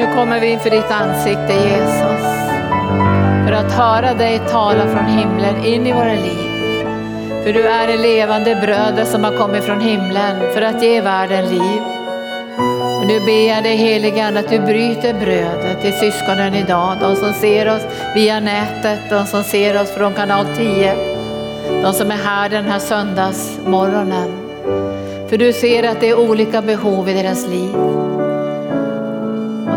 nu 0.00 0.14
kommer 0.14 0.40
vi 0.40 0.46
inför 0.46 0.70
ditt 0.70 0.90
ansikte 0.90 1.52
Jesus. 1.52 2.22
För 3.46 3.52
att 3.52 3.72
höra 3.72 4.14
dig 4.14 4.40
tala 4.50 4.86
från 4.86 5.06
himlen 5.06 5.64
in 5.64 5.86
i 5.86 5.92
våra 5.92 6.12
liv. 6.12 6.50
För 7.44 7.52
du 7.52 7.62
är 7.62 7.86
det 7.86 7.96
levande 7.96 8.54
brödet 8.54 9.08
som 9.08 9.24
har 9.24 9.36
kommit 9.36 9.64
från 9.64 9.80
himlen 9.80 10.52
för 10.54 10.62
att 10.62 10.82
ge 10.82 11.00
världen 11.00 11.48
liv. 11.48 11.82
Och 13.00 13.06
nu 13.06 13.20
ber 13.20 13.48
jag 13.48 13.62
dig 13.62 13.76
helige 13.76 14.26
Ande 14.26 14.40
att 14.40 14.48
du 14.48 14.58
bryter 14.58 15.14
brödet 15.14 15.82
till 15.82 15.92
syskonen 15.92 16.54
idag. 16.54 16.96
De 17.00 17.16
som 17.16 17.32
ser 17.32 17.74
oss 17.74 17.82
via 18.14 18.40
nätet, 18.40 19.00
de 19.10 19.26
som 19.26 19.44
ser 19.44 19.82
oss 19.82 19.90
från 19.90 20.14
kanal 20.14 20.46
10. 20.56 20.94
De 21.82 21.92
som 21.92 22.10
är 22.10 22.16
här 22.24 22.48
den 22.48 22.64
här 22.64 22.78
söndagsmorgonen. 22.78 24.30
För 25.28 25.36
du 25.36 25.52
ser 25.52 25.88
att 25.88 26.00
det 26.00 26.08
är 26.08 26.18
olika 26.18 26.62
behov 26.62 27.08
i 27.08 27.12
deras 27.12 27.46
liv. 27.46 27.74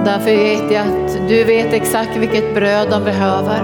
Därför 0.05 0.35
vet 0.35 0.71
jag 0.71 0.87
att 0.87 1.27
du 1.27 1.43
vet 1.43 1.73
exakt 1.73 2.17
vilket 2.17 2.55
bröd 2.55 2.87
de 2.89 3.03
behöver 3.03 3.57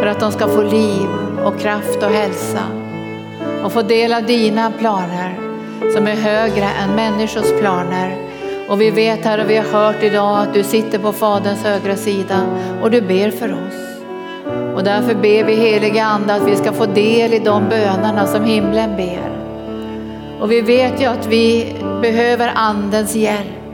för 0.00 0.06
att 0.06 0.20
de 0.20 0.32
ska 0.32 0.48
få 0.48 0.62
liv 0.62 1.08
och 1.44 1.60
kraft 1.60 2.02
och 2.02 2.10
hälsa 2.10 2.62
och 3.64 3.72
få 3.72 3.82
del 3.82 4.12
av 4.12 4.22
dina 4.22 4.72
planer 4.78 5.38
som 5.94 6.06
är 6.06 6.14
högre 6.14 6.64
än 6.64 6.96
människors 6.96 7.60
planer. 7.60 8.16
Och 8.68 8.80
vi 8.80 8.90
vet 8.90 9.24
här 9.24 9.44
och 9.44 9.50
vi 9.50 9.56
har 9.56 9.64
hört 9.64 10.02
idag 10.02 10.38
att 10.38 10.54
du 10.54 10.62
sitter 10.62 10.98
på 10.98 11.12
Faderns 11.12 11.64
högra 11.64 11.96
sida 11.96 12.40
och 12.82 12.90
du 12.90 13.00
ber 13.00 13.30
för 13.30 13.52
oss. 13.52 14.02
Och 14.74 14.84
därför 14.84 15.14
ber 15.14 15.44
vi 15.44 15.54
heliga 15.54 16.04
Ande 16.04 16.34
att 16.34 16.48
vi 16.48 16.56
ska 16.56 16.72
få 16.72 16.86
del 16.86 17.34
i 17.34 17.38
de 17.38 17.68
bönerna 17.68 18.26
som 18.26 18.44
himlen 18.44 18.96
ber. 18.96 19.30
Och 20.40 20.50
vi 20.50 20.60
vet 20.60 21.02
ju 21.02 21.04
att 21.04 21.26
vi 21.26 21.74
behöver 22.02 22.52
Andens 22.54 23.14
hjälp 23.14 23.65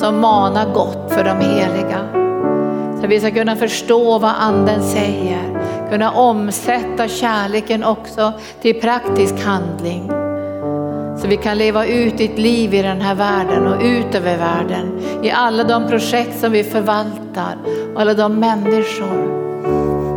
som 0.00 0.20
manar 0.20 0.74
gott 0.74 1.12
för 1.12 1.24
de 1.24 1.40
heliga. 1.40 2.06
Så 3.00 3.06
vi 3.06 3.20
ska 3.20 3.30
kunna 3.30 3.56
förstå 3.56 4.18
vad 4.18 4.32
Anden 4.38 4.82
säger, 4.82 5.60
kunna 5.90 6.10
omsätta 6.10 7.08
kärleken 7.08 7.84
också 7.84 8.32
till 8.62 8.80
praktisk 8.80 9.44
handling. 9.44 10.10
Så 11.18 11.28
vi 11.28 11.36
kan 11.36 11.58
leva 11.58 11.86
ut 11.86 12.18
ditt 12.18 12.38
liv 12.38 12.74
i 12.74 12.82
den 12.82 13.00
här 13.00 13.14
världen 13.14 13.66
och 13.66 13.82
ut 13.82 14.14
över 14.14 14.36
världen. 14.38 15.00
I 15.22 15.30
alla 15.30 15.64
de 15.64 15.88
projekt 15.88 16.40
som 16.40 16.52
vi 16.52 16.64
förvaltar 16.64 17.56
och 17.94 18.00
alla 18.00 18.14
de 18.14 18.34
människor 18.34 19.40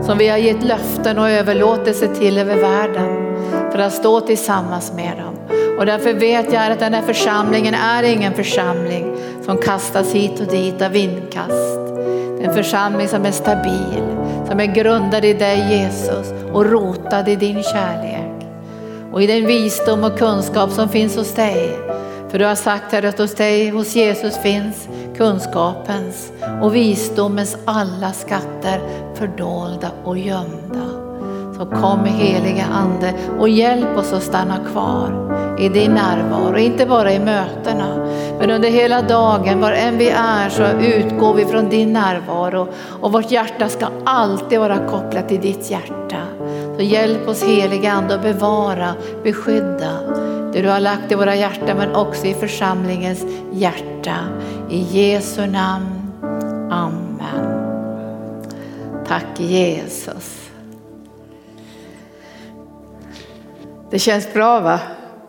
som 0.04 0.18
vi 0.18 0.28
har 0.28 0.38
gett 0.38 0.64
löften 0.64 1.20
och 1.20 1.30
överlåtelse 1.30 2.08
till 2.08 2.38
över 2.38 2.56
världen 2.56 3.36
för 3.72 3.80
att 3.80 3.94
stå 3.94 4.20
tillsammans 4.20 4.94
med 4.96 5.18
dem. 5.18 5.43
Och 5.78 5.86
därför 5.86 6.14
vet 6.14 6.54
jag 6.54 6.72
att 6.72 6.80
den 6.80 6.94
här 6.94 7.02
församlingen 7.02 7.74
är 7.74 8.04
ingen 8.04 8.34
församling 8.34 9.16
som 9.46 9.58
kastas 9.58 10.14
hit 10.14 10.40
och 10.40 10.48
dit 10.48 10.82
av 10.82 10.92
vindkast. 10.92 11.80
Det 12.38 12.44
är 12.44 12.48
en 12.48 12.54
församling 12.54 13.08
som 13.08 13.26
är 13.26 13.32
stabil, 13.32 14.04
som 14.50 14.60
är 14.60 14.66
grundad 14.66 15.26
i 15.26 15.34
dig 15.34 15.80
Jesus 15.80 16.34
och 16.54 16.66
rotad 16.66 17.30
i 17.30 17.36
din 17.36 17.64
kärlek. 17.64 18.48
Och 19.12 19.22
i 19.24 19.28
den 19.28 19.48
visdom 19.48 20.04
och 20.04 20.18
kunskap 20.18 20.72
som 20.72 20.90
finns 20.90 21.16
hos 21.16 21.34
dig. 21.34 21.78
För 22.30 22.40
du 22.40 22.46
har 22.46 22.56
sagt 22.56 22.92
här 22.92 23.04
att 23.04 23.20
hos 23.20 23.36
dig, 23.36 23.70
hos 23.70 23.96
Jesus 23.96 24.38
finns 24.38 24.88
kunskapens 25.18 26.32
och 26.62 26.76
visdomens 26.76 27.58
alla 27.66 28.14
skatter 28.14 28.80
fördolda 29.16 29.92
och 30.04 30.18
gömda. 30.18 31.03
Så 31.64 31.70
kom 31.70 32.06
heliga 32.06 32.66
Ande 32.66 33.14
och 33.40 33.50
hjälp 33.50 33.98
oss 33.98 34.14
att 34.14 34.24
stanna 34.24 34.58
kvar 34.72 35.36
i 35.60 35.70
din 35.70 35.92
närvaro, 35.92 36.58
inte 36.58 36.86
bara 36.86 37.14
i 37.14 37.20
mötena, 37.20 37.98
men 38.40 38.52
under 38.52 38.70
hela 38.70 39.02
dagen, 39.02 39.62
var 39.62 39.72
än 39.72 39.98
vi 39.98 40.10
är 40.10 40.50
så 40.50 40.64
utgår 40.64 41.34
vi 41.34 41.46
från 41.46 41.70
din 41.70 41.94
närvaro 41.94 42.68
och 43.02 43.12
vårt 43.12 43.32
hjärta 43.32 43.70
ska 43.70 43.88
alltid 44.06 44.60
vara 44.60 44.88
kopplat 44.88 45.30
till 45.30 45.42
ditt 45.42 45.72
hjärta. 45.72 46.22
Så 46.78 46.84
hjälp 46.84 47.28
oss 47.28 47.44
heliga 47.44 47.92
Ande 47.92 48.16
att 48.16 48.24
bevara, 48.24 48.94
beskydda 49.24 50.00
det 50.54 50.62
du 50.62 50.70
har 50.70 50.80
lagt 50.80 51.12
i 51.12 51.16
våra 51.16 51.36
hjärtan 51.36 51.78
men 51.78 51.96
också 51.96 52.26
i 52.26 52.34
församlingens 52.34 53.26
hjärta. 53.52 54.16
I 54.70 54.80
Jesu 54.80 55.46
namn. 55.46 56.12
Amen. 56.72 57.64
Tack 59.08 59.40
Jesus. 59.40 60.43
Det 63.94 64.00
känns 64.00 64.34
bra 64.34 64.60
va? 64.60 64.80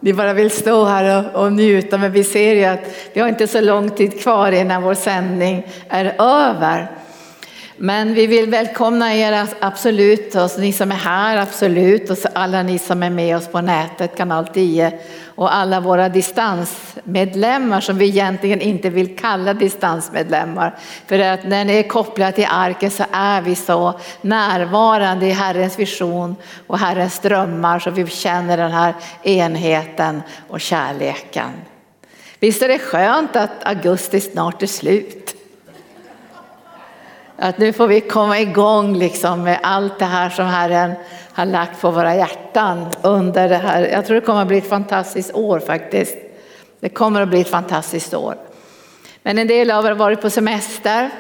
Vi 0.01 0.13
bara 0.13 0.33
vill 0.33 0.51
stå 0.51 0.85
här 0.85 1.35
och, 1.35 1.43
och 1.43 1.53
njuta 1.53 1.99
men 1.99 2.13
vi 2.13 2.25
ser 2.25 2.55
ju 2.55 2.65
att 2.65 2.81
vi 3.13 3.21
har 3.21 3.29
inte 3.29 3.47
så 3.47 3.61
lång 3.61 3.91
tid 3.91 4.21
kvar 4.21 4.53
innan 4.53 4.83
vår 4.83 4.95
sändning 4.95 5.67
är 5.89 6.15
över. 6.19 6.91
Men 7.77 8.15
vi 8.15 8.27
vill 8.27 8.51
välkomna 8.51 9.15
er 9.15 9.49
absolut, 9.61 10.35
och 10.35 10.51
ni 10.59 10.73
som 10.73 10.93
är 10.93 10.97
här 10.97 11.37
absolut 11.37 12.11
och 12.11 12.17
alla 12.33 12.63
ni 12.63 12.79
som 12.79 13.03
är 13.03 13.11
med 13.11 13.37
oss 13.37 13.49
på 13.49 13.61
nätet, 13.61 14.17
kanal 14.17 14.47
10 14.47 14.99
och 15.35 15.55
alla 15.55 15.81
våra 15.81 16.09
distansmedlemmar 16.09 17.81
som 17.81 17.99
vi 17.99 18.09
egentligen 18.09 18.61
inte 18.61 18.91
vill 18.91 19.17
kalla 19.17 19.55
distansmedlemmar. 19.55 20.79
För 21.07 21.19
att 21.19 21.45
när 21.45 21.65
ni 21.65 21.73
är 21.73 21.83
kopplade 21.83 22.33
till 22.33 22.47
arken 22.51 22.91
så 22.91 23.05
är 23.13 23.43
vi 23.43 23.55
så 23.55 24.01
närvarande 24.21 25.27
i 25.27 25.31
Herrens 25.31 25.79
vision 25.79 26.37
och 26.67 26.79
Herrens 26.79 27.19
drömmar 27.19 27.79
så 27.79 27.91
vi 27.91 28.07
känner 28.07 28.57
den 28.57 28.73
här 28.73 28.95
enheten 29.23 30.23
och 30.49 30.61
kärleken. 30.61 31.51
Visst 32.39 32.63
är 32.63 32.69
det 32.69 32.79
skönt 32.79 33.37
att 33.37 33.65
augusti 33.65 34.21
snart 34.21 34.63
är 34.63 34.67
slut? 34.67 35.35
Att 37.37 37.59
nu 37.59 37.73
får 37.73 37.87
vi 37.87 38.01
komma 38.01 38.41
igång 38.41 38.97
liksom 38.97 39.43
med 39.43 39.59
allt 39.63 39.99
det 39.99 40.05
här 40.05 40.31
som 40.31 40.47
Herren 40.47 40.93
har 41.35 41.47
lagt 41.47 41.81
på 41.81 41.91
våra 41.91 42.17
hjärtan 42.17 42.87
under 43.03 43.49
det 43.49 43.57
här. 43.57 43.87
Jag 43.87 44.07
tror 44.07 44.15
det 44.15 44.21
kommer 44.21 44.43
att 44.43 44.49
bli 44.49 44.59
ett 44.59 44.69
fantastiskt 44.69 45.35
år 45.35 45.61
faktiskt. 45.61 46.17
Det 46.81 46.89
kommer 46.89 47.21
att 47.21 47.29
bli 47.29 47.41
ett 47.41 47.49
fantastiskt 47.49 48.15
år. 48.15 48.37
Men 49.23 49.39
en 49.39 49.47
del 49.47 49.71
av 49.71 49.85
er 49.85 49.89
har 49.89 49.97
varit 49.97 50.21
på 50.21 50.31
semester 50.31 51.11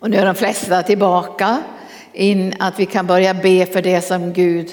och 0.00 0.10
nu 0.10 0.16
är 0.16 0.26
de 0.26 0.34
flesta 0.34 0.82
tillbaka 0.82 1.62
in 2.12 2.54
att 2.58 2.78
vi 2.78 2.86
kan 2.86 3.06
börja 3.06 3.34
be 3.34 3.66
för 3.66 3.82
det 3.82 4.00
som 4.00 4.32
Gud 4.32 4.70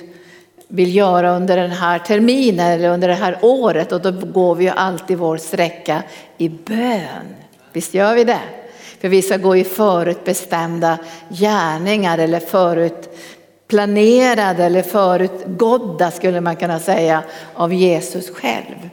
vill 0.68 0.96
göra 0.96 1.36
under 1.36 1.58
den 1.58 1.72
här 1.72 2.00
terminen 2.00 2.72
eller 2.72 2.90
under 2.90 3.08
det 3.08 3.14
här 3.14 3.38
året 3.42 3.92
och 3.92 4.02
då 4.02 4.12
går 4.12 4.56
vi 4.56 4.64
ju 4.64 4.70
alltid 4.70 5.18
vår 5.18 5.38
sträcka 5.38 6.04
i 6.38 6.50
bön. 6.50 7.36
Visst 7.74 7.94
gör 7.94 8.16
vi 8.16 8.24
det? 8.24 8.42
För 9.02 9.10
vi 9.10 9.22
ska 9.22 9.38
gå 9.38 9.56
i 9.56 9.64
förutbestämda 9.64 10.98
gärningar 11.30 12.18
eller 12.18 12.40
förut 12.40 13.10
planerade 13.74 14.64
eller 14.64 14.82
förutgådda 14.82 16.12
skulle 16.12 16.42
man 16.42 16.56
kunna 16.56 16.80
säga 16.80 17.24
av 17.54 17.74
Jesus 17.74 18.30
själv. 18.30 18.90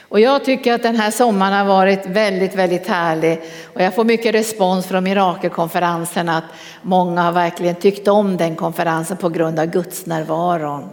Och 0.00 0.20
jag 0.20 0.44
tycker 0.44 0.74
att 0.74 0.82
den 0.82 0.96
här 0.96 1.10
sommaren 1.10 1.52
har 1.52 1.64
varit 1.64 2.06
väldigt, 2.06 2.54
väldigt 2.54 2.86
härlig 2.86 3.40
och 3.74 3.80
jag 3.80 3.94
får 3.94 4.04
mycket 4.04 4.34
respons 4.34 4.86
från 4.86 5.04
mirakelkonferensen 5.04 6.28
att 6.28 6.44
många 6.82 7.22
har 7.22 7.32
verkligen 7.32 7.74
tyckt 7.74 8.08
om 8.08 8.36
den 8.36 8.56
konferensen 8.56 9.16
på 9.16 9.28
grund 9.28 9.58
av 9.58 9.66
Guds 9.66 10.06
närvaron. 10.06 10.88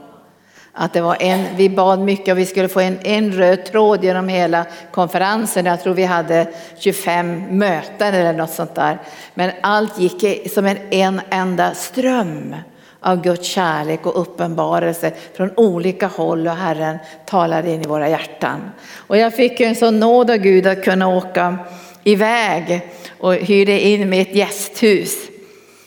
Att 0.74 0.94
det 0.94 1.02
var 1.02 1.18
en, 1.20 1.46
vi 1.56 1.70
bad 1.70 2.00
mycket 2.00 2.32
och 2.32 2.38
vi 2.38 2.46
skulle 2.46 2.70
få 2.70 2.80
en, 2.80 3.00
en 3.04 3.32
röd 3.32 3.66
tråd 3.66 4.04
genom 4.04 4.28
hela 4.28 4.66
konferensen. 4.92 5.66
Jag 5.66 5.84
tror 5.84 5.94
vi 5.94 6.04
hade 6.04 6.48
25 6.78 7.58
möten 7.58 8.14
eller 8.14 8.34
något 8.34 8.52
sånt 8.54 8.76
där. 8.76 9.02
Men 9.34 9.52
allt 9.62 10.00
gick 10.00 10.52
som 10.52 10.66
en, 10.66 10.78
en 10.90 11.22
enda 11.30 11.74
ström 11.74 12.56
av 13.01 13.22
Guds 13.22 13.47
kärlek 13.47 14.06
och 14.06 14.22
uppenbarelse 14.22 15.12
från 15.34 15.51
olika 15.57 16.07
håll 16.07 16.47
och 16.47 16.56
Herren 16.56 16.97
talade 17.25 17.72
in 17.72 17.81
i 17.81 17.88
våra 17.88 18.09
hjärtan. 18.09 18.72
Och 18.95 19.17
jag 19.17 19.35
fick 19.35 19.59
en 19.59 19.75
sån 19.75 20.00
nåd 20.00 20.31
av 20.31 20.38
Gud 20.38 20.67
att 20.67 20.84
kunna 20.84 21.07
åka 21.07 21.57
iväg 22.03 22.92
och 23.19 23.33
hyrde 23.33 23.80
in 23.80 24.09
mig 24.09 24.21
ett 24.21 24.36
gästhus. 24.36 25.15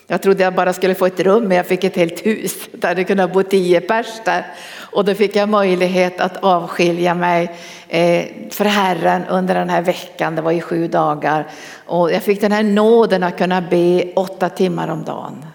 Jag 0.06 0.22
trodde 0.22 0.42
jag 0.42 0.54
bara 0.54 0.72
skulle 0.72 0.94
få 0.94 1.06
ett 1.06 1.20
rum 1.20 1.44
men 1.44 1.56
jag 1.56 1.66
fick 1.66 1.84
ett 1.84 1.96
helt 1.96 2.26
hus. 2.26 2.68
Det 2.72 2.86
hade 2.86 3.04
kunnat 3.04 3.32
bo 3.32 3.42
tio 3.42 3.80
pers 3.80 4.06
där. 4.24 4.46
Och 4.76 5.04
då 5.04 5.14
fick 5.14 5.36
jag 5.36 5.48
möjlighet 5.48 6.20
att 6.20 6.36
avskilja 6.36 7.14
mig 7.14 7.50
eh, 7.88 8.24
för 8.50 8.64
Herren 8.64 9.24
under 9.24 9.54
den 9.54 9.68
här 9.68 9.82
veckan, 9.82 10.34
det 10.34 10.42
var 10.42 10.52
i 10.52 10.60
sju 10.60 10.88
dagar. 10.88 11.46
Och 11.86 12.12
jag 12.12 12.22
fick 12.22 12.40
den 12.40 12.52
här 12.52 12.62
nåden 12.62 13.22
att 13.22 13.38
kunna 13.38 13.60
be 13.60 14.12
åtta 14.16 14.48
timmar 14.48 14.88
om 14.88 15.04
dagen. 15.04 15.46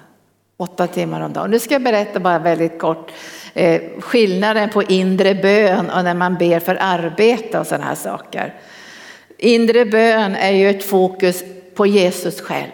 Åtta 0.62 0.88
timmar 0.88 1.22
om 1.22 1.34
dagen. 1.34 1.52
Nu 1.52 1.60
ska 1.60 1.74
jag 1.74 1.84
berätta 1.84 2.20
bara 2.20 2.40
väldigt 2.40 2.80
kort 2.80 3.12
eh, 3.54 3.82
skillnaden 4.00 4.70
på 4.70 4.84
inre 4.84 5.36
bön 5.36 5.90
och 5.90 6.04
när 6.04 6.14
man 6.14 6.38
ber 6.38 6.60
för 6.60 6.78
arbete 6.80 7.60
och 7.60 7.68
sådana 7.68 7.86
här 7.86 7.96
saker. 7.96 8.54
Inre 9.38 9.86
bön 9.86 10.36
är 10.36 10.52
ju 10.52 10.70
ett 10.70 10.84
fokus 10.84 11.44
på 11.76 11.86
Jesus 11.86 12.42
själv. 12.42 12.72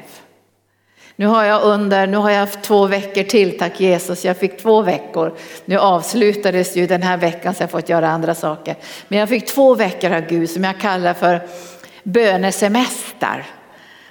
Nu 1.16 1.26
har 1.26 1.44
jag 1.44 1.64
under, 1.64 2.08
nu 2.08 2.18
har 2.18 2.30
jag 2.30 2.40
haft 2.40 2.62
två 2.62 2.86
veckor 2.86 3.24
till, 3.24 3.58
tack 3.58 3.80
Jesus, 3.80 4.26
jag 4.26 4.38
fick 4.38 4.58
två 4.58 4.82
veckor. 4.82 5.38
Nu 5.66 5.78
avslutades 5.78 6.76
ju 6.76 6.88
den 6.88 7.04
här 7.04 7.18
veckan 7.18 7.56
så 7.56 7.64
jag 7.64 7.72
fått 7.72 7.90
göra 7.90 8.10
andra 8.10 8.36
saker. 8.36 8.76
Men 9.08 9.20
jag 9.20 9.30
fick 9.30 9.46
två 9.46 9.76
veckor 9.76 10.12
av 10.12 10.22
Gud 10.22 10.50
som 10.50 10.64
jag 10.64 10.80
kallar 10.80 11.14
för 11.14 11.42
bönesemester. 12.04 13.46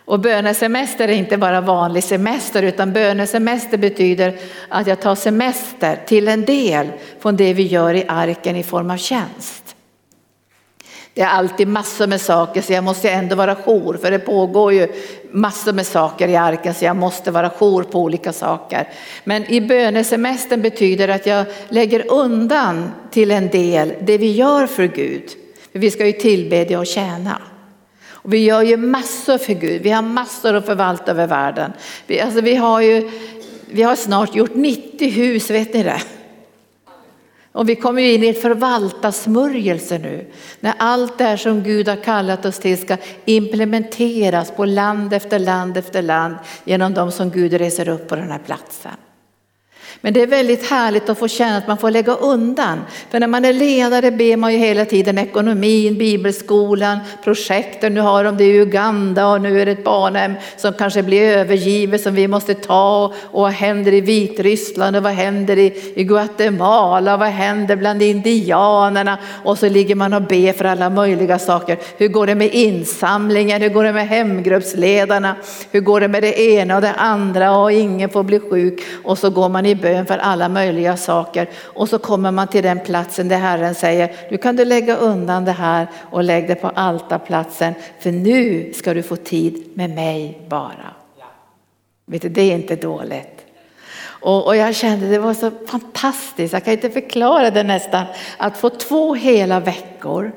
Och 0.04 0.20
bönesemester 0.20 1.08
är 1.08 1.12
inte 1.12 1.36
bara 1.36 1.60
vanlig 1.60 2.04
semester 2.04 2.62
utan 2.62 2.92
bönesemester 2.92 3.78
betyder 3.78 4.38
att 4.68 4.86
jag 4.86 5.00
tar 5.00 5.14
semester 5.14 5.98
till 6.06 6.28
en 6.28 6.44
del 6.44 6.88
från 7.20 7.36
det 7.36 7.54
vi 7.54 7.62
gör 7.62 7.94
i 7.94 8.04
arken 8.08 8.56
i 8.56 8.62
form 8.62 8.90
av 8.90 8.96
tjänst. 8.96 9.76
Det 11.14 11.22
är 11.22 11.28
alltid 11.28 11.68
massor 11.68 12.06
med 12.06 12.20
saker 12.20 12.62
så 12.62 12.72
jag 12.72 12.84
måste 12.84 13.10
ändå 13.10 13.36
vara 13.36 13.54
jour 13.54 13.96
för 13.96 14.10
det 14.10 14.18
pågår 14.18 14.72
ju 14.72 14.88
massor 15.30 15.72
med 15.72 15.86
saker 15.86 16.28
i 16.28 16.36
arken 16.36 16.74
så 16.74 16.84
jag 16.84 16.96
måste 16.96 17.30
vara 17.30 17.50
jour 17.50 17.82
på 17.82 18.00
olika 18.00 18.32
saker. 18.32 18.88
Men 19.24 19.44
i 19.52 19.60
bönesemestern 19.60 20.62
betyder 20.62 21.06
det 21.06 21.14
att 21.14 21.26
jag 21.26 21.46
lägger 21.68 22.12
undan 22.12 22.92
till 23.10 23.30
en 23.30 23.48
del 23.48 23.94
det 24.00 24.18
vi 24.18 24.32
gör 24.32 24.66
för 24.66 24.86
Gud. 24.86 25.30
För 25.72 25.78
vi 25.78 25.90
ska 25.90 26.06
ju 26.06 26.12
tillbedja 26.12 26.78
och 26.78 26.86
tjäna. 26.86 27.38
Och 28.24 28.32
vi 28.32 28.44
gör 28.44 28.62
ju 28.62 28.76
massor 28.76 29.38
för 29.38 29.52
Gud, 29.52 29.82
vi 29.82 29.90
har 29.90 30.02
massor 30.02 30.54
att 30.54 30.66
förvalta 30.66 31.10
över 31.10 31.26
världen. 31.26 31.72
Vi, 32.06 32.20
alltså 32.20 32.40
vi, 32.40 32.54
har 32.54 32.80
ju, 32.80 33.10
vi 33.70 33.82
har 33.82 33.96
snart 33.96 34.34
gjort 34.34 34.54
90 34.54 35.10
hus, 35.10 35.50
vet 35.50 35.74
ni 35.74 35.82
det? 35.82 36.02
Och 37.52 37.68
vi 37.68 37.76
kommer 37.76 38.02
in 38.02 38.24
i 38.24 38.28
ett 38.28 38.42
förvaltarsmörjelse 38.42 39.98
nu. 39.98 40.26
När 40.60 40.74
allt 40.78 41.18
det 41.18 41.24
här 41.24 41.36
som 41.36 41.62
Gud 41.62 41.88
har 41.88 41.96
kallat 41.96 42.44
oss 42.44 42.58
till 42.58 42.78
ska 42.78 42.96
implementeras 43.24 44.50
på 44.50 44.64
land 44.64 45.12
efter 45.12 45.38
land 45.38 45.76
efter 45.76 46.02
land 46.02 46.36
genom 46.64 46.94
de 46.94 47.12
som 47.12 47.30
Gud 47.30 47.52
reser 47.52 47.88
upp 47.88 48.08
på 48.08 48.16
den 48.16 48.30
här 48.30 48.40
platsen. 48.46 48.92
Men 50.00 50.12
det 50.12 50.22
är 50.22 50.26
väldigt 50.26 50.70
härligt 50.70 51.08
att 51.08 51.18
få 51.18 51.28
känna 51.28 51.56
att 51.56 51.68
man 51.68 51.78
får 51.78 51.90
lägga 51.90 52.14
undan. 52.14 52.80
För 53.10 53.20
när 53.20 53.26
man 53.26 53.44
är 53.44 53.52
ledare 53.52 54.10
ber 54.10 54.36
man 54.36 54.52
ju 54.52 54.58
hela 54.58 54.84
tiden 54.84 55.18
ekonomin, 55.18 55.98
bibelskolan, 55.98 56.98
projekten. 57.24 57.94
Nu 57.94 58.00
har 58.00 58.24
de 58.24 58.36
det 58.36 58.44
i 58.44 58.60
Uganda 58.60 59.26
och 59.26 59.40
nu 59.40 59.60
är 59.60 59.66
det 59.66 59.72
ett 59.72 59.84
barnhem 59.84 60.34
som 60.56 60.72
kanske 60.72 61.02
blir 61.02 61.22
övergivet 61.22 62.00
som 62.00 62.14
vi 62.14 62.28
måste 62.28 62.54
ta. 62.54 63.12
Och 63.22 63.42
vad 63.42 63.52
händer 63.52 63.94
i 63.94 64.00
Vitryssland 64.00 64.96
och 64.96 65.02
vad 65.02 65.12
händer 65.12 65.58
i, 65.58 65.92
i 65.94 66.04
Guatemala? 66.04 67.16
Vad 67.16 67.28
händer 67.28 67.76
bland 67.76 68.02
indianerna? 68.02 69.18
Och 69.44 69.58
så 69.58 69.68
ligger 69.68 69.94
man 69.94 70.12
och 70.12 70.22
ber 70.22 70.52
för 70.52 70.64
alla 70.64 70.90
möjliga 70.90 71.38
saker. 71.38 71.78
Hur 71.96 72.08
går 72.08 72.26
det 72.26 72.34
med 72.34 72.54
insamlingen? 72.54 73.62
Hur 73.62 73.68
går 73.68 73.84
det 73.84 73.92
med 73.92 74.08
hemgruppsledarna? 74.08 75.36
Hur 75.70 75.80
går 75.80 76.00
det 76.00 76.08
med 76.08 76.22
det 76.22 76.40
ena 76.40 76.76
och 76.76 76.82
det 76.82 76.92
andra? 76.92 77.58
Och 77.58 77.72
ingen 77.72 78.10
får 78.10 78.22
bli 78.22 78.40
sjuk. 78.40 78.80
Och 79.04 79.18
så 79.18 79.30
går 79.30 79.48
man 79.48 79.66
i 79.66 79.74
bön 79.84 80.06
för 80.06 80.18
alla 80.18 80.48
möjliga 80.48 80.96
saker 80.96 81.48
och 81.62 81.88
så 81.88 81.98
kommer 81.98 82.30
man 82.30 82.48
till 82.48 82.62
den 82.62 82.80
platsen 82.80 83.28
där 83.28 83.38
Herren 83.38 83.74
säger, 83.74 84.12
nu 84.30 84.38
kan 84.38 84.56
du 84.56 84.64
lägga 84.64 84.96
undan 84.96 85.44
det 85.44 85.52
här 85.52 85.86
och 86.10 86.24
lägg 86.24 86.48
det 86.48 86.54
på 86.54 86.68
altarplatsen 86.68 87.74
för 88.00 88.12
nu 88.12 88.72
ska 88.72 88.94
du 88.94 89.02
få 89.02 89.16
tid 89.16 89.70
med 89.74 89.90
mig 89.90 90.40
bara. 90.48 90.94
Vet 92.06 92.22
du, 92.22 92.28
det 92.28 92.42
är 92.42 92.54
inte 92.54 92.76
dåligt. 92.76 93.40
Och, 94.26 94.56
jag 94.56 94.74
kände 94.74 95.08
det 95.08 95.18
var 95.18 95.34
så 95.34 95.50
fantastiskt, 95.66 96.52
jag 96.52 96.64
kan 96.64 96.72
inte 96.72 96.90
förklara 96.90 97.50
det 97.50 97.62
nästan, 97.62 98.04
att 98.36 98.56
få 98.56 98.70
två 98.70 99.14
hela 99.14 99.60
veckor 99.60 100.32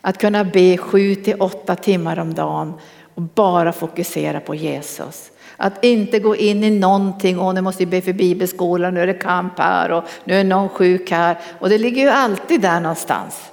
att 0.00 0.18
kunna 0.18 0.44
be 0.44 0.76
sju 0.76 1.14
till 1.14 1.40
åtta 1.40 1.76
timmar 1.76 2.18
om 2.18 2.34
dagen 2.34 2.74
och 3.14 3.22
bara 3.22 3.72
fokusera 3.72 4.40
på 4.40 4.54
Jesus. 4.54 5.30
Att 5.56 5.84
inte 5.84 6.18
gå 6.18 6.36
in 6.36 6.64
i 6.64 6.70
någonting, 6.70 7.38
och 7.38 7.54
nu 7.54 7.60
måste 7.60 7.84
vi 7.84 7.90
be 7.90 8.00
för 8.00 8.12
bibelskolan, 8.12 8.94
nu 8.94 9.00
är 9.00 9.06
det 9.06 9.14
kamp 9.14 9.58
här 9.58 9.90
och 9.90 10.04
nu 10.24 10.34
är 10.34 10.44
någon 10.44 10.68
sjuk 10.68 11.10
här. 11.10 11.38
Och 11.58 11.68
det 11.68 11.78
ligger 11.78 12.02
ju 12.02 12.08
alltid 12.08 12.60
där 12.60 12.80
någonstans. 12.80 13.50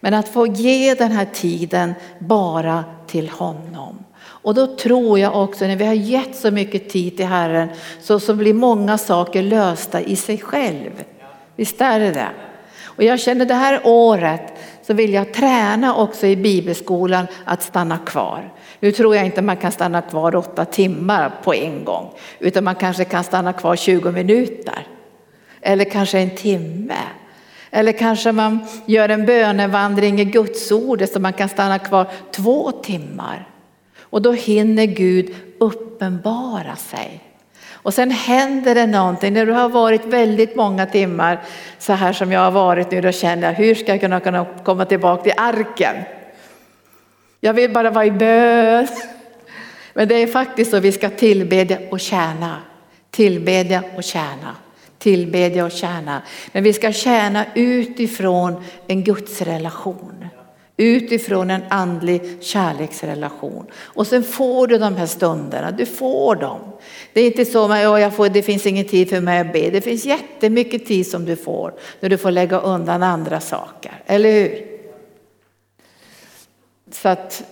Men 0.00 0.14
att 0.14 0.28
få 0.28 0.46
ge 0.46 0.94
den 0.94 1.12
här 1.12 1.26
tiden 1.32 1.94
bara 2.18 2.84
till 3.06 3.28
honom. 3.28 4.04
Och 4.24 4.54
då 4.54 4.76
tror 4.76 5.18
jag 5.18 5.42
också 5.42 5.66
när 5.66 5.76
vi 5.76 5.86
har 5.86 5.94
gett 5.94 6.36
så 6.36 6.50
mycket 6.50 6.88
tid 6.88 7.16
till 7.16 7.26
Herren 7.26 7.68
så, 8.00 8.20
så 8.20 8.34
blir 8.34 8.54
många 8.54 8.98
saker 8.98 9.42
lösta 9.42 10.00
i 10.00 10.16
sig 10.16 10.38
själv. 10.38 10.90
Visst 11.56 11.80
är 11.80 12.00
det 12.00 12.10
det? 12.10 12.28
Och 12.82 13.02
jag 13.02 13.20
känner 13.20 13.44
det 13.44 13.54
här 13.54 13.80
året 13.84 14.58
så 14.82 14.94
vill 14.94 15.12
jag 15.12 15.34
träna 15.34 15.96
också 15.96 16.26
i 16.26 16.36
bibelskolan 16.36 17.26
att 17.44 17.62
stanna 17.62 17.98
kvar. 17.98 18.52
Nu 18.82 18.92
tror 18.92 19.16
jag 19.16 19.26
inte 19.26 19.42
man 19.42 19.56
kan 19.56 19.72
stanna 19.72 20.02
kvar 20.02 20.36
åtta 20.36 20.64
timmar 20.64 21.32
på 21.44 21.54
en 21.54 21.84
gång, 21.84 22.10
utan 22.38 22.64
man 22.64 22.74
kanske 22.74 23.04
kan 23.04 23.24
stanna 23.24 23.52
kvar 23.52 23.76
20 23.76 24.10
minuter. 24.10 24.86
Eller 25.60 25.84
kanske 25.84 26.18
en 26.18 26.30
timme. 26.30 26.98
Eller 27.70 27.92
kanske 27.92 28.32
man 28.32 28.58
gör 28.86 29.08
en 29.08 29.26
bönevandring 29.26 30.20
i 30.20 30.24
Gudsordet 30.24 31.12
så 31.12 31.20
man 31.20 31.32
kan 31.32 31.48
stanna 31.48 31.78
kvar 31.78 32.06
två 32.30 32.72
timmar. 32.72 33.48
Och 34.00 34.22
då 34.22 34.32
hinner 34.32 34.86
Gud 34.86 35.34
uppenbara 35.58 36.76
sig. 36.76 37.20
Och 37.72 37.94
sen 37.94 38.10
händer 38.10 38.74
det 38.74 38.86
någonting. 38.86 39.32
När 39.32 39.46
du 39.46 39.52
har 39.52 39.68
varit 39.68 40.04
väldigt 40.04 40.56
många 40.56 40.86
timmar 40.86 41.42
så 41.78 41.92
här 41.92 42.12
som 42.12 42.32
jag 42.32 42.40
har 42.40 42.50
varit 42.50 42.90
nu, 42.90 43.00
då 43.00 43.12
känner 43.12 43.48
jag 43.48 43.54
hur 43.54 43.74
ska 43.74 43.96
jag 43.96 44.22
kunna 44.22 44.46
komma 44.64 44.84
tillbaka 44.84 45.22
till 45.22 45.32
arken? 45.36 45.96
Jag 47.44 47.54
vill 47.54 47.72
bara 47.72 47.90
vara 47.90 48.06
i 48.06 48.10
bön. 48.10 48.88
Men 49.94 50.08
det 50.08 50.14
är 50.14 50.26
faktiskt 50.26 50.70
så 50.70 50.80
vi 50.80 50.92
ska 50.92 51.10
tillbedja 51.10 51.78
och 51.90 52.00
tjäna. 52.00 52.56
Tillbedja 53.10 53.82
och 53.96 54.04
tjäna. 54.04 54.56
Tillbedja 54.98 55.64
och 55.64 55.72
tjäna. 55.72 56.22
Men 56.52 56.62
vi 56.64 56.72
ska 56.72 56.92
tjäna 56.92 57.44
utifrån 57.54 58.64
en 58.86 59.04
gudsrelation. 59.04 60.26
Utifrån 60.76 61.50
en 61.50 61.62
andlig 61.68 62.22
kärleksrelation. 62.40 63.66
Och 63.74 64.06
sen 64.06 64.22
får 64.22 64.66
du 64.66 64.78
de 64.78 64.96
här 64.96 65.06
stunderna, 65.06 65.70
du 65.70 65.86
får 65.86 66.36
dem. 66.36 66.60
Det 67.12 67.20
är 67.20 67.26
inte 67.26 67.44
så 67.44 67.72
att 67.72 67.80
jag 67.80 68.16
får, 68.16 68.28
det 68.28 68.42
finns 68.42 68.66
ingen 68.66 68.84
tid 68.84 69.08
för 69.08 69.20
mig 69.20 69.40
att 69.40 69.52
be. 69.52 69.70
Det 69.70 69.80
finns 69.80 70.04
jättemycket 70.04 70.86
tid 70.86 71.06
som 71.06 71.24
du 71.24 71.36
får 71.36 71.74
när 72.00 72.08
du 72.08 72.18
får 72.18 72.30
lägga 72.30 72.60
undan 72.60 73.02
andra 73.02 73.40
saker, 73.40 73.92
eller 74.06 74.32
hur? 74.32 74.71
Så 76.92 77.08
att 77.08 77.42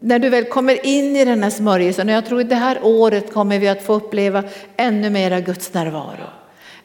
när 0.00 0.18
du 0.18 0.28
väl 0.28 0.44
kommer 0.44 0.86
in 0.86 1.16
i 1.16 1.24
den 1.24 1.42
här 1.42 1.50
smörjelsen, 1.50 2.08
och 2.08 2.14
jag 2.14 2.26
tror 2.26 2.40
att 2.40 2.48
det 2.48 2.54
här 2.54 2.78
året 2.82 3.32
kommer 3.32 3.58
vi 3.58 3.68
att 3.68 3.82
få 3.82 3.94
uppleva 3.94 4.44
ännu 4.76 5.10
mera 5.10 5.40
Guds 5.40 5.74
närvaro. 5.74 6.28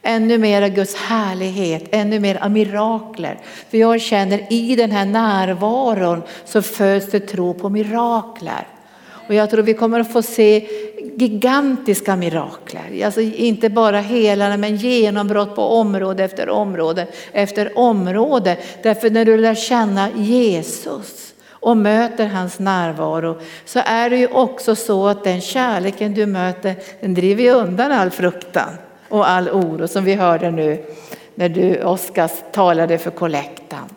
Ännu 0.01 0.38
mera 0.38 0.69
Guds 0.69 0.95
härlighet, 0.95 1.83
ännu 1.92 2.19
mer 2.19 2.50
mirakler. 2.50 3.39
För 3.69 3.77
jag 3.77 4.01
känner 4.01 4.54
i 4.54 4.75
den 4.75 4.92
här 4.92 5.06
närvaron 5.06 6.24
så 6.45 6.62
föds 6.62 7.12
det 7.12 7.19
tro 7.19 7.54
på 7.54 7.69
mirakler. 7.69 8.68
Och 9.27 9.33
jag 9.33 9.50
tror 9.50 9.63
vi 9.63 9.74
kommer 9.74 10.00
att 10.00 10.13
få 10.13 10.22
se 10.22 10.67
gigantiska 11.17 12.15
mirakler. 12.15 13.05
Alltså 13.05 13.22
inte 13.22 13.70
bara 13.70 14.00
helande 14.00 14.58
men 14.58 14.75
genombrott 14.75 15.55
på 15.55 15.62
område 15.62 16.24
efter 16.24 16.50
område 16.50 17.08
efter 17.32 17.77
område. 17.77 18.58
Därför 18.84 19.10
när 19.10 19.25
du 19.25 19.38
lär 19.38 19.55
känna 19.55 20.10
Jesus 20.15 21.26
och 21.67 21.77
möter 21.77 22.27
hans 22.27 22.59
närvaro 22.59 23.39
så 23.65 23.79
är 23.86 24.09
det 24.09 24.17
ju 24.17 24.27
också 24.27 24.75
så 24.75 25.07
att 25.07 25.24
den 25.24 25.41
kärleken 25.41 26.13
du 26.13 26.25
möter 26.25 26.75
den 27.01 27.13
driver 27.13 27.53
undan 27.53 27.91
all 27.91 28.09
fruktan 28.09 28.69
och 29.09 29.29
all 29.29 29.50
oro 29.50 29.88
som 29.88 30.03
vi 30.03 30.13
hörde 30.13 30.51
nu 30.51 30.83
när 31.36 31.50
du 31.50 31.83
Oskar 31.83 32.31
talade 32.51 32.97
för 32.97 33.12
kollektan. 33.12 33.89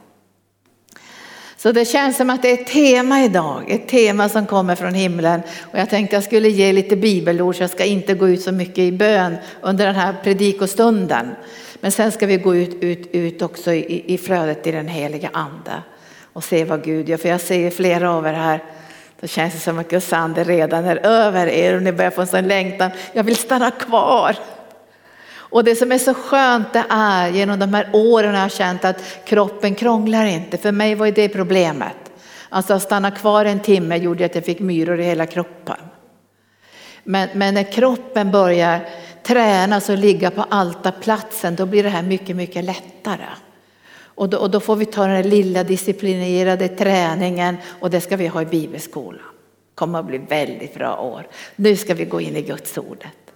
Så 1.56 1.72
det 1.72 1.84
känns 1.84 2.16
som 2.16 2.30
att 2.30 2.42
det 2.42 2.50
är 2.50 2.54
ett 2.54 2.66
tema 2.66 3.24
idag, 3.24 3.70
ett 3.70 3.88
tema 3.88 4.28
som 4.28 4.46
kommer 4.46 4.74
från 4.74 4.94
himlen. 4.94 5.40
Och 5.60 5.78
jag 5.78 5.90
tänkte 5.90 6.16
jag 6.16 6.24
skulle 6.24 6.48
ge 6.48 6.72
lite 6.72 6.96
bibelord 6.96 7.56
så 7.56 7.62
jag 7.62 7.70
ska 7.70 7.84
inte 7.84 8.14
gå 8.14 8.28
ut 8.28 8.42
så 8.42 8.52
mycket 8.52 8.78
i 8.78 8.92
bön 8.92 9.36
under 9.60 9.86
den 9.86 9.94
här 9.94 10.14
predikostunden. 10.22 11.30
Men 11.80 11.92
sen 11.92 12.12
ska 12.12 12.26
vi 12.26 12.36
gå 12.36 12.56
ut, 12.56 12.82
ut, 12.82 13.08
ut 13.12 13.42
också 13.42 13.72
i, 13.72 14.14
i 14.14 14.18
flödet 14.18 14.66
i 14.66 14.72
den 14.72 14.88
heliga 14.88 15.30
ande 15.32 15.72
och 16.32 16.44
se 16.44 16.64
vad 16.64 16.84
Gud 16.84 17.08
gör. 17.08 17.16
För 17.16 17.28
jag 17.28 17.40
ser 17.40 17.70
flera 17.70 18.10
av 18.10 18.26
er 18.26 18.32
här, 18.32 18.64
då 19.20 19.26
känns 19.26 19.54
det 19.54 19.60
som 19.60 19.78
att 19.78 19.90
Guds 19.90 20.12
ande 20.12 20.44
redan 20.44 20.84
är 20.84 20.96
över 20.96 21.46
er 21.46 21.76
och 21.76 21.82
ni 21.82 21.92
börjar 21.92 22.10
få 22.10 22.20
en 22.20 22.26
sån 22.26 22.48
längtan. 22.48 22.90
Jag 23.12 23.24
vill 23.24 23.36
stanna 23.36 23.70
kvar. 23.70 24.36
Och 25.32 25.64
det 25.64 25.76
som 25.76 25.92
är 25.92 25.98
så 25.98 26.14
skönt 26.14 26.72
det 26.72 26.84
är 26.90 27.28
genom 27.28 27.58
de 27.58 27.74
här 27.74 27.88
åren 27.92 28.34
har 28.34 28.42
jag 28.42 28.52
känt 28.52 28.84
att 28.84 29.24
kroppen 29.24 29.74
krånglar 29.74 30.24
inte. 30.24 30.58
För 30.58 30.72
mig 30.72 30.94
var 30.94 31.06
ju 31.06 31.12
det 31.12 31.28
problemet. 31.28 31.96
Alltså 32.48 32.74
att 32.74 32.82
stanna 32.82 33.10
kvar 33.10 33.44
en 33.44 33.60
timme 33.60 33.96
gjorde 33.96 34.24
att 34.24 34.34
jag 34.34 34.44
fick 34.44 34.60
myror 34.60 35.00
i 35.00 35.04
hela 35.04 35.26
kroppen. 35.26 35.76
Men, 37.04 37.28
men 37.34 37.54
när 37.54 37.72
kroppen 37.72 38.30
börjar 38.30 38.80
tränas 39.22 39.88
och 39.88 39.98
ligga 39.98 40.30
på 40.30 40.44
altarplatsen 40.48 41.56
då 41.56 41.66
blir 41.66 41.82
det 41.82 41.88
här 41.88 42.02
mycket, 42.02 42.36
mycket 42.36 42.64
lättare. 42.64 43.26
Och 44.20 44.28
då, 44.28 44.38
och 44.38 44.50
då, 44.50 44.60
får 44.60 44.76
vi 44.76 44.86
ta 44.86 45.06
den 45.06 45.28
lilla 45.28 45.64
disciplinerade 45.64 46.68
träningen 46.68 47.56
och 47.80 47.90
det 47.90 48.00
ska 48.00 48.16
vi 48.16 48.26
ha 48.26 48.42
i 48.42 48.46
bibelskolan. 48.46 49.22
Det 49.22 49.74
kommer 49.74 49.98
att 49.98 50.06
bli 50.06 50.18
väldigt 50.18 50.74
bra 50.74 50.96
år. 51.00 51.26
Nu 51.56 51.76
ska 51.76 51.94
vi 51.94 52.04
gå 52.04 52.20
in 52.20 52.36
i 52.36 52.42
Guds 52.42 52.78
ordet. 52.78 53.32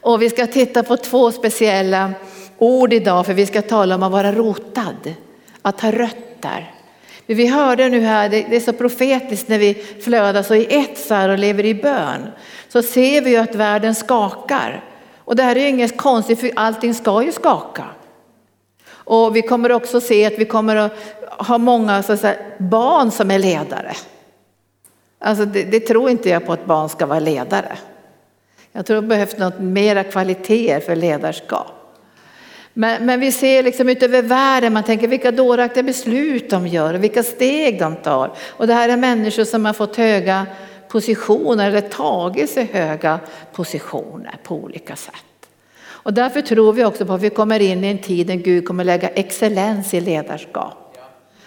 Och 0.00 0.22
vi 0.22 0.30
ska 0.30 0.46
titta 0.46 0.82
på 0.82 0.96
två 0.96 1.32
speciella 1.32 2.12
ord 2.58 2.92
idag 2.92 3.26
för 3.26 3.34
vi 3.34 3.46
ska 3.46 3.62
tala 3.62 3.94
om 3.94 4.02
att 4.02 4.12
vara 4.12 4.32
rotad, 4.32 5.14
att 5.62 5.80
ha 5.80 5.92
rötter. 5.92 6.74
Vi 7.26 7.46
hörde 7.46 7.88
nu 7.88 8.00
här, 8.00 8.28
det 8.28 8.56
är 8.56 8.60
så 8.60 8.72
profetiskt 8.72 9.48
när 9.48 9.58
vi 9.58 9.74
flödar 9.74 10.42
så 10.42 10.54
i 10.54 10.66
ett 10.76 10.98
så 10.98 11.14
här 11.14 11.28
och 11.28 11.38
lever 11.38 11.64
i 11.64 11.74
bön. 11.74 12.26
Så 12.68 12.82
ser 12.82 13.22
vi 13.22 13.30
ju 13.30 13.36
att 13.36 13.54
världen 13.54 13.94
skakar. 13.94 14.84
Och 15.16 15.36
det 15.36 15.42
här 15.42 15.56
är 15.56 15.60
ju 15.60 15.68
inget 15.68 15.96
konstigt 15.96 16.40
för 16.40 16.50
allting 16.56 16.94
ska 16.94 17.22
ju 17.22 17.32
skaka. 17.32 17.84
Och 19.10 19.36
vi 19.36 19.42
kommer 19.42 19.72
också 19.72 20.00
se 20.00 20.26
att 20.26 20.38
vi 20.38 20.44
kommer 20.44 20.76
att 20.76 20.92
ha 21.26 21.58
många 21.58 22.02
så 22.02 22.16
säga, 22.16 22.36
barn 22.58 23.10
som 23.10 23.30
är 23.30 23.38
ledare. 23.38 23.92
Alltså 25.18 25.44
det, 25.44 25.62
det, 25.62 25.80
tror 25.80 26.10
inte 26.10 26.28
jag 26.28 26.46
på 26.46 26.52
att 26.52 26.66
barn 26.66 26.88
ska 26.88 27.06
vara 27.06 27.20
ledare. 27.20 27.78
Jag 28.72 28.86
tror 28.86 29.02
det 29.02 29.08
behövs 29.08 29.38
något 29.38 29.58
mera 29.58 30.04
kvaliteter 30.04 30.80
för 30.80 30.96
ledarskap. 30.96 31.66
Men, 32.72 33.06
men, 33.06 33.20
vi 33.20 33.32
ser 33.32 33.62
liksom 33.62 33.88
utöver 33.88 34.22
världen, 34.22 34.72
man 34.72 34.84
tänker 34.84 35.08
vilka 35.08 35.30
dåraktiga 35.30 35.82
beslut 35.82 36.50
de 36.50 36.66
gör 36.66 36.94
och 36.94 37.04
vilka 37.04 37.22
steg 37.22 37.78
de 37.78 37.96
tar. 37.96 38.32
Och 38.48 38.66
det 38.66 38.74
här 38.74 38.88
är 38.88 38.96
människor 38.96 39.44
som 39.44 39.64
har 39.64 39.72
fått 39.72 39.96
höga 39.96 40.46
positioner 40.88 41.68
eller 41.68 41.80
tagit 41.80 42.50
sig 42.50 42.64
höga 42.72 43.20
positioner 43.52 44.34
på 44.42 44.54
olika 44.54 44.96
sätt. 44.96 45.24
Och 46.02 46.14
därför 46.14 46.40
tror 46.40 46.72
vi 46.72 46.84
också 46.84 47.06
på 47.06 47.12
att 47.12 47.22
vi 47.22 47.30
kommer 47.30 47.60
in 47.60 47.84
i 47.84 47.88
en 47.88 47.98
tid 47.98 48.26
när 48.26 48.36
Gud 48.36 48.64
kommer 48.64 48.84
lägga 48.84 49.08
excellens 49.08 49.94
i 49.94 50.00
ledarskap. 50.00 50.98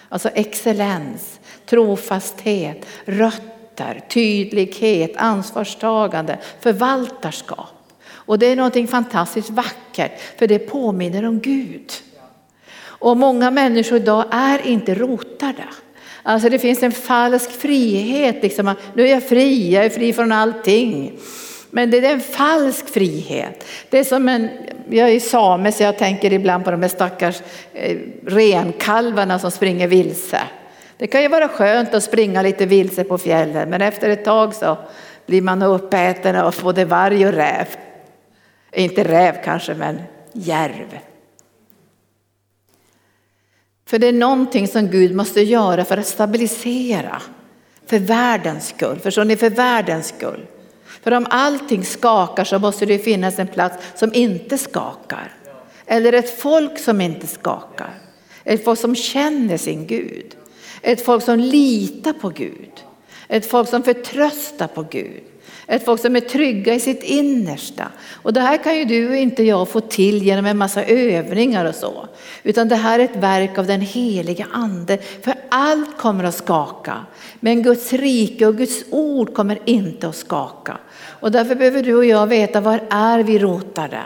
Alltså 0.09 0.29
excellens, 0.29 1.39
trofasthet, 1.65 2.85
rötter, 3.05 4.01
tydlighet, 4.09 5.11
ansvarstagande, 5.15 6.37
förvaltarskap. 6.59 7.73
Och 8.25 8.39
det 8.39 8.45
är 8.45 8.55
någonting 8.55 8.87
fantastiskt 8.87 9.49
vackert 9.49 10.11
för 10.37 10.47
det 10.47 10.59
påminner 10.59 11.25
om 11.25 11.39
Gud. 11.39 11.91
Och 12.83 13.17
många 13.17 13.51
människor 13.51 13.97
idag 13.97 14.25
är 14.31 14.67
inte 14.67 14.95
rotade. 14.95 15.63
Alltså 16.23 16.49
det 16.49 16.59
finns 16.59 16.83
en 16.83 16.91
falsk 16.91 17.51
frihet, 17.51 18.43
liksom, 18.43 18.75
nu 18.93 19.03
är 19.03 19.11
jag 19.11 19.29
fri, 19.29 19.73
jag 19.73 19.85
är 19.85 19.89
fri 19.89 20.13
från 20.13 20.31
allting. 20.31 21.19
Men 21.75 21.91
det 21.91 21.97
är 21.97 22.13
en 22.13 22.21
falsk 22.21 22.89
frihet. 22.89 23.65
Det 23.89 23.99
är 23.99 24.03
som 24.03 24.29
en, 24.29 24.49
jag 24.89 25.09
är 25.09 25.19
same 25.19 25.71
så 25.71 25.83
jag 25.83 25.97
tänker 25.97 26.33
ibland 26.33 26.65
på 26.65 26.71
de 26.71 26.81
här 26.81 26.89
stackars 26.89 27.41
eh, 27.73 27.97
renkalvarna 28.25 29.39
som 29.39 29.51
springer 29.51 29.87
vilse. 29.87 30.41
Det 30.97 31.07
kan 31.07 31.21
ju 31.21 31.27
vara 31.27 31.47
skönt 31.47 31.93
att 31.93 32.03
springa 32.03 32.41
lite 32.41 32.65
vilse 32.65 33.03
på 33.03 33.17
fjällen 33.17 33.69
men 33.69 33.81
efter 33.81 34.09
ett 34.09 34.25
tag 34.25 34.53
så 34.55 34.77
blir 35.25 35.41
man 35.41 35.61
uppäten 35.61 36.35
av 36.35 36.55
både 36.61 36.85
varg 36.85 37.27
och 37.27 37.33
räv. 37.33 37.67
Inte 38.71 39.03
räv 39.03 39.35
kanske 39.43 39.73
men 39.73 40.01
järv. 40.33 40.99
För 43.85 43.99
det 43.99 44.07
är 44.07 44.13
någonting 44.13 44.67
som 44.67 44.87
Gud 44.87 45.15
måste 45.15 45.41
göra 45.41 45.85
för 45.85 45.97
att 45.97 46.07
stabilisera. 46.07 47.21
För 47.85 47.99
världens 47.99 48.67
skull, 48.67 48.99
förstår 48.99 49.25
ni? 49.25 49.35
För 49.35 49.49
världens 49.49 50.07
skull. 50.07 50.45
För 51.03 51.11
om 51.11 51.27
allting 51.29 51.85
skakar 51.85 52.43
så 52.43 52.59
måste 52.59 52.85
det 52.85 52.99
finnas 52.99 53.39
en 53.39 53.47
plats 53.47 53.77
som 53.95 54.13
inte 54.13 54.57
skakar. 54.57 55.33
Eller 55.85 56.13
ett 56.13 56.39
folk 56.39 56.79
som 56.79 57.01
inte 57.01 57.27
skakar. 57.27 57.99
Ett 58.43 58.63
folk 58.63 58.79
som 58.79 58.95
känner 58.95 59.57
sin 59.57 59.87
Gud. 59.87 60.35
Ett 60.81 61.05
folk 61.05 61.23
som 61.23 61.39
litar 61.39 62.13
på 62.13 62.29
Gud. 62.29 62.71
Ett 63.27 63.45
folk 63.45 63.69
som 63.69 63.83
förtröstar 63.83 64.67
på 64.67 64.83
Gud. 64.83 65.23
Ett 65.67 65.85
folk 65.85 66.01
som 66.01 66.15
är 66.15 66.19
trygga 66.19 66.73
i 66.73 66.79
sitt 66.79 67.03
innersta. 67.03 67.87
Och 68.11 68.33
det 68.33 68.41
här 68.41 68.63
kan 68.63 68.77
ju 68.77 68.85
du 68.85 69.09
och 69.09 69.15
inte 69.15 69.43
jag 69.43 69.69
få 69.69 69.79
till 69.79 70.23
genom 70.23 70.45
en 70.45 70.57
massa 70.57 70.83
övningar 70.83 71.65
och 71.65 71.75
så. 71.75 72.07
Utan 72.43 72.67
det 72.67 72.75
här 72.75 72.99
är 72.99 73.03
ett 73.03 73.15
verk 73.15 73.57
av 73.57 73.67
den 73.67 73.81
heliga 73.81 74.47
ande. 74.51 74.97
För 74.97 75.33
allt 75.49 75.97
kommer 75.97 76.23
att 76.23 76.35
skaka. 76.35 77.05
Men 77.39 77.63
Guds 77.63 77.93
rike 77.93 78.45
och 78.45 78.57
Guds 78.57 78.83
ord 78.89 79.33
kommer 79.33 79.59
inte 79.65 80.07
att 80.07 80.15
skaka. 80.15 80.77
Och 81.23 81.31
därför 81.31 81.55
behöver 81.55 81.83
du 81.83 81.95
och 81.95 82.05
jag 82.05 82.27
veta 82.27 82.61
var 82.61 82.81
är 82.89 83.23
vi 83.23 83.39
rotade. 83.39 83.99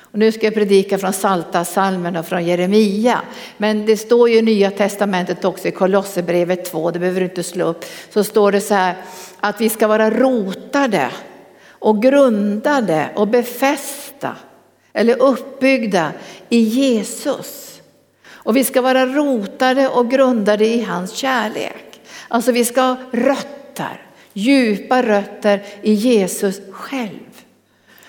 Och 0.00 0.18
nu 0.18 0.32
ska 0.32 0.46
jag 0.46 0.54
predika 0.54 0.98
från 0.98 1.12
Salta 1.12 1.64
salmen 1.64 2.16
och 2.16 2.26
från 2.26 2.44
Jeremia. 2.44 3.20
Men 3.56 3.86
det 3.86 3.96
står 3.96 4.30
ju 4.30 4.36
i 4.36 4.42
Nya 4.42 4.70
Testamentet 4.70 5.44
också 5.44 5.68
i 5.68 5.70
Kolosserbrevet 5.70 6.64
2, 6.64 6.90
det 6.90 6.98
behöver 6.98 7.20
du 7.20 7.26
inte 7.26 7.42
slå 7.42 7.64
upp. 7.64 7.84
Så 8.10 8.24
står 8.24 8.52
det 8.52 8.60
så 8.60 8.74
här 8.74 8.94
att 9.40 9.60
vi 9.60 9.68
ska 9.68 9.86
vara 9.86 10.10
rotade 10.10 11.10
och 11.68 12.02
grundade 12.02 13.08
och 13.14 13.28
befästa 13.28 14.36
eller 14.92 15.22
uppbyggda 15.22 16.12
i 16.48 16.58
Jesus. 16.58 17.80
Och 18.28 18.56
vi 18.56 18.64
ska 18.64 18.82
vara 18.82 19.06
rotade 19.06 19.88
och 19.88 20.10
grundade 20.10 20.66
i 20.66 20.82
hans 20.82 21.12
kärlek. 21.12 22.00
Alltså 22.28 22.52
vi 22.52 22.64
ska 22.64 22.80
ha 22.80 22.96
rötter, 23.12 24.05
djupa 24.36 25.02
rötter 25.02 25.62
i 25.82 25.92
Jesus 25.92 26.60
själv. 26.70 27.42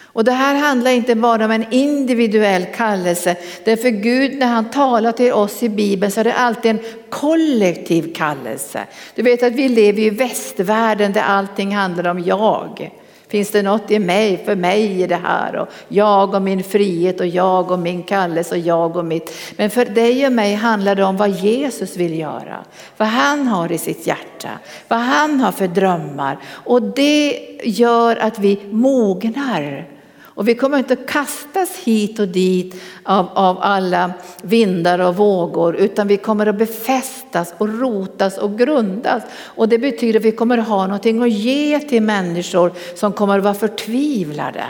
Och 0.04 0.24
det 0.24 0.32
här 0.32 0.56
handlar 0.56 0.92
inte 0.92 1.16
bara 1.16 1.46
om 1.46 1.52
en 1.52 1.66
individuell 1.72 2.66
kallelse. 2.66 3.36
Därför 3.64 3.90
Gud 3.90 4.38
när 4.38 4.48
han 4.48 4.72
talar 4.72 5.12
till 5.12 5.34
oss 5.34 5.64
i 5.64 5.70
Bibeln 5.70 6.12
så 6.12 6.20
är 6.20 6.24
det 6.24 6.34
alltid 6.34 6.72
en 6.72 6.80
kollektiv 7.10 8.14
kallelse. 8.14 8.86
Du 9.16 9.22
vet 9.22 9.44
att 9.44 9.54
vi 9.54 9.70
lever 9.70 10.02
i 10.02 10.10
västvärlden 10.10 11.14
där 11.14 11.22
allting 11.22 11.76
handlar 11.76 12.08
om 12.08 12.20
jag. 12.20 12.92
Finns 13.28 13.52
det 13.52 13.62
något 13.62 13.92
i 13.92 14.00
mig, 14.00 14.44
för 14.46 14.56
mig 14.56 15.02
i 15.02 15.08
det 15.08 15.20
här? 15.24 15.56
Och 15.56 15.68
jag 15.88 16.34
och 16.34 16.42
min 16.42 16.64
frihet 16.64 17.20
och 17.20 17.28
jag 17.28 17.72
och 17.72 17.80
min 17.80 18.04
kallelse 18.04 18.56
och 18.56 18.62
jag 18.62 18.98
och 18.98 19.06
mitt. 19.06 19.34
Men 19.58 19.70
för 19.70 19.86
dig 19.86 20.26
och 20.26 20.32
mig 20.32 20.54
handlar 20.56 20.96
det 20.96 21.04
om 21.04 21.18
vad 21.18 21.30
Jesus 21.30 21.98
vill 21.98 22.20
göra, 22.20 22.66
vad 22.98 23.08
han 23.08 23.48
har 23.48 23.72
i 23.72 23.78
sitt 23.78 24.08
hjärta, 24.08 24.50
vad 24.88 25.00
han 25.00 25.40
har 25.40 25.52
för 25.52 25.68
drömmar. 25.68 26.38
Och 26.48 26.82
det 26.82 27.40
gör 27.64 28.16
att 28.16 28.40
vi 28.40 28.60
mognar 28.72 29.97
och 30.38 30.48
vi 30.48 30.56
kommer 30.56 30.78
inte 30.78 30.96
kastas 30.96 31.78
hit 31.84 32.20
och 32.20 32.28
dit 32.28 32.82
av, 33.04 33.30
av 33.34 33.58
alla 33.62 34.12
vindar 34.42 35.00
och 35.00 35.16
vågor 35.16 35.76
utan 35.76 36.08
vi 36.08 36.18
kommer 36.18 36.46
att 36.46 36.58
befästas 36.58 37.54
och 37.58 37.80
rotas 37.80 38.38
och 38.38 38.58
grundas. 38.58 39.24
Och 39.34 39.70
det 39.70 39.78
betyder 39.78 40.20
att 40.20 40.26
vi 40.26 40.32
kommer 40.32 40.58
att 40.58 40.68
ha 40.68 40.84
någonting 40.88 41.24
att 41.24 41.32
ge 41.32 41.80
till 41.80 42.04
människor 42.04 42.72
som 42.96 43.14
kommer 43.14 43.38
att 43.38 43.44
vara 43.44 43.54
förtvivlade. 43.54 44.64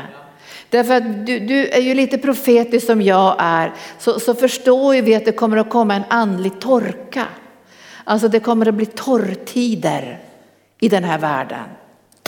Därför 0.69 0.93
att 0.93 1.25
du, 1.25 1.39
du 1.39 1.67
är 1.67 1.81
ju 1.81 1.93
lite 1.93 2.17
profetisk 2.17 2.85
som 2.85 3.01
jag 3.01 3.35
är 3.39 3.73
så, 3.99 4.19
så 4.19 4.33
förstår 4.33 4.95
ju 4.95 5.01
vi 5.01 5.15
att 5.15 5.25
det 5.25 5.31
kommer 5.31 5.57
att 5.57 5.69
komma 5.69 5.95
en 5.95 6.03
andlig 6.09 6.59
torka. 6.59 7.25
Alltså 8.03 8.27
det 8.27 8.39
kommer 8.39 8.67
att 8.67 8.75
bli 8.75 8.85
torrtider 8.85 10.19
i 10.79 10.89
den 10.89 11.03
här 11.03 11.17
världen 11.17 11.63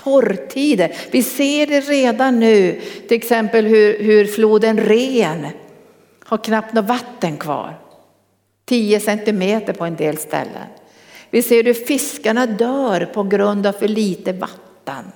torrtider. 0.04 0.96
Vi 1.12 1.24
ser 1.24 1.68
det 1.68 1.80
redan 1.80 2.40
nu, 2.40 2.82
till 3.08 3.18
exempel 3.18 3.66
hur, 3.66 4.04
hur 4.04 4.26
floden 4.26 4.78
Ren 4.78 5.48
har 6.24 6.38
knappt 6.38 6.74
något 6.74 6.86
vatten 6.86 7.38
kvar. 7.38 7.80
10 8.66 9.00
centimeter 9.00 9.74
på 9.74 9.86
en 9.86 9.96
del 9.96 10.18
ställen. 10.18 10.68
Vi 11.30 11.42
ser 11.42 11.64
hur 11.64 11.74
fiskarna 11.74 12.46
dör 12.46 13.06
på 13.06 13.24
grund 13.24 13.68
av 13.68 13.72
för 13.72 13.88
lite 13.88 14.34
vatten. 14.34 15.12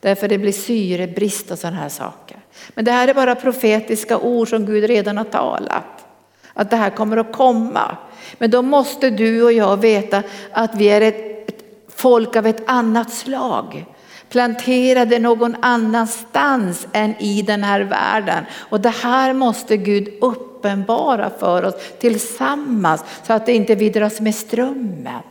Därför 0.00 0.28
det 0.28 0.38
blir 0.38 0.52
syrebrist 0.52 1.50
och 1.50 1.58
sådana 1.58 1.76
här 1.76 1.88
saker. 1.88 2.36
Men 2.74 2.84
det 2.84 2.92
här 2.92 3.08
är 3.08 3.14
bara 3.14 3.34
profetiska 3.34 4.18
ord 4.18 4.48
som 4.48 4.66
Gud 4.66 4.84
redan 4.84 5.16
har 5.16 5.24
talat. 5.24 6.06
Att 6.54 6.70
det 6.70 6.76
här 6.76 6.90
kommer 6.90 7.16
att 7.16 7.32
komma. 7.32 7.96
Men 8.38 8.50
då 8.50 8.62
måste 8.62 9.10
du 9.10 9.42
och 9.42 9.52
jag 9.52 9.76
veta 9.76 10.22
att 10.52 10.74
vi 10.74 10.88
är 10.88 11.00
ett, 11.00 11.48
ett 11.48 11.64
folk 11.88 12.36
av 12.36 12.46
ett 12.46 12.62
annat 12.66 13.12
slag 13.12 13.86
planterade 14.30 15.18
någon 15.18 15.56
annanstans 15.60 16.86
än 16.92 17.14
i 17.18 17.42
den 17.42 17.62
här 17.62 17.80
världen. 17.80 18.44
Och 18.54 18.80
det 18.80 18.94
här 19.02 19.32
måste 19.32 19.76
Gud 19.76 20.08
uppenbara 20.20 21.30
för 21.38 21.64
oss 21.64 21.74
tillsammans 21.98 23.04
så 23.26 23.32
att 23.32 23.46
det 23.46 23.52
inte 23.52 23.74
vi 23.74 23.90
dras 23.90 24.20
med 24.20 24.34
strömmen 24.34 25.22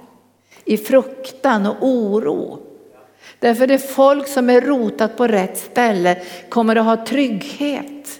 i 0.65 0.77
fruktan 0.77 1.65
och 1.65 1.75
oro. 1.81 2.59
Därför 3.39 3.67
det 3.67 3.79
folk 3.79 4.27
som 4.27 4.49
är 4.49 4.61
rotat 4.61 5.17
på 5.17 5.27
rätt 5.27 5.57
ställe 5.57 6.21
kommer 6.49 6.75
att 6.75 6.85
ha 6.85 7.05
trygghet. 7.05 8.18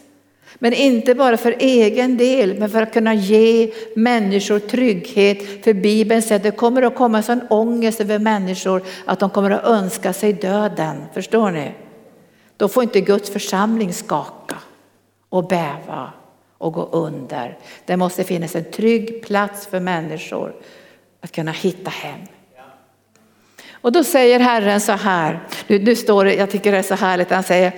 Men 0.60 0.74
inte 0.74 1.16
bara 1.16 1.38
för 1.38 1.56
egen 1.60 2.18
del, 2.18 2.60
men 2.60 2.70
för 2.70 2.82
att 2.82 2.94
kunna 2.94 3.14
ge 3.14 3.72
människor 3.96 4.60
trygghet. 4.60 5.64
För 5.64 5.74
Bibeln 5.74 6.22
säger 6.22 6.36
att 6.36 6.44
det 6.44 6.52
kommer 6.52 6.82
att 6.82 6.96
komma 6.96 7.18
en 7.18 7.24
sån 7.24 7.42
ångest 7.50 8.02
över 8.02 8.20
människor 8.20 8.84
att 9.06 9.20
de 9.20 9.30
kommer 9.30 9.52
att 9.52 9.64
önska 9.64 10.14
sig 10.14 10.34
döden. 10.34 11.04
Förstår 11.14 11.52
ni? 11.52 11.72
Då 12.58 12.68
får 12.68 12.84
inte 12.84 13.02
Guds 13.02 13.30
församling 13.30 13.94
skaka 13.94 14.56
och 15.30 15.48
bäva 15.48 16.14
och 16.58 16.74
gå 16.74 16.90
under. 16.92 17.58
Det 17.86 17.98
måste 17.98 18.24
finnas 18.24 18.56
en 18.56 18.72
trygg 18.72 19.24
plats 19.24 19.68
för 19.68 19.80
människor 19.80 20.56
att 21.22 21.32
kunna 21.32 21.52
hitta 21.52 21.90
hem. 21.90 22.20
Och 23.82 23.92
då 23.92 24.04
säger 24.04 24.40
Herren 24.40 24.82
så 24.82 24.92
här, 24.92 25.40
nu, 25.68 25.80
nu 25.80 25.96
står 25.96 26.26
det, 26.26 26.36
jag 26.36 26.52
tycker 26.52 26.72
det 26.72 26.78
är 26.78 26.84
så 26.84 26.96
härligt, 26.96 27.32
han 27.32 27.44
säger 27.44 27.74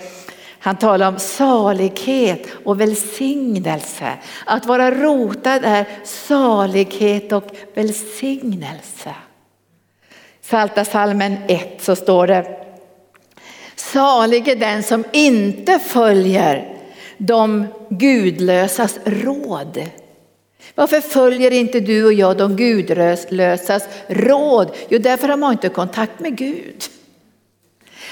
han 0.64 0.76
talar 0.76 1.08
om 1.08 1.20
salighet 1.20 2.48
och 2.64 2.82
välsignelse. 2.82 4.14
Att 4.46 4.66
vara 4.66 4.92
rotad 4.92 5.66
är 5.66 5.86
salighet 6.04 7.32
och 7.32 7.46
välsignelse. 7.74 9.16
Salta 10.42 10.86
salmen 10.86 11.38
1 11.48 11.84
så 11.84 11.96
står 11.96 12.28
det 12.28 12.58
Salig 13.76 14.48
är 14.48 14.56
den 14.56 14.84
som 14.84 15.04
inte 15.12 15.80
följer 15.80 16.78
de 17.18 17.68
gudlösas 17.90 19.00
råd. 19.04 19.86
Varför 20.76 21.02
följer 21.02 21.52
inte 21.52 21.80
du 21.80 22.06
och 22.06 22.14
jag 22.14 22.38
de 22.38 22.56
gudlösas 22.56 23.84
råd? 24.08 24.76
Jo, 24.90 25.00
därför 25.00 25.28
har 25.28 25.38
man 25.38 25.52
inte 25.52 25.70
kontakt 25.70 26.20
med 26.20 26.38
Gud. 26.38 26.84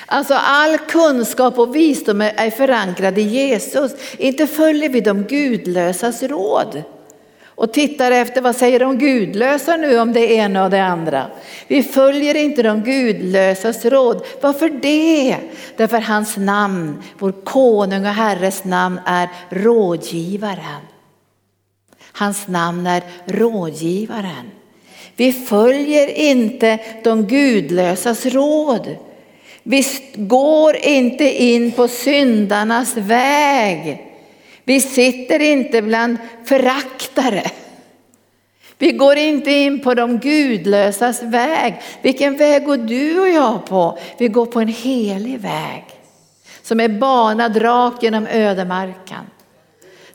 Alltså 0.05 0.33
all 0.33 0.77
kunskap 0.77 1.59
och 1.59 1.75
visdom 1.75 2.21
är 2.21 2.49
förankrad 2.49 3.17
i 3.17 3.21
Jesus. 3.21 3.91
Inte 4.17 4.47
följer 4.47 4.89
vi 4.89 5.01
de 5.01 5.23
gudlösas 5.23 6.23
råd 6.23 6.83
och 7.59 7.73
tittar 7.73 8.11
efter 8.11 8.41
vad 8.41 8.55
säger 8.55 8.79
de 8.79 8.97
gudlösa 8.97 9.77
nu 9.77 9.99
om 9.99 10.13
det 10.13 10.33
ena 10.33 10.63
och 10.63 10.69
det 10.69 10.83
andra. 10.83 11.25
Vi 11.67 11.83
följer 11.83 12.35
inte 12.35 12.63
de 12.63 12.83
gudlösas 12.83 13.85
råd. 13.85 14.25
Varför 14.41 14.69
det? 14.69 15.37
Därför 15.77 15.99
hans 15.99 16.37
namn, 16.37 17.03
vår 17.17 17.31
konung 17.31 18.05
och 18.05 18.11
herres 18.11 18.63
namn 18.63 18.99
är 19.05 19.29
rådgivaren. 19.49 20.81
Hans 22.11 22.47
namn 22.47 22.87
är 22.87 23.03
rådgivaren. 23.25 24.51
Vi 25.15 25.33
följer 25.33 26.07
inte 26.07 26.79
de 27.03 27.27
gudlösas 27.27 28.25
råd. 28.25 28.95
Vi 29.69 29.85
går 30.15 30.75
inte 30.75 31.43
in 31.43 31.71
på 31.71 31.87
syndarnas 31.87 32.97
väg. 32.97 34.05
Vi 34.63 34.81
sitter 34.81 35.39
inte 35.39 35.81
bland 35.81 36.17
föraktare. 36.45 37.51
Vi 38.77 38.91
går 38.91 39.17
inte 39.17 39.51
in 39.51 39.79
på 39.79 39.93
de 39.93 40.17
gudlösas 40.17 41.23
väg. 41.23 41.81
Vilken 42.01 42.37
väg 42.37 42.65
går 42.65 42.77
du 42.77 43.19
och 43.19 43.29
jag 43.29 43.65
på? 43.65 43.97
Vi 44.17 44.27
går 44.27 44.45
på 44.45 44.59
en 44.59 44.67
helig 44.67 45.39
väg 45.39 45.85
som 46.61 46.79
är 46.79 46.89
banad 46.89 47.61
rakt 47.61 48.03
genom 48.03 48.27
ödemarken 48.27 49.25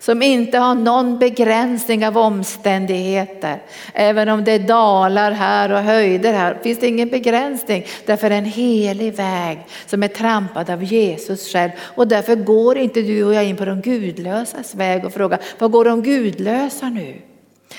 som 0.05 0.23
inte 0.23 0.59
har 0.59 0.75
någon 0.75 1.19
begränsning 1.19 2.07
av 2.07 2.19
omständigheter. 2.19 3.63
Även 3.93 4.29
om 4.29 4.45
det 4.45 4.53
är 4.53 4.59
dalar 4.59 5.33
här 5.33 5.73
och 5.73 5.79
höjder 5.79 6.33
här 6.33 6.59
finns 6.63 6.79
det 6.79 6.87
ingen 6.87 7.09
begränsning. 7.09 7.87
Därför 8.07 8.27
är 8.27 8.31
det 8.31 8.37
en 8.37 8.45
helig 8.45 9.15
väg 9.15 9.59
som 9.87 10.03
är 10.03 10.09
trampad 10.09 10.71
av 10.71 10.85
Jesus 10.85 11.53
själv. 11.53 11.71
Och 11.81 12.09
därför 12.09 12.35
går 12.35 12.79
inte 12.79 13.03
du 13.03 13.25
och 13.25 13.35
jag 13.35 13.45
in 13.45 13.57
på 13.57 13.65
de 13.65 13.81
gudlösas 13.81 14.75
väg 14.75 15.05
och 15.05 15.13
frågar, 15.13 15.41
vad 15.59 15.71
går 15.71 15.85
de 15.85 16.03
gudlösa 16.03 16.89
nu? 16.89 17.21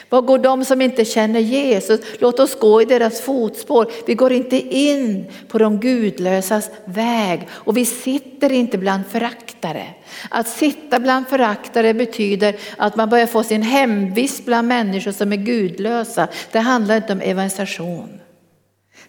Var 0.10 0.22
går 0.22 0.38
de 0.38 0.66
som 0.66 0.82
inte 0.82 1.06
känner 1.06 1.40
Jesus? 1.40 2.00
Låt 2.20 2.40
oss 2.40 2.60
gå 2.60 2.82
i 2.82 2.86
deras 2.86 3.22
fotspår. 3.22 3.92
Vi 4.06 4.16
går 4.16 4.32
inte 4.32 4.76
in 4.76 5.26
på 5.48 5.58
de 5.58 5.80
gudlösas 5.80 6.70
väg 6.86 7.48
och 7.52 7.78
vi 7.78 7.86
sitter 7.86 8.52
inte 8.52 8.78
bland 8.78 9.04
föraktare. 9.08 9.86
Att 10.30 10.48
sitta 10.48 11.00
bland 11.00 11.28
föraktare 11.28 11.94
betyder 11.94 12.56
att 12.78 12.96
man 12.96 13.10
börjar 13.10 13.28
få 13.28 13.44
sin 13.44 13.62
hemvist 13.62 14.46
bland 14.46 14.68
människor 14.68 15.12
som 15.12 15.32
är 15.34 15.38
gudlösa. 15.38 16.28
Det 16.52 16.60
handlar 16.60 16.96
inte 16.96 17.14
om 17.14 17.22
evangelisation. 17.22 18.20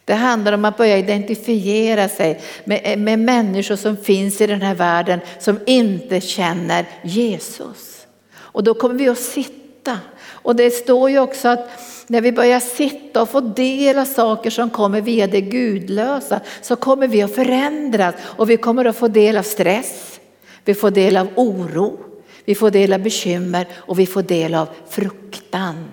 Det 0.05 0.15
handlar 0.15 0.53
om 0.53 0.65
att 0.65 0.77
börja 0.77 0.99
identifiera 0.99 2.09
sig 2.09 2.41
med, 2.65 2.99
med 2.99 3.19
människor 3.19 3.77
som 3.77 3.97
finns 3.97 4.41
i 4.41 4.47
den 4.47 4.63
här 4.63 4.75
världen 4.75 5.21
som 5.39 5.59
inte 5.67 6.21
känner 6.21 6.87
Jesus. 7.03 8.07
Och 8.37 8.65
då 8.65 8.75
kommer 8.75 8.95
vi 8.95 9.09
att 9.09 9.19
sitta 9.19 9.99
och 10.47 10.57
det 10.57 10.71
står 10.71 11.11
ju 11.11 11.19
också 11.19 11.49
att 11.49 11.69
när 12.07 12.21
vi 12.21 12.33
börjar 12.33 12.61
sitta 12.61 13.23
och 13.23 13.29
få 13.29 13.41
del 13.41 13.99
av 13.99 14.05
saker 14.05 14.51
som 14.51 14.71
kommer 14.71 15.01
via 15.01 15.27
det 15.27 15.41
gudlösa 15.41 16.41
så 16.61 16.77
kommer 16.77 17.09
vi 17.09 17.23
att 17.23 17.35
förändras 17.35 18.15
och 18.23 18.51
vi 18.51 18.57
kommer 18.57 18.85
att 18.85 18.97
få 18.97 19.09
del 19.09 19.37
av 19.37 19.43
stress, 19.43 20.21
vi 20.65 20.75
får 20.75 20.91
del 20.91 21.17
av 21.17 21.29
oro, 21.35 21.99
vi 22.45 22.55
får 22.55 22.71
del 22.71 22.93
av 22.93 23.01
bekymmer 23.01 23.69
och 23.75 23.99
vi 23.99 24.07
får 24.07 24.23
del 24.23 24.55
av 24.55 24.69
fruktan. 24.89 25.85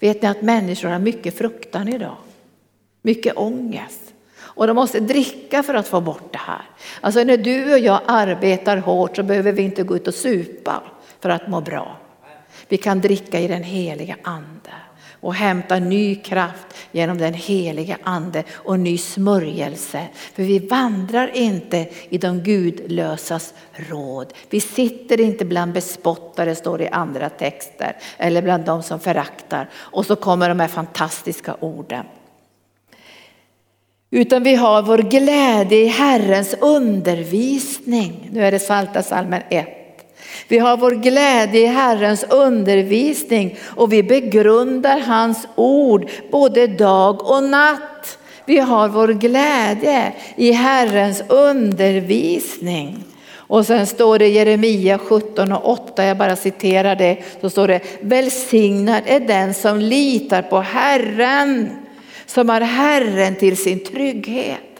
Vet 0.00 0.22
ni 0.22 0.28
att 0.28 0.42
människor 0.42 0.88
har 0.88 0.98
mycket 0.98 1.38
fruktan 1.38 1.88
idag? 1.88 2.16
Mycket 3.02 3.36
ångest. 3.36 4.02
Och 4.38 4.66
de 4.66 4.76
måste 4.76 5.00
dricka 5.00 5.62
för 5.62 5.74
att 5.74 5.88
få 5.88 6.00
bort 6.00 6.32
det 6.32 6.38
här. 6.38 6.62
Alltså 7.00 7.24
när 7.24 7.36
du 7.36 7.72
och 7.72 7.78
jag 7.78 8.00
arbetar 8.06 8.76
hårt 8.76 9.16
så 9.16 9.22
behöver 9.22 9.52
vi 9.52 9.62
inte 9.62 9.82
gå 9.82 9.96
ut 9.96 10.08
och 10.08 10.14
supa 10.14 10.82
för 11.20 11.28
att 11.28 11.48
må 11.48 11.60
bra. 11.60 11.96
Vi 12.68 12.76
kan 12.76 13.00
dricka 13.00 13.40
i 13.40 13.48
den 13.48 13.62
heliga 13.62 14.16
ande 14.22 14.70
och 15.20 15.34
hämta 15.34 15.78
ny 15.78 16.14
kraft 16.14 16.66
genom 16.92 17.18
den 17.18 17.34
heliga 17.34 17.98
ande 18.02 18.44
och 18.52 18.80
ny 18.80 18.98
smörjelse. 18.98 20.06
För 20.34 20.42
vi 20.42 20.58
vandrar 20.58 21.30
inte 21.36 21.88
i 22.08 22.18
de 22.18 22.40
gudlösas 22.40 23.54
råd. 23.72 24.32
Vi 24.50 24.60
sitter 24.60 25.20
inte 25.20 25.44
bland 25.44 25.72
bespottare, 25.72 26.54
står 26.54 26.78
det 26.78 26.84
i 26.84 26.88
andra 26.88 27.28
texter, 27.28 27.96
eller 28.18 28.42
bland 28.42 28.64
de 28.64 28.82
som 28.82 29.00
föraktar. 29.00 29.68
Och 29.74 30.06
så 30.06 30.16
kommer 30.16 30.48
de 30.48 30.60
här 30.60 30.68
fantastiska 30.68 31.56
orden. 31.60 32.04
Utan 34.10 34.42
vi 34.42 34.54
har 34.54 34.82
vår 34.82 34.98
glädje 34.98 35.78
i 35.78 35.86
Herrens 35.86 36.54
undervisning. 36.60 38.28
Nu 38.32 38.44
är 38.44 38.52
det 38.52 38.58
Salta 38.58 39.02
salmen 39.02 39.42
1. 39.50 39.85
Vi 40.48 40.58
har 40.58 40.76
vår 40.76 40.90
glädje 40.90 41.60
i 41.60 41.66
Herrens 41.66 42.24
undervisning 42.24 43.58
och 43.64 43.92
vi 43.92 44.02
begrundar 44.02 45.00
hans 45.00 45.48
ord 45.54 46.10
både 46.30 46.66
dag 46.66 47.30
och 47.30 47.42
natt. 47.42 48.18
Vi 48.44 48.58
har 48.58 48.88
vår 48.88 49.08
glädje 49.08 50.12
i 50.36 50.52
Herrens 50.52 51.22
undervisning. 51.28 53.04
Och 53.48 53.66
sen 53.66 53.86
står 53.86 54.18
det 54.18 54.28
Jeremia 54.28 54.98
17 54.98 55.52
och 55.52 55.70
8, 55.70 56.04
jag 56.04 56.16
bara 56.16 56.36
citerar 56.36 56.96
det, 56.96 57.16
så 57.40 57.50
står 57.50 57.68
det 57.68 57.80
välsignad 58.00 59.02
är 59.06 59.20
den 59.20 59.54
som 59.54 59.78
litar 59.78 60.42
på 60.42 60.60
Herren, 60.60 61.70
som 62.26 62.48
har 62.48 62.60
Herren 62.60 63.34
till 63.34 63.56
sin 63.56 63.84
trygghet. 63.84 64.75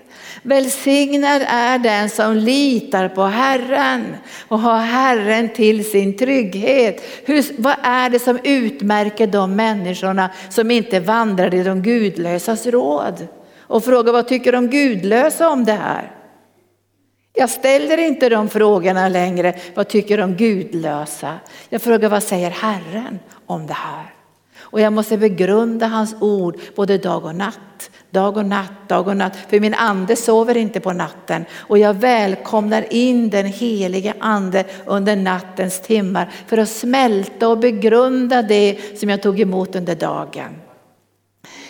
Välsignad 0.46 1.42
är 1.48 1.78
den 1.78 2.10
som 2.10 2.36
litar 2.36 3.08
på 3.08 3.22
Herren 3.22 4.16
och 4.48 4.58
har 4.58 4.78
Herren 4.78 5.48
till 5.48 5.90
sin 5.90 6.16
trygghet. 6.16 7.02
Hur, 7.24 7.44
vad 7.58 7.74
är 7.82 8.10
det 8.10 8.18
som 8.18 8.38
utmärker 8.44 9.26
de 9.26 9.56
människorna 9.56 10.30
som 10.48 10.70
inte 10.70 11.00
vandrar 11.00 11.54
i 11.54 11.62
de 11.62 11.82
gudlösas 11.82 12.66
råd? 12.66 13.26
Och 13.58 13.84
fråga 13.84 14.12
vad 14.12 14.28
tycker 14.28 14.52
de 14.52 14.68
gudlösa 14.68 15.48
om 15.48 15.64
det 15.64 15.72
här? 15.72 16.12
Jag 17.32 17.50
ställer 17.50 17.98
inte 17.98 18.28
de 18.28 18.48
frågorna 18.48 19.08
längre. 19.08 19.54
Vad 19.74 19.88
tycker 19.88 20.18
de 20.18 20.34
gudlösa? 20.34 21.34
Jag 21.68 21.82
frågar 21.82 22.08
vad 22.08 22.22
säger 22.22 22.50
Herren 22.50 23.18
om 23.46 23.66
det 23.66 23.74
här? 23.74 24.14
Och 24.58 24.80
jag 24.80 24.92
måste 24.92 25.18
begrunda 25.18 25.86
hans 25.86 26.16
ord 26.20 26.60
både 26.76 26.98
dag 26.98 27.24
och 27.24 27.34
natt. 27.34 27.90
Dag 28.16 28.36
och 28.36 28.46
natt, 28.46 28.88
dag 28.88 29.08
och 29.08 29.16
natt. 29.16 29.36
För 29.48 29.60
min 29.60 29.74
ande 29.74 30.16
sover 30.16 30.56
inte 30.56 30.80
på 30.80 30.92
natten. 30.92 31.44
Och 31.56 31.78
jag 31.78 31.94
välkomnar 31.94 32.92
in 32.92 33.30
den 33.30 33.46
helige 33.46 34.14
ande 34.20 34.64
under 34.86 35.16
nattens 35.16 35.80
timmar 35.80 36.30
för 36.46 36.58
att 36.58 36.68
smälta 36.68 37.48
och 37.48 37.58
begrunda 37.58 38.42
det 38.42 38.98
som 38.98 39.08
jag 39.08 39.22
tog 39.22 39.40
emot 39.40 39.76
under 39.76 39.94
dagen. 39.94 40.54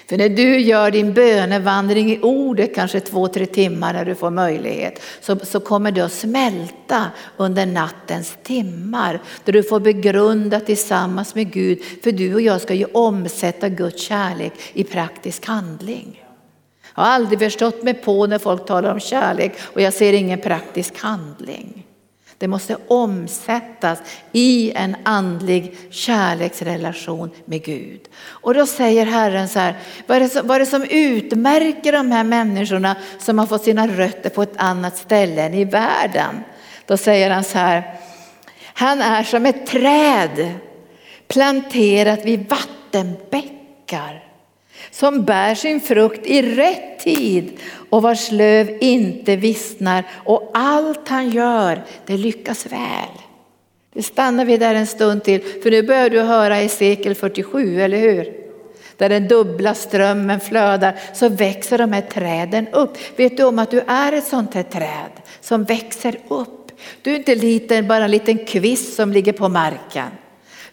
För 0.08 0.16
när 0.16 0.28
du 0.28 0.60
gör 0.60 0.90
din 0.90 1.12
bönevandring 1.12 2.12
i 2.12 2.20
ordet 2.22 2.74
kanske 2.74 3.00
två, 3.00 3.28
tre 3.28 3.46
timmar 3.46 3.92
när 3.92 4.04
du 4.04 4.14
får 4.14 4.30
möjlighet 4.30 5.02
så, 5.20 5.38
så 5.42 5.60
kommer 5.60 5.92
du 5.92 6.00
att 6.00 6.12
smälta 6.12 7.04
under 7.36 7.66
nattens 7.66 8.36
timmar. 8.42 9.20
Där 9.44 9.52
du 9.52 9.62
får 9.62 9.80
begrunda 9.80 10.60
tillsammans 10.60 11.34
med 11.34 11.52
Gud. 11.52 11.78
För 12.04 12.12
du 12.12 12.34
och 12.34 12.40
jag 12.40 12.60
ska 12.60 12.74
ju 12.74 12.84
omsätta 12.84 13.68
Guds 13.68 14.02
kärlek 14.02 14.52
i 14.72 14.84
praktisk 14.84 15.46
handling. 15.46 16.25
Jag 16.96 17.02
har 17.02 17.10
aldrig 17.10 17.38
förstått 17.38 17.82
mig 17.82 17.94
på 17.94 18.26
när 18.26 18.38
folk 18.38 18.66
talar 18.66 18.92
om 18.92 19.00
kärlek 19.00 19.52
och 19.62 19.80
jag 19.80 19.92
ser 19.92 20.12
ingen 20.12 20.40
praktisk 20.40 20.98
handling. 20.98 21.86
Det 22.38 22.48
måste 22.48 22.76
omsättas 22.88 23.98
i 24.32 24.72
en 24.74 24.96
andlig 25.02 25.76
kärleksrelation 25.90 27.30
med 27.44 27.64
Gud. 27.64 28.00
Och 28.18 28.54
då 28.54 28.66
säger 28.66 29.06
Herren 29.06 29.48
så 29.48 29.58
här, 29.58 29.74
vad 30.06 30.16
är, 30.16 30.20
det 30.20 30.28
som, 30.28 30.46
vad 30.46 30.54
är 30.54 30.60
det 30.60 30.66
som 30.66 30.84
utmärker 30.90 31.92
de 31.92 32.10
här 32.12 32.24
människorna 32.24 32.96
som 33.18 33.38
har 33.38 33.46
fått 33.46 33.64
sina 33.64 33.88
rötter 33.88 34.30
på 34.30 34.42
ett 34.42 34.56
annat 34.56 34.96
ställe 34.96 35.42
än 35.42 35.54
i 35.54 35.64
världen? 35.64 36.44
Då 36.86 36.96
säger 36.96 37.30
han 37.30 37.44
så 37.44 37.58
här, 37.58 38.00
han 38.74 39.02
är 39.02 39.22
som 39.22 39.46
ett 39.46 39.66
träd 39.66 40.54
planterat 41.28 42.24
vid 42.24 42.48
vattenbäckar 42.48 44.25
som 44.90 45.24
bär 45.24 45.54
sin 45.54 45.80
frukt 45.80 46.26
i 46.26 46.42
rätt 46.42 46.98
tid 46.98 47.52
och 47.90 48.02
vars 48.02 48.30
löv 48.30 48.78
inte 48.80 49.36
vissnar 49.36 50.04
och 50.12 50.50
allt 50.54 51.08
han 51.08 51.30
gör, 51.30 51.82
det 52.06 52.16
lyckas 52.16 52.66
väl. 52.66 53.20
Nu 53.94 54.02
stannar 54.02 54.44
vi 54.44 54.56
där 54.56 54.74
en 54.74 54.86
stund 54.86 55.24
till, 55.24 55.40
för 55.62 55.70
nu 55.70 55.82
börjar 55.82 56.10
du 56.10 56.20
höra 56.20 56.62
i 56.62 56.68
sekel 56.68 57.14
47, 57.14 57.82
eller 57.82 57.98
hur? 57.98 58.32
Där 58.96 59.08
den 59.08 59.28
dubbla 59.28 59.74
strömmen 59.74 60.40
flödar 60.40 60.98
så 61.14 61.28
växer 61.28 61.78
de 61.78 61.92
här 61.92 62.00
träden 62.00 62.68
upp. 62.68 62.98
Vet 63.16 63.36
du 63.36 63.44
om 63.44 63.58
att 63.58 63.70
du 63.70 63.80
är 63.86 64.12
ett 64.12 64.26
sånt 64.26 64.54
här 64.54 64.62
träd 64.62 65.10
som 65.40 65.64
växer 65.64 66.18
upp? 66.28 66.72
Du 67.02 67.12
är 67.12 67.16
inte 67.16 67.34
liten, 67.34 67.88
bara 67.88 68.04
en 68.04 68.10
liten 68.10 68.38
kvist 68.38 68.94
som 68.94 69.12
ligger 69.12 69.32
på 69.32 69.48
marken. 69.48 70.08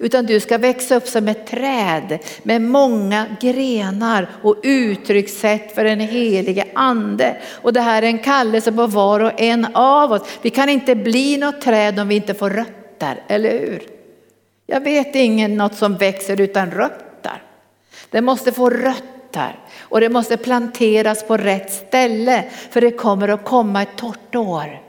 Utan 0.03 0.25
du 0.25 0.39
ska 0.39 0.57
växa 0.57 0.95
upp 0.95 1.07
som 1.07 1.27
ett 1.27 1.47
träd 1.47 2.19
med 2.43 2.61
många 2.61 3.25
grenar 3.41 4.29
och 4.41 4.55
uttryckssätt 4.63 5.75
för 5.75 5.83
den 5.83 5.99
helige 5.99 6.65
ande. 6.73 7.37
Och 7.51 7.73
det 7.73 7.81
här 7.81 8.01
är 8.01 8.07
en 8.07 8.19
kallelse 8.19 8.71
på 8.71 8.87
var 8.87 9.19
och 9.19 9.41
en 9.41 9.67
av 9.73 10.11
oss. 10.11 10.21
Vi 10.41 10.49
kan 10.49 10.69
inte 10.69 10.95
bli 10.95 11.37
något 11.37 11.61
träd 11.61 11.99
om 11.99 12.07
vi 12.07 12.15
inte 12.15 12.33
får 12.33 12.49
rötter, 12.49 13.23
eller 13.27 13.49
hur? 13.49 13.83
Jag 14.65 14.81
vet 14.81 15.15
ingen 15.15 15.57
något 15.57 15.75
som 15.75 15.97
växer 15.97 16.41
utan 16.41 16.71
rötter. 16.71 17.43
Det 18.09 18.21
måste 18.21 18.51
få 18.51 18.69
rötter 18.69 19.59
och 19.79 19.99
det 19.99 20.09
måste 20.09 20.37
planteras 20.37 21.27
på 21.27 21.37
rätt 21.37 21.73
ställe 21.73 22.43
för 22.69 22.81
det 22.81 22.91
kommer 22.91 23.27
att 23.27 23.45
komma 23.45 23.81
ett 23.81 23.95
torrt 23.95 24.35
år. 24.35 24.81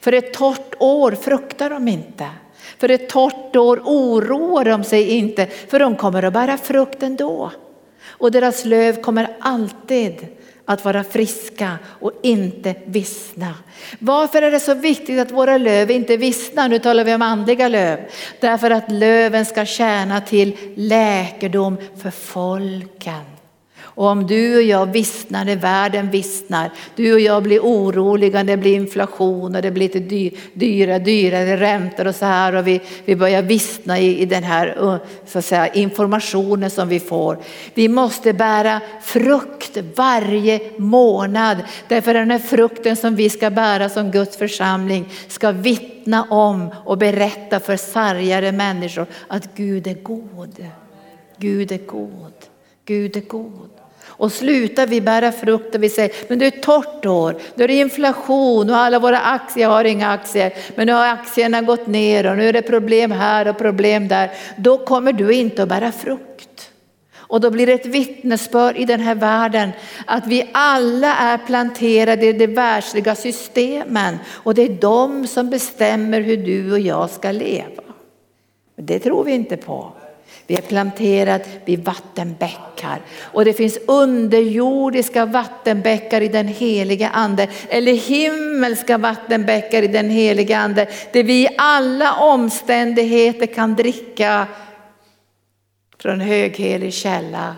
För 0.00 0.12
ett 0.12 0.32
torrt 0.32 0.74
år 0.78 1.12
fruktar 1.12 1.70
de 1.70 1.88
inte. 1.88 2.26
För 2.78 2.90
ett 2.90 3.08
torrt 3.08 3.56
år 3.56 3.80
oroar 3.84 4.64
de 4.64 4.84
sig 4.84 5.10
inte, 5.10 5.46
för 5.46 5.78
de 5.78 5.96
kommer 5.96 6.22
att 6.22 6.32
bära 6.32 6.58
frukt 6.58 7.02
ändå. 7.02 7.52
Och 8.08 8.32
deras 8.32 8.64
löv 8.64 9.00
kommer 9.00 9.36
alltid 9.40 10.26
att 10.64 10.84
vara 10.84 11.04
friska 11.04 11.78
och 11.84 12.12
inte 12.22 12.74
vissna. 12.84 13.54
Varför 13.98 14.42
är 14.42 14.50
det 14.50 14.60
så 14.60 14.74
viktigt 14.74 15.20
att 15.20 15.30
våra 15.30 15.58
löv 15.58 15.90
inte 15.90 16.16
vissnar? 16.16 16.68
Nu 16.68 16.78
talar 16.78 17.04
vi 17.04 17.14
om 17.14 17.22
andliga 17.22 17.68
löv. 17.68 17.98
Därför 18.40 18.70
att 18.70 18.90
löven 18.92 19.46
ska 19.46 19.64
tjäna 19.64 20.20
till 20.20 20.56
läkedom 20.74 21.76
för 22.02 22.10
folken. 22.10 23.35
Och 23.96 24.06
om 24.06 24.26
du 24.26 24.56
och 24.56 24.62
jag 24.62 24.86
vissnar 24.86 25.44
när 25.44 25.56
världen 25.56 26.10
vissnar, 26.10 26.70
du 26.96 27.14
och 27.14 27.20
jag 27.20 27.42
blir 27.42 27.60
oroliga, 27.60 28.44
det 28.44 28.56
blir 28.56 28.74
inflation 28.74 29.56
och 29.56 29.62
det 29.62 29.70
blir 29.70 29.82
lite 29.82 29.98
dy, 29.98 30.30
dyra, 30.52 30.98
dyrare 30.98 31.56
räntor 31.56 32.06
och 32.06 32.14
så 32.14 32.24
här 32.24 32.54
och 32.54 32.66
vi, 32.66 32.80
vi 33.04 33.16
börjar 33.16 33.42
vissna 33.42 33.98
i, 33.98 34.22
i 34.22 34.26
den 34.26 34.42
här 34.42 35.00
så 35.26 35.38
att 35.38 35.44
säga, 35.44 35.68
informationen 35.68 36.70
som 36.70 36.88
vi 36.88 37.00
får. 37.00 37.38
Vi 37.74 37.88
måste 37.88 38.32
bära 38.32 38.80
frukt 39.02 39.78
varje 39.96 40.60
månad 40.76 41.56
därför 41.88 42.14
den 42.14 42.30
här 42.30 42.38
frukten 42.38 42.96
som 42.96 43.14
vi 43.14 43.30
ska 43.30 43.50
bära 43.50 43.88
som 43.88 44.10
Guds 44.10 44.36
församling 44.36 45.08
ska 45.28 45.52
vittna 45.52 46.26
om 46.30 46.70
och 46.84 46.98
berätta 46.98 47.60
för 47.60 47.76
sargade 47.76 48.52
människor 48.52 49.06
att 49.28 49.56
Gud 49.56 49.86
är 49.86 50.02
god. 50.02 50.66
Gud 51.38 51.72
är 51.72 51.86
god. 51.86 52.32
Gud 52.84 53.16
är 53.16 53.20
god. 53.20 53.75
Och 54.18 54.32
slutar 54.32 54.86
vi 54.86 55.00
bära 55.00 55.32
frukt 55.32 55.74
och 55.74 55.82
vi 55.82 55.88
säger, 55.88 56.12
men 56.28 56.38
det 56.38 56.44
är 56.44 56.48
ett 56.48 56.62
torrt 56.62 57.06
år, 57.06 57.36
då 57.54 57.64
är 57.64 57.68
det 57.68 57.74
inflation 57.74 58.70
och 58.70 58.76
alla 58.76 58.98
våra 58.98 59.20
aktier, 59.20 59.62
jag 59.62 59.70
har 59.70 59.84
inga 59.84 60.10
aktier, 60.10 60.52
men 60.74 60.86
nu 60.86 60.92
har 60.92 61.06
aktierna 61.06 61.62
gått 61.62 61.86
ner 61.86 62.30
och 62.30 62.36
nu 62.36 62.48
är 62.48 62.52
det 62.52 62.62
problem 62.62 63.10
här 63.10 63.48
och 63.48 63.58
problem 63.58 64.08
där. 64.08 64.30
Då 64.56 64.78
kommer 64.78 65.12
du 65.12 65.32
inte 65.32 65.62
att 65.62 65.68
bära 65.68 65.92
frukt. 65.92 66.70
Och 67.28 67.40
då 67.40 67.50
blir 67.50 67.66
det 67.66 67.72
ett 67.72 67.86
vittnesbörd 67.86 68.76
i 68.76 68.84
den 68.84 69.00
här 69.00 69.14
världen 69.14 69.70
att 70.06 70.26
vi 70.26 70.48
alla 70.52 71.14
är 71.14 71.38
planterade 71.38 72.26
i 72.26 72.32
de 72.32 72.46
världsliga 72.46 73.14
systemen 73.14 74.18
och 74.28 74.54
det 74.54 74.62
är 74.62 74.68
de 74.80 75.26
som 75.26 75.50
bestämmer 75.50 76.20
hur 76.20 76.36
du 76.36 76.72
och 76.72 76.80
jag 76.80 77.10
ska 77.10 77.32
leva. 77.32 77.82
Det 78.76 78.98
tror 78.98 79.24
vi 79.24 79.32
inte 79.32 79.56
på. 79.56 79.92
Vi 80.46 80.54
är 80.54 80.62
planterade 80.62 81.44
vid 81.64 81.84
vattenbäckar 81.84 83.00
och 83.20 83.44
det 83.44 83.52
finns 83.52 83.78
underjordiska 83.86 85.26
vattenbäckar 85.26 86.20
i 86.20 86.28
den 86.28 86.48
heliga 86.48 87.08
ande 87.08 87.48
eller 87.68 87.92
himmelska 87.92 88.98
vattenbäckar 88.98 89.82
i 89.82 89.86
den 89.86 90.10
heliga 90.10 90.58
ande 90.58 90.88
där 91.12 91.22
vi 91.22 91.42
i 91.42 91.48
alla 91.58 92.14
omständigheter 92.14 93.46
kan 93.46 93.74
dricka 93.74 94.46
från 95.98 96.20
höghelig 96.20 96.94
källa. 96.94 97.56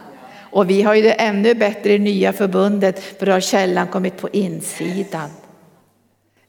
Och 0.51 0.70
vi 0.70 0.83
har 0.83 0.94
ju 0.94 1.03
det 1.03 1.12
ännu 1.12 1.55
bättre 1.55 1.92
i 1.92 1.98
nya 1.98 2.33
förbundet 2.33 3.18
för 3.18 3.27
då 3.27 3.33
har 3.33 3.40
källan 3.40 3.87
kommit 3.87 4.16
på 4.16 4.29
insidan. 4.29 5.31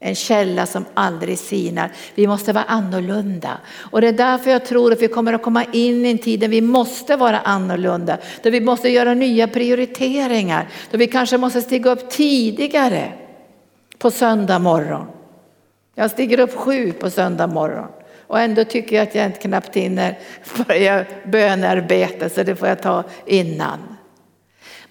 En 0.01 0.15
källa 0.15 0.65
som 0.65 0.85
aldrig 0.93 1.39
sinar. 1.39 1.91
Vi 2.15 2.27
måste 2.27 2.53
vara 2.53 2.63
annorlunda. 2.63 3.57
Och 3.77 4.01
det 4.01 4.07
är 4.07 4.13
därför 4.13 4.51
jag 4.51 4.65
tror 4.65 4.93
att 4.93 5.01
vi 5.01 5.07
kommer 5.07 5.33
att 5.33 5.43
komma 5.43 5.65
in 5.71 6.05
i 6.05 6.09
en 6.09 6.17
tid 6.17 6.39
där 6.39 6.47
vi 6.47 6.61
måste 6.61 7.15
vara 7.15 7.39
annorlunda. 7.39 8.17
Där 8.41 8.51
vi 8.51 8.61
måste 8.61 8.89
göra 8.89 9.13
nya 9.13 9.47
prioriteringar. 9.47 10.69
Där 10.91 10.97
vi 10.97 11.07
kanske 11.07 11.37
måste 11.37 11.61
stiga 11.61 11.91
upp 11.91 12.09
tidigare 12.09 13.11
på 13.97 14.11
söndag 14.11 14.59
morgon. 14.59 15.05
Jag 15.95 16.11
stiger 16.11 16.39
upp 16.39 16.55
sju 16.55 16.91
på 16.91 17.09
söndag 17.09 17.47
morgon. 17.47 17.87
Och 18.27 18.39
ändå 18.39 18.63
tycker 18.63 18.95
jag 18.95 19.03
att 19.03 19.15
jag 19.15 19.25
inte 19.25 19.39
knappt 19.39 19.75
hinner 19.75 20.19
börja 20.67 21.05
bönarbeta 21.25 22.29
så 22.29 22.43
det 22.43 22.55
får 22.55 22.67
jag 22.67 22.81
ta 22.81 23.03
innan. 23.25 23.98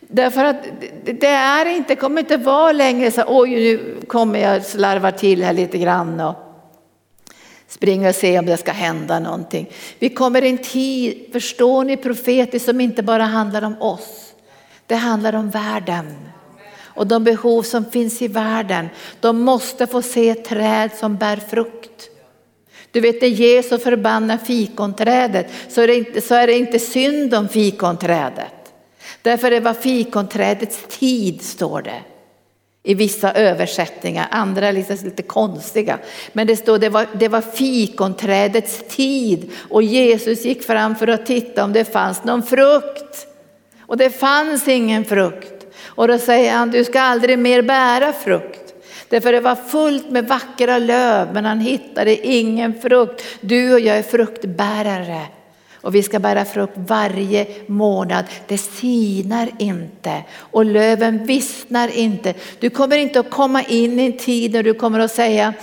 Därför 0.08 0.44
att 0.44 0.56
det 1.04 1.26
är 1.26 1.66
inte, 1.66 1.96
kommer 1.96 2.20
inte 2.20 2.36
vara 2.36 2.72
längre 2.72 3.10
så 3.10 3.22
oj 3.26 3.50
nu 3.50 3.96
kommer 4.06 4.38
jag 4.38 4.64
slarva 4.64 5.12
till 5.12 5.44
här 5.44 5.52
lite 5.52 5.78
grann 5.78 6.20
och 6.20 6.34
springa 7.68 8.08
och 8.08 8.14
se 8.14 8.38
om 8.38 8.46
det 8.46 8.56
ska 8.56 8.72
hända 8.72 9.18
någonting. 9.18 9.70
Vi 9.98 10.08
kommer 10.08 10.44
i 10.44 10.48
en 10.48 10.58
tid, 10.58 11.28
förstår 11.32 11.84
ni 11.84 11.96
profetiskt, 11.96 12.66
som 12.66 12.80
inte 12.80 13.02
bara 13.02 13.22
handlar 13.22 13.62
om 13.62 13.82
oss. 13.82 14.34
Det 14.86 14.94
handlar 14.94 15.34
om 15.34 15.50
världen 15.50 16.28
och 16.98 17.06
de 17.06 17.24
behov 17.24 17.62
som 17.62 17.84
finns 17.84 18.22
i 18.22 18.28
världen. 18.28 18.88
De 19.20 19.40
måste 19.40 19.86
få 19.86 20.02
se 20.02 20.34
träd 20.34 20.90
som 20.98 21.16
bär 21.16 21.36
frukt. 21.36 22.10
Du 22.90 23.00
vet 23.00 23.22
när 23.22 23.28
Jesus 23.28 23.82
förbannar 23.82 24.38
fikonträdet 24.38 25.50
så 25.68 25.80
är 25.80 25.86
det 25.86 25.94
inte, 25.94 26.20
så 26.20 26.34
är 26.34 26.46
det 26.46 26.58
inte 26.58 26.78
synd 26.78 27.34
om 27.34 27.48
fikonträdet. 27.48 28.57
Därför 29.22 29.50
det 29.50 29.60
var 29.60 29.74
fikonträdets 29.74 30.78
tid 30.88 31.42
står 31.42 31.82
det. 31.82 32.02
I 32.82 32.94
vissa 32.94 33.32
översättningar, 33.32 34.28
andra 34.30 34.66
är 34.66 34.72
liksom 34.72 34.96
lite 35.04 35.22
konstiga. 35.22 35.98
Men 36.32 36.46
det 36.46 36.56
står 36.56 36.78
det 36.78 36.88
var, 36.88 37.06
det 37.12 37.28
var 37.28 37.40
fikonträdets 37.40 38.82
tid 38.88 39.50
och 39.68 39.82
Jesus 39.82 40.44
gick 40.44 40.62
fram 40.62 40.96
för 40.96 41.06
att 41.06 41.26
titta 41.26 41.64
om 41.64 41.72
det 41.72 41.84
fanns 41.84 42.24
någon 42.24 42.42
frukt. 42.42 43.26
Och 43.80 43.96
det 43.96 44.10
fanns 44.10 44.68
ingen 44.68 45.04
frukt. 45.04 45.66
Och 45.84 46.08
då 46.08 46.18
säger 46.18 46.52
han, 46.52 46.70
du 46.70 46.84
ska 46.84 47.00
aldrig 47.00 47.38
mer 47.38 47.62
bära 47.62 48.12
frukt. 48.12 48.74
Därför 49.08 49.32
det 49.32 49.40
var 49.40 49.54
fullt 49.54 50.10
med 50.10 50.28
vackra 50.28 50.78
löv 50.78 51.28
men 51.32 51.44
han 51.44 51.60
hittade 51.60 52.26
ingen 52.26 52.80
frukt. 52.80 53.24
Du 53.40 53.74
och 53.74 53.80
jag 53.80 53.98
är 53.98 54.02
fruktbärare. 54.02 55.26
Och 55.80 55.94
vi 55.94 56.02
ska 56.02 56.18
bära 56.18 56.44
frukt 56.44 56.72
varje 56.76 57.46
månad. 57.66 58.24
Det 58.46 58.58
sinar 58.58 59.50
inte 59.58 60.24
och 60.38 60.64
löven 60.64 61.26
vissnar 61.26 61.96
inte. 61.96 62.34
Du 62.58 62.70
kommer 62.70 62.96
inte 62.96 63.20
att 63.20 63.30
komma 63.30 63.62
in 63.62 64.00
i 64.00 64.06
en 64.06 64.16
tid 64.16 64.52
när 64.52 64.62
du 64.62 64.74
kommer 64.74 64.98
att 65.00 65.12
säga 65.12 65.54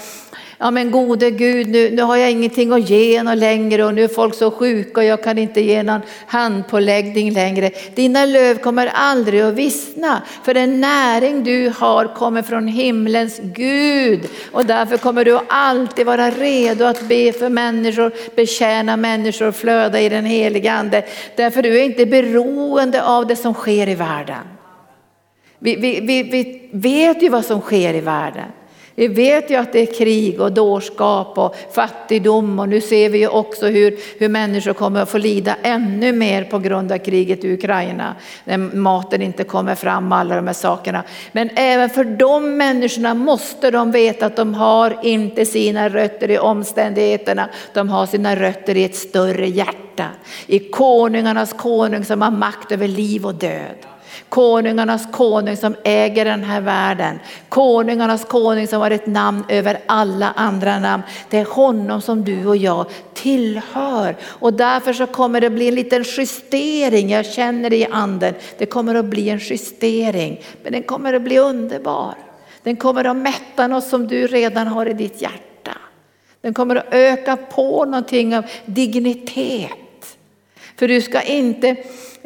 Ja 0.58 0.72
men 0.72 0.92
gode 0.92 1.32
Gud, 1.32 1.68
nu, 1.68 1.90
nu 1.90 2.02
har 2.02 2.18
jag 2.18 2.32
ingenting 2.32 2.72
att 2.72 2.90
ge 2.90 3.24
någon 3.24 3.40
längre 3.40 3.84
och 3.84 3.94
nu 3.94 4.04
är 4.04 4.08
folk 4.08 4.36
så 4.36 4.52
sjuka 4.52 5.00
och 5.00 5.06
jag 5.06 5.24
kan 5.24 5.38
inte 5.38 5.62
ge 5.62 5.84
någon 5.84 6.02
handpåläggning 6.28 7.32
längre. 7.32 7.72
Dina 7.96 8.26
löv 8.26 8.58
kommer 8.58 8.88
aldrig 8.88 9.42
att 9.42 9.54
vissna 9.54 10.22
för 10.44 10.54
den 10.54 10.82
näring 10.82 11.44
du 11.44 11.74
har 11.78 12.16
kommer 12.16 12.42
från 12.42 12.68
himlens 12.68 13.40
Gud 13.44 14.22
och 14.52 14.66
därför 14.66 14.98
kommer 14.98 15.26
du 15.26 15.40
alltid 15.50 16.06
vara 16.06 16.32
redo 16.32 16.86
att 16.86 17.02
be 17.02 17.32
för 17.32 17.50
människor, 17.50 18.12
betjäna 18.36 18.98
människor, 18.98 19.52
flöda 19.52 20.02
i 20.02 20.10
den 20.10 20.26
heliga 20.26 20.74
ande. 20.74 21.06
Därför 21.36 21.62
du 21.62 21.80
är 21.80 21.84
inte 21.84 22.06
beroende 22.06 23.04
av 23.04 23.28
det 23.28 23.36
som 23.36 23.54
sker 23.54 23.90
i 23.90 23.96
världen. 23.96 24.44
Vi, 25.60 25.76
vi, 25.76 26.00
vi, 26.00 26.24
vi 26.24 26.70
vet 26.72 27.24
ju 27.24 27.30
vad 27.30 27.46
som 27.46 27.62
sker 27.62 27.94
i 27.94 28.02
världen. 28.02 28.52
Vi 28.98 29.08
vet 29.08 29.50
ju 29.52 29.56
att 29.56 29.74
det 29.74 29.80
är 29.80 29.94
krig 29.98 30.42
och 30.42 30.52
dårskap 30.52 31.38
och 31.38 31.56
fattigdom 31.72 32.60
och 32.60 32.70
nu 32.70 32.82
ser 32.82 33.10
vi 33.10 33.18
ju 33.18 33.28
också 33.28 33.68
hur, 33.68 34.00
hur 34.18 34.30
människor 34.30 34.74
kommer 34.74 35.02
att 35.02 35.10
få 35.10 35.18
lida 35.18 35.56
ännu 35.64 36.12
mer 36.12 36.44
på 36.44 36.60
grund 36.60 36.92
av 36.92 36.98
kriget 36.98 37.44
i 37.44 37.54
Ukraina. 37.54 38.16
När 38.44 38.58
maten 38.58 39.22
inte 39.22 39.44
kommer 39.44 39.76
fram 39.76 40.12
och 40.12 40.18
alla 40.18 40.36
de 40.36 40.48
här 40.48 40.54
sakerna. 40.54 41.04
Men 41.32 41.50
även 41.56 41.90
för 41.90 42.04
de 42.04 42.58
människorna 42.58 43.14
måste 43.14 43.72
de 43.72 43.92
veta 43.92 44.26
att 44.26 44.36
de 44.36 44.54
har 44.54 45.00
inte 45.04 45.46
sina 45.46 45.90
rötter 45.90 46.32
i 46.32 46.38
omständigheterna. 46.38 47.50
De 47.74 47.90
har 47.90 48.06
sina 48.06 48.36
rötter 48.36 48.78
i 48.78 48.84
ett 48.84 48.96
större 48.96 49.48
hjärta. 49.48 50.08
I 50.48 50.60
konungarnas 50.60 51.54
konung 51.54 52.06
som 52.06 52.22
har 52.22 52.32
makt 52.32 52.72
över 52.72 52.88
liv 52.88 53.26
och 53.26 53.36
död. 53.36 53.95
Konungarnas 54.30 55.08
konung 55.12 55.58
som 55.58 55.76
äger 55.84 56.26
den 56.26 56.44
här 56.44 56.62
världen. 56.62 57.20
Konungarnas 57.50 58.26
konung 58.26 58.68
som 58.68 58.82
har 58.82 58.92
ett 58.92 59.08
namn 59.08 59.44
över 59.50 59.80
alla 59.86 60.34
andra 60.36 60.80
namn. 60.80 61.04
Det 61.30 61.38
är 61.38 61.46
honom 61.46 62.02
som 62.02 62.24
du 62.24 62.48
och 62.48 62.58
jag 62.58 62.86
tillhör. 63.14 64.16
Och 64.24 64.54
därför 64.54 64.94
så 64.94 65.08
kommer 65.08 65.42
det 65.42 65.50
bli 65.50 65.68
en 65.68 65.76
liten 65.76 66.04
justering, 66.18 67.10
jag 67.10 67.26
känner 67.26 67.70
det 67.70 67.78
i 67.78 67.88
anden. 67.92 68.34
Det 68.58 68.66
kommer 68.66 68.96
att 68.96 69.06
bli 69.06 69.30
en 69.30 69.40
justering, 69.40 70.42
men 70.64 70.74
den 70.74 70.84
kommer 70.84 71.14
att 71.14 71.22
bli 71.22 71.40
underbar. 71.40 72.16
Den 72.64 72.76
kommer 72.76 73.06
att 73.06 73.18
mätta 73.18 73.68
något 73.68 73.84
som 73.84 74.08
du 74.08 74.28
redan 74.28 74.68
har 74.68 74.86
i 74.86 74.94
ditt 74.94 75.22
hjärta. 75.22 75.78
Den 76.42 76.54
kommer 76.54 76.76
att 76.76 76.86
öka 76.92 77.38
på 77.38 77.86
någonting 77.86 78.38
av 78.38 78.46
dignitet. 78.66 79.72
För 80.78 80.88
du 80.88 81.02
ska 81.02 81.22
inte 81.22 81.76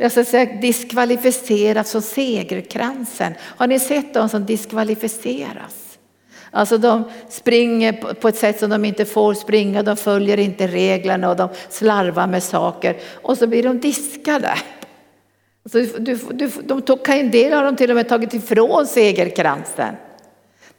jag 0.02 0.12
ska 0.12 0.26
säga, 0.26 0.60
diskvalificeras 0.62 1.92
från 1.92 2.02
segerkransen. 2.02 3.34
Har 3.42 3.68
ni 3.68 3.80
sett 3.80 4.14
de 4.14 4.30
som 4.30 4.46
diskvalificeras? 4.46 6.00
Alltså 6.52 6.78
de 6.78 7.04
springer 7.30 8.14
på 8.14 8.28
ett 8.28 8.36
sätt 8.36 8.60
som 8.60 8.70
de 8.70 8.86
inte 8.86 9.06
får 9.06 9.34
springa, 9.34 9.84
de 9.84 9.98
följer 9.98 10.40
inte 10.40 10.68
reglerna 10.68 11.30
och 11.30 11.36
de 11.36 11.50
slarvar 11.70 12.28
med 12.28 12.44
saker 12.44 12.98
och 13.22 13.38
så 13.38 13.48
blir 13.48 13.64
de 13.64 13.80
diskade. 13.80 14.54
Alltså, 15.64 16.00
du, 16.00 16.20
du, 16.32 16.52
de 16.64 16.82
tog, 16.82 17.10
en 17.10 17.32
del 17.32 17.54
har 17.54 17.64
de 17.64 17.76
till 17.76 17.90
och 17.90 17.96
med 17.96 18.10
tagit 18.10 18.34
ifrån 18.34 18.88
segerkransen. 18.88 19.96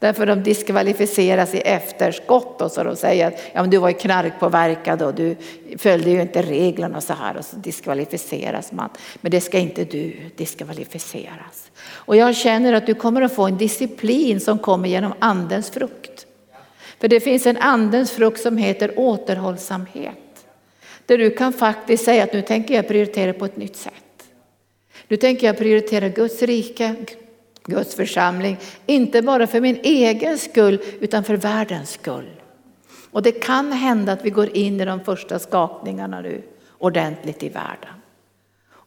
Därför 0.00 0.26
de 0.26 0.42
diskvalificeras 0.42 1.54
i 1.54 1.58
efterskott 1.58 2.60
och 2.62 2.72
så 2.72 2.84
de 2.84 2.96
säger 2.96 3.26
att 3.26 3.34
ja, 3.52 3.60
men 3.60 3.70
du 3.70 3.78
var 3.78 3.88
ju 3.88 3.94
knarkpåverkad 3.94 5.02
och 5.02 5.14
du 5.14 5.36
följde 5.78 6.10
ju 6.10 6.22
inte 6.22 6.42
reglerna 6.42 6.96
och 6.96 7.02
så 7.02 7.12
här 7.12 7.36
och 7.36 7.44
så 7.44 7.56
diskvalificeras 7.56 8.72
man. 8.72 8.90
Men 9.20 9.30
det 9.30 9.40
ska 9.40 9.58
inte 9.58 9.84
du 9.84 10.16
diskvalificeras. 10.36 11.70
Och 11.82 12.16
jag 12.16 12.36
känner 12.36 12.72
att 12.72 12.86
du 12.86 12.94
kommer 12.94 13.22
att 13.22 13.34
få 13.34 13.46
en 13.46 13.58
disciplin 13.58 14.40
som 14.40 14.58
kommer 14.58 14.88
genom 14.88 15.12
andens 15.18 15.70
frukt. 15.70 16.26
För 17.00 17.08
det 17.08 17.20
finns 17.20 17.46
en 17.46 17.56
andens 17.56 18.10
frukt 18.10 18.40
som 18.40 18.56
heter 18.56 18.98
återhållsamhet. 18.98 20.46
Där 21.06 21.18
du 21.18 21.30
kan 21.30 21.52
faktiskt 21.52 22.04
säga 22.04 22.24
att 22.24 22.32
nu 22.32 22.42
tänker 22.42 22.74
jag 22.74 22.88
prioritera 22.88 23.32
på 23.32 23.44
ett 23.44 23.56
nytt 23.56 23.76
sätt. 23.76 23.94
Nu 25.08 25.16
tänker 25.16 25.46
jag 25.46 25.58
prioritera 25.58 26.08
Guds 26.08 26.42
rike, 26.42 26.94
Guds 27.64 27.94
församling, 27.94 28.58
inte 28.86 29.22
bara 29.22 29.46
för 29.46 29.60
min 29.60 29.80
egen 29.82 30.38
skull 30.38 30.78
utan 31.00 31.24
för 31.24 31.34
världens 31.34 31.90
skull. 31.90 32.30
Och 33.10 33.22
det 33.22 33.32
kan 33.32 33.72
hända 33.72 34.12
att 34.12 34.24
vi 34.24 34.30
går 34.30 34.56
in 34.56 34.80
i 34.80 34.84
de 34.84 35.00
första 35.00 35.38
skakningarna 35.38 36.20
nu 36.20 36.42
ordentligt 36.78 37.42
i 37.42 37.48
världen. 37.48 37.94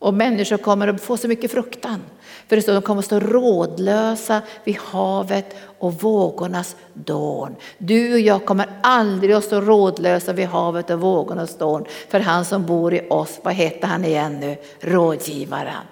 Och 0.03 0.13
människor 0.13 0.57
kommer 0.57 0.87
att 0.87 1.01
få 1.01 1.17
så 1.17 1.27
mycket 1.27 1.51
fruktan. 1.51 2.01
För 2.47 2.55
det 2.55 2.61
står, 2.61 2.73
de 2.73 2.81
kommer 2.81 2.99
att 2.99 3.05
stå 3.05 3.19
rådlösa 3.19 4.41
vid 4.63 4.77
havet 4.77 5.55
och 5.79 5.93
vågornas 5.93 6.75
dån. 6.93 7.55
Du 7.77 8.13
och 8.13 8.19
jag 8.19 8.45
kommer 8.45 8.69
aldrig 8.83 9.35
att 9.35 9.43
stå 9.43 9.61
rådlösa 9.61 10.33
vid 10.33 10.47
havet 10.47 10.89
och 10.89 10.99
vågornas 10.99 11.57
dån. 11.57 11.85
För 12.09 12.19
han 12.19 12.45
som 12.45 12.65
bor 12.65 12.93
i 12.93 13.07
oss, 13.09 13.39
vad 13.43 13.53
heter 13.53 13.87
han 13.87 14.05
igen 14.05 14.39
nu? 14.39 14.57
Rådgivaren. 14.79 15.85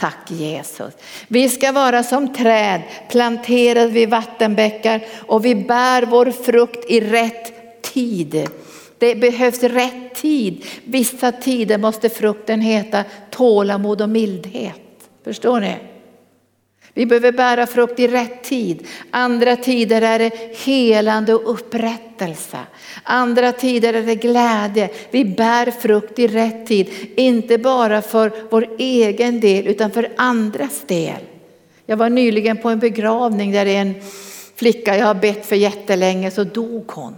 Tack 0.00 0.30
Jesus. 0.30 0.94
Vi 1.28 1.48
ska 1.48 1.72
vara 1.72 2.02
som 2.02 2.34
träd 2.34 2.82
planterade 3.10 3.90
vid 3.90 4.10
vattenbäckar 4.10 5.04
och 5.26 5.44
vi 5.44 5.54
bär 5.54 6.02
vår 6.02 6.30
frukt 6.30 6.90
i 6.90 7.00
rätt 7.00 7.82
tid. 7.82 8.48
Det 8.98 9.14
behövs 9.14 9.62
rätt 9.62 10.14
tid. 10.14 10.64
Vissa 10.84 11.32
tider 11.32 11.78
måste 11.78 12.08
frukten 12.08 12.60
heta 12.60 13.04
tålamod 13.30 14.02
och 14.02 14.08
mildhet. 14.08 14.80
Förstår 15.24 15.60
ni? 15.60 15.89
Vi 17.00 17.06
behöver 17.06 17.32
bära 17.32 17.66
frukt 17.66 18.00
i 18.00 18.08
rätt 18.08 18.44
tid. 18.44 18.86
Andra 19.10 19.56
tider 19.56 20.02
är 20.02 20.18
det 20.18 20.32
helande 20.64 21.34
och 21.34 21.50
upprättelse. 21.50 22.58
Andra 23.02 23.52
tider 23.52 23.94
är 23.94 24.02
det 24.02 24.14
glädje. 24.14 24.90
Vi 25.10 25.24
bär 25.24 25.70
frukt 25.70 26.18
i 26.18 26.26
rätt 26.26 26.66
tid. 26.66 26.88
Inte 27.16 27.58
bara 27.58 28.02
för 28.02 28.32
vår 28.50 28.66
egen 28.78 29.40
del 29.40 29.66
utan 29.66 29.90
för 29.90 30.12
andras 30.16 30.82
del. 30.86 31.20
Jag 31.86 31.96
var 31.96 32.10
nyligen 32.10 32.56
på 32.56 32.68
en 32.68 32.78
begravning 32.78 33.52
där 33.52 33.66
en 33.66 33.94
flicka 34.56 34.96
jag 34.96 35.06
har 35.06 35.14
bett 35.14 35.46
för 35.46 35.56
jättelänge 35.56 36.30
så 36.30 36.44
dog 36.44 36.90
hon. 36.90 37.14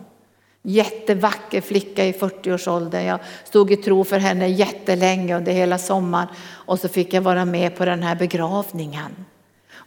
Jättevacker 0.63 1.61
flicka 1.61 2.05
i 2.05 2.13
40-årsåldern. 2.13 3.05
Jag 3.05 3.21
stod 3.45 3.73
i 3.73 3.77
tro 3.77 4.05
för 4.05 4.19
henne 4.19 4.49
jättelänge 4.49 5.37
under 5.37 5.53
hela 5.53 5.79
sommaren 5.79 6.29
och 6.51 6.79
så 6.79 6.89
fick 6.89 7.15
jag 7.15 7.23
vara 7.23 7.45
med 7.45 7.77
på 7.77 7.85
den 7.85 8.03
här 8.03 8.15
begravningen. 8.15 9.13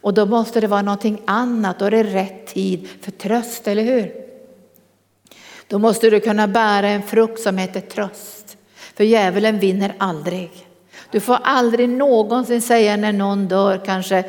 Och 0.06 0.14
då 0.14 0.26
måste 0.26 0.60
det 0.60 0.66
vara 0.66 0.82
någonting 0.82 1.22
annat, 1.24 1.78
då 1.78 1.84
är 1.84 1.90
det 1.90 2.02
rätt 2.02 2.46
tid 2.46 2.88
för 3.00 3.10
tröst, 3.10 3.68
eller 3.68 3.82
hur? 3.82 4.12
Då 5.68 5.78
måste 5.78 6.10
du 6.10 6.20
kunna 6.20 6.48
bära 6.48 6.88
en 6.88 7.02
frukt 7.02 7.40
som 7.40 7.58
heter 7.58 7.80
tröst. 7.80 8.56
För 8.96 9.04
djävulen 9.04 9.58
vinner 9.58 9.94
aldrig. 9.98 10.50
Du 11.10 11.20
får 11.20 11.38
aldrig 11.42 11.88
någonsin 11.88 12.62
säga 12.62 12.96
när 12.96 13.12
någon 13.12 13.48
dör, 13.48 13.82
kanske 13.84 14.24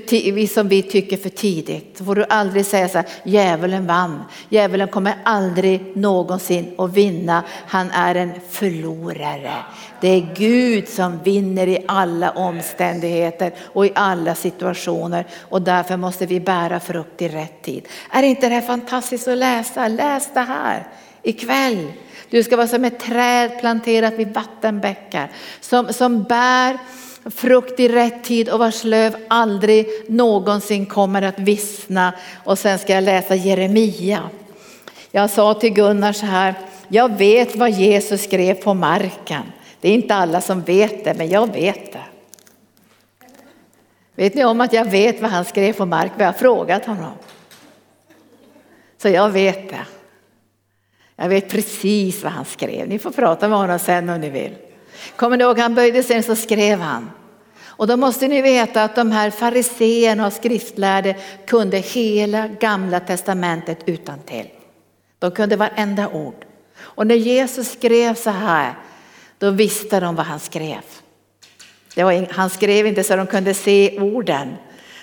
för 0.00 0.46
som 0.46 0.68
vi 0.68 0.82
tycker 0.82 1.16
för 1.16 1.28
tidigt. 1.28 1.98
Så 1.98 2.04
får 2.04 2.14
du 2.14 2.24
aldrig 2.28 2.66
säga 2.66 2.88
så 2.88 2.98
här, 2.98 3.06
djävulen 3.24 3.86
vann. 3.86 4.24
Djävulen 4.48 4.88
kommer 4.88 5.14
aldrig 5.22 5.96
någonsin 5.96 6.74
att 6.78 6.92
vinna. 6.92 7.42
Han 7.66 7.90
är 7.90 8.14
en 8.14 8.32
förlorare. 8.50 9.52
Det 10.00 10.08
är 10.08 10.34
Gud 10.34 10.88
som 10.88 11.18
vinner 11.22 11.66
i 11.66 11.84
alla 11.88 12.30
omständigheter 12.30 13.54
och 13.60 13.86
i 13.86 13.92
alla 13.94 14.34
situationer. 14.34 15.26
Och 15.40 15.62
därför 15.62 15.96
måste 15.96 16.26
vi 16.26 16.40
bära 16.40 16.80
frukt 16.80 17.22
i 17.22 17.28
rätt 17.28 17.62
tid. 17.62 17.88
Är 18.10 18.22
inte 18.22 18.48
det 18.48 18.54
här 18.54 18.62
fantastiskt 18.62 19.28
att 19.28 19.38
läsa? 19.38 19.88
Läs 19.88 20.30
det 20.34 20.40
här 20.40 20.86
ikväll. 21.22 21.92
Du 22.30 22.42
ska 22.42 22.56
vara 22.56 22.66
som 22.66 22.84
ett 22.84 23.00
träd 23.00 23.60
planterat 23.60 24.14
vid 24.14 24.34
vattenbäckar 24.34 25.30
som, 25.60 25.92
som 25.92 26.22
bär 26.22 26.78
frukt 27.30 27.80
i 27.80 27.88
rätt 27.88 28.24
tid 28.24 28.48
och 28.48 28.58
vars 28.58 28.84
löv 28.84 29.16
aldrig 29.28 29.86
någonsin 30.08 30.86
kommer 30.86 31.22
att 31.22 31.38
vissna. 31.38 32.12
Och 32.44 32.58
sen 32.58 32.78
ska 32.78 32.92
jag 32.92 33.04
läsa 33.04 33.34
Jeremia. 33.34 34.30
Jag 35.10 35.30
sa 35.30 35.54
till 35.54 35.72
Gunnar 35.72 36.12
så 36.12 36.26
här, 36.26 36.54
jag 36.88 37.18
vet 37.18 37.56
vad 37.56 37.70
Jesus 37.70 38.22
skrev 38.22 38.54
på 38.54 38.74
marken. 38.74 39.42
Det 39.80 39.88
är 39.88 39.94
inte 39.94 40.14
alla 40.14 40.40
som 40.40 40.62
vet 40.62 41.04
det, 41.04 41.14
men 41.14 41.28
jag 41.28 41.52
vet 41.52 41.92
det. 41.92 42.04
Vet 44.14 44.34
ni 44.34 44.44
om 44.44 44.60
att 44.60 44.72
jag 44.72 44.84
vet 44.84 45.20
vad 45.20 45.30
han 45.30 45.44
skrev 45.44 45.72
på 45.72 45.86
marken? 45.86 46.14
Jag 46.18 46.26
har 46.26 46.32
frågat 46.32 46.86
honom. 46.86 47.12
Så 49.02 49.08
jag 49.08 49.30
vet 49.30 49.68
det. 49.68 49.86
Jag 51.16 51.28
vet 51.28 51.48
precis 51.48 52.22
vad 52.22 52.32
han 52.32 52.44
skrev. 52.44 52.88
Ni 52.88 52.98
får 52.98 53.10
prata 53.10 53.48
med 53.48 53.58
honom 53.58 53.78
sen 53.78 54.08
om 54.08 54.20
ni 54.20 54.30
vill. 54.30 54.54
Kommer 55.16 55.36
ni 55.36 55.44
ihåg, 55.44 55.58
han 55.58 55.74
böjde 55.74 56.02
sig 56.02 56.22
så 56.22 56.36
skrev 56.36 56.80
han. 56.80 57.10
Och 57.76 57.86
då 57.86 57.96
måste 57.96 58.28
ni 58.28 58.42
veta 58.42 58.84
att 58.84 58.96
de 58.96 59.12
här 59.12 59.30
fariseerna 59.30 60.26
och 60.26 60.32
skriftlärde 60.32 61.16
kunde 61.46 61.78
hela 61.78 62.48
gamla 62.48 63.00
testamentet 63.00 63.78
utan 63.86 64.18
till. 64.18 64.48
De 65.18 65.30
kunde 65.30 65.56
varenda 65.56 66.08
ord. 66.08 66.44
Och 66.76 67.06
när 67.06 67.14
Jesus 67.14 67.72
skrev 67.72 68.14
så 68.14 68.30
här, 68.30 68.74
då 69.38 69.50
visste 69.50 70.00
de 70.00 70.14
vad 70.14 70.26
han 70.26 70.40
skrev. 70.40 70.80
Var, 71.96 72.32
han 72.32 72.50
skrev 72.50 72.86
inte 72.86 73.04
så 73.04 73.16
de 73.16 73.26
kunde 73.26 73.54
se 73.54 73.98
orden. 74.00 74.56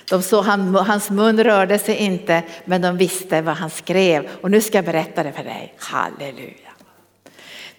De 0.09 0.21
såg, 0.21 0.43
han, 0.43 0.75
hans 0.75 1.09
mun 1.09 1.43
rörde 1.43 1.79
sig 1.79 1.95
inte, 1.95 2.43
men 2.65 2.81
de 2.81 2.97
visste 2.97 3.41
vad 3.41 3.55
han 3.55 3.69
skrev. 3.69 4.27
Och 4.41 4.51
nu 4.51 4.61
ska 4.61 4.77
jag 4.77 4.85
berätta 4.85 5.23
det 5.23 5.31
för 5.31 5.43
dig. 5.43 5.73
Halleluja. 5.77 6.70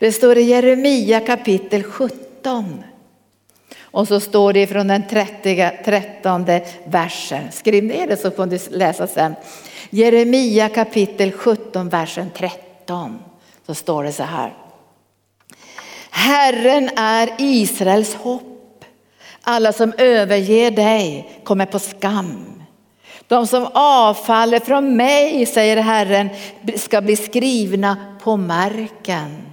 Det 0.03 0.12
står 0.12 0.38
i 0.38 0.43
Jeremia 0.43 1.21
kapitel 1.21 1.83
17. 1.83 2.85
Och 3.81 4.09
så 4.09 4.21
står 4.21 4.53
det 4.53 4.67
från 4.67 4.88
den 4.88 5.09
30, 5.09 5.71
13 5.85 6.47
versen. 6.85 7.53
Skriv 7.53 7.85
ner 7.85 8.07
det 8.07 8.17
så 8.17 8.31
får 8.31 8.47
du 8.47 8.59
läsa 8.71 9.07
sen. 9.07 9.35
Jeremia 9.91 10.69
kapitel 10.69 11.33
17, 11.33 11.88
versen 11.88 12.31
13. 12.37 13.19
Så 13.67 13.75
står 13.75 14.05
det 14.05 14.12
så 14.12 14.23
här. 14.23 14.55
Herren 16.11 16.91
är 16.97 17.31
Israels 17.38 18.15
hopp. 18.15 18.85
Alla 19.43 19.73
som 19.73 19.93
överger 19.99 20.71
dig 20.71 21.31
kommer 21.45 21.67
på 21.67 21.79
skam. 21.79 22.62
De 23.29 23.47
som 23.47 23.69
avfaller 23.75 24.61
från 24.61 24.97
mig, 24.97 25.47
säger 25.47 25.77
Herren, 25.77 26.29
ska 26.77 27.01
bli 27.01 27.17
skrivna 27.17 27.97
på 28.23 28.37
marken. 28.37 29.52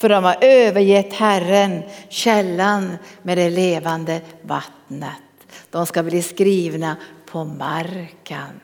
För 0.00 0.08
de 0.08 0.24
har 0.24 0.36
övergett 0.40 1.12
Herren, 1.12 1.82
källan 2.08 2.96
med 3.22 3.38
det 3.38 3.50
levande 3.50 4.20
vattnet. 4.42 5.10
De 5.70 5.86
ska 5.86 6.02
bli 6.02 6.22
skrivna 6.22 6.96
på 7.26 7.44
marken. 7.44 8.60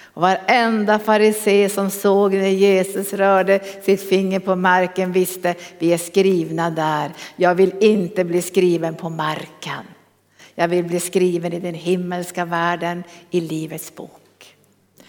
Och 0.00 0.22
varenda 0.22 0.98
farisé 0.98 1.68
som 1.68 1.90
såg 1.90 2.34
när 2.34 2.48
Jesus 2.48 3.12
rörde 3.12 3.60
sitt 3.82 4.08
finger 4.08 4.40
på 4.40 4.56
marken 4.56 5.12
visste 5.12 5.54
vi 5.78 5.92
är 5.92 5.98
skrivna 5.98 6.70
där. 6.70 7.10
Jag 7.36 7.54
vill 7.54 7.72
inte 7.80 8.24
bli 8.24 8.42
skriven 8.42 8.94
på 8.94 9.08
marken. 9.08 9.84
Jag 10.54 10.68
vill 10.68 10.84
bli 10.84 11.00
skriven 11.00 11.52
i 11.52 11.60
den 11.60 11.74
himmelska 11.74 12.44
världen 12.44 13.04
i 13.30 13.40
livets 13.40 13.94
bok. 13.94 14.25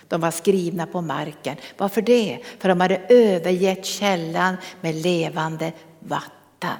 De 0.07 0.21
var 0.21 0.31
skrivna 0.31 0.85
på 0.85 1.01
marken. 1.01 1.55
Varför 1.77 2.01
det? 2.01 2.39
För 2.59 2.69
de 2.69 2.81
hade 2.81 3.01
övergett 3.09 3.85
källan 3.85 4.57
med 4.81 4.95
levande 4.95 5.71
vatten. 5.99 6.77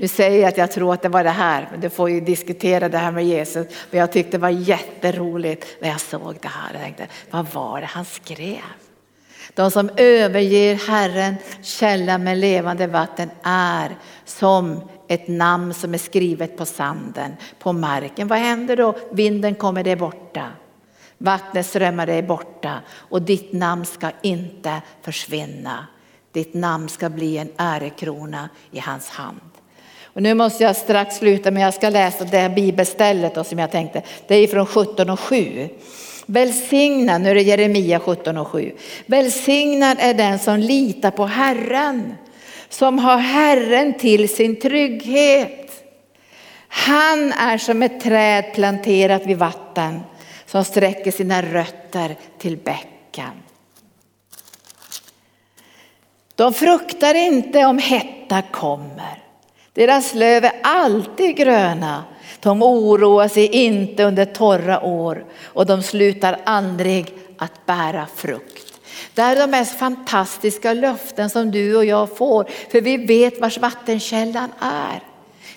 Nu 0.00 0.08
säger 0.08 0.40
jag 0.40 0.48
att 0.48 0.58
jag 0.58 0.72
tror 0.72 0.94
att 0.94 1.02
det 1.02 1.08
var 1.08 1.24
det 1.24 1.30
här, 1.30 1.68
men 1.70 1.80
du 1.80 1.90
får 1.90 2.10
ju 2.10 2.20
diskutera 2.20 2.88
det 2.88 2.98
här 2.98 3.10
med 3.10 3.26
Jesus. 3.26 3.66
Men 3.90 4.00
jag 4.00 4.12
tyckte 4.12 4.30
det 4.30 4.38
var 4.38 4.48
jätteroligt 4.48 5.66
när 5.80 5.88
jag 5.88 6.00
såg 6.00 6.38
det 6.40 6.48
här. 6.48 6.72
Jag 6.72 6.82
tänkte, 6.82 7.06
vad 7.30 7.46
var 7.46 7.80
det 7.80 7.86
han 7.86 8.04
skrev? 8.04 8.62
De 9.54 9.70
som 9.70 9.90
överger 9.96 10.74
Herren, 10.74 11.36
källa 11.62 12.18
med 12.18 12.38
levande 12.38 12.86
vatten, 12.86 13.30
är 13.42 13.96
som 14.24 14.88
ett 15.08 15.28
namn 15.28 15.74
som 15.74 15.94
är 15.94 15.98
skrivet 15.98 16.56
på 16.56 16.66
sanden, 16.66 17.36
på 17.58 17.72
marken. 17.72 18.28
Vad 18.28 18.38
händer 18.38 18.76
då? 18.76 18.98
Vinden 19.10 19.54
kommer, 19.54 19.84
det 19.84 19.96
borta. 19.96 20.50
Vattnet 21.18 21.66
strömmar, 21.66 22.06
det 22.06 22.14
är 22.14 22.22
borta. 22.22 22.80
Och 22.90 23.22
ditt 23.22 23.52
namn 23.52 23.86
ska 23.86 24.10
inte 24.22 24.82
försvinna. 25.02 25.86
Ditt 26.32 26.54
namn 26.54 26.88
ska 26.88 27.08
bli 27.08 27.38
en 27.38 27.52
ärekrona 27.56 28.48
i 28.70 28.78
hans 28.78 29.08
hand. 29.08 29.40
Och 30.04 30.22
nu 30.22 30.34
måste 30.34 30.64
jag 30.64 30.76
strax 30.76 31.16
sluta 31.16 31.50
men 31.50 31.62
jag 31.62 31.74
ska 31.74 31.88
läsa 31.88 32.24
det 32.24 32.38
här 32.38 32.48
bibelstället 32.48 33.34
då, 33.34 33.44
som 33.44 33.58
jag 33.58 33.70
tänkte. 33.70 34.02
Det 34.26 34.34
är 34.34 34.46
från 34.46 34.66
17 34.66 35.10
och 35.10 35.20
7. 35.20 35.68
Välsignad, 36.26 37.20
nu 37.20 37.30
är 37.30 37.34
det 37.34 37.42
Jeremia 37.42 38.00
17 38.00 38.36
och 38.36 38.48
7. 38.48 38.72
Välsignad 39.06 39.96
är 40.00 40.14
den 40.14 40.38
som 40.38 40.58
litar 40.58 41.10
på 41.10 41.26
Herren, 41.26 42.14
som 42.68 42.98
har 42.98 43.18
Herren 43.18 43.94
till 43.94 44.28
sin 44.28 44.60
trygghet. 44.60 45.84
Han 46.68 47.32
är 47.32 47.58
som 47.58 47.82
ett 47.82 48.00
träd 48.00 48.54
planterat 48.54 49.26
vid 49.26 49.38
vatten 49.38 50.00
som 50.50 50.64
sträcker 50.64 51.10
sina 51.10 51.42
rötter 51.42 52.16
till 52.38 52.56
bäcken. 52.56 53.32
De 56.34 56.54
fruktar 56.54 57.14
inte 57.14 57.66
om 57.66 57.78
hetta 57.78 58.42
kommer. 58.42 59.24
Deras 59.72 60.14
löv 60.14 60.44
är 60.44 60.52
alltid 60.62 61.36
gröna. 61.36 62.04
De 62.40 62.62
oroar 62.62 63.28
sig 63.28 63.46
inte 63.46 64.04
under 64.04 64.24
torra 64.24 64.80
år 64.80 65.24
och 65.44 65.66
de 65.66 65.82
slutar 65.82 66.40
aldrig 66.44 67.14
att 67.38 67.66
bära 67.66 68.06
frukt. 68.16 68.80
Det 69.14 69.22
är 69.22 69.36
de 69.36 69.50
mest 69.50 69.78
fantastiska 69.78 70.72
löften 70.72 71.30
som 71.30 71.50
du 71.50 71.76
och 71.76 71.84
jag 71.84 72.16
får, 72.16 72.48
för 72.70 72.80
vi 72.80 72.96
vet 72.96 73.40
vars 73.40 73.58
vattenkällan 73.58 74.52
är. 74.60 75.02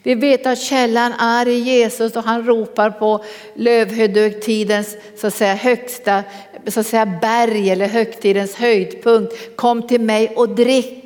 Vi 0.04 0.16
vet 0.16 0.46
att 0.46 0.60
källan 0.60 1.14
är 1.14 1.48
i 1.48 1.60
Jesus 1.60 2.16
och 2.16 2.24
han 2.24 2.46
ropar 2.46 2.90
på 2.90 3.24
lövhögtidens 3.54 4.98
så 5.18 5.28
att 5.28 5.34
säga, 5.34 5.56
högsta 5.56 6.24
så 6.68 6.80
att 6.80 6.88
säga, 6.88 7.06
berg 7.22 7.70
eller 7.70 7.88
högtidens 7.88 8.56
höjdpunkt. 8.56 9.56
Kom 9.56 9.88
till 9.88 10.02
mig 10.02 10.34
och 10.36 10.50
drick 10.50 10.98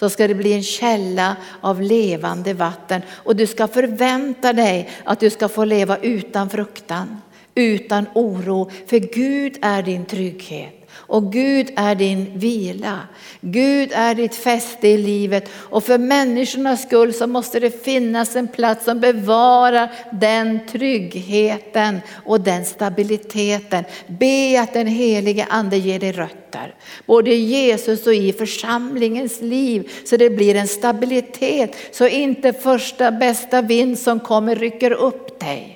så 0.00 0.10
ska 0.10 0.28
det 0.28 0.34
bli 0.34 0.52
en 0.52 0.62
källa 0.62 1.36
av 1.60 1.82
levande 1.82 2.54
vatten. 2.54 3.02
Och 3.10 3.36
du 3.36 3.46
ska 3.46 3.68
förvänta 3.68 4.52
dig 4.52 4.90
att 5.04 5.20
du 5.20 5.30
ska 5.30 5.48
få 5.48 5.64
leva 5.64 5.96
utan 5.96 6.50
fruktan, 6.50 7.20
utan 7.54 8.06
oro. 8.14 8.70
För 8.86 8.98
Gud 8.98 9.58
är 9.62 9.82
din 9.82 10.04
trygghet. 10.04 10.75
Och 11.06 11.32
Gud 11.32 11.70
är 11.76 11.94
din 11.94 12.38
vila. 12.38 12.98
Gud 13.40 13.90
är 13.92 14.14
ditt 14.14 14.34
fäste 14.34 14.88
i 14.88 14.98
livet 14.98 15.50
och 15.54 15.84
för 15.84 15.98
människornas 15.98 16.82
skull 16.82 17.12
så 17.12 17.26
måste 17.26 17.60
det 17.60 17.84
finnas 17.84 18.36
en 18.36 18.48
plats 18.48 18.84
som 18.84 19.00
bevarar 19.00 19.92
den 20.12 20.60
tryggheten 20.72 22.00
och 22.24 22.40
den 22.40 22.64
stabiliteten. 22.64 23.84
Be 24.06 24.60
att 24.60 24.72
den 24.72 24.86
helige 24.86 25.46
ande 25.50 25.76
ger 25.76 25.98
dig 25.98 26.12
rötter, 26.12 26.74
både 27.06 27.30
i 27.30 27.44
Jesus 27.44 28.06
och 28.06 28.14
i 28.14 28.32
församlingens 28.32 29.40
liv 29.40 29.90
så 30.04 30.16
det 30.16 30.30
blir 30.30 30.54
en 30.54 30.68
stabilitet 30.68 31.76
så 31.92 32.08
inte 32.08 32.52
första 32.52 33.10
bästa 33.10 33.62
vind 33.62 33.98
som 33.98 34.20
kommer 34.20 34.54
rycker 34.54 34.92
upp 34.92 35.40
dig 35.40 35.75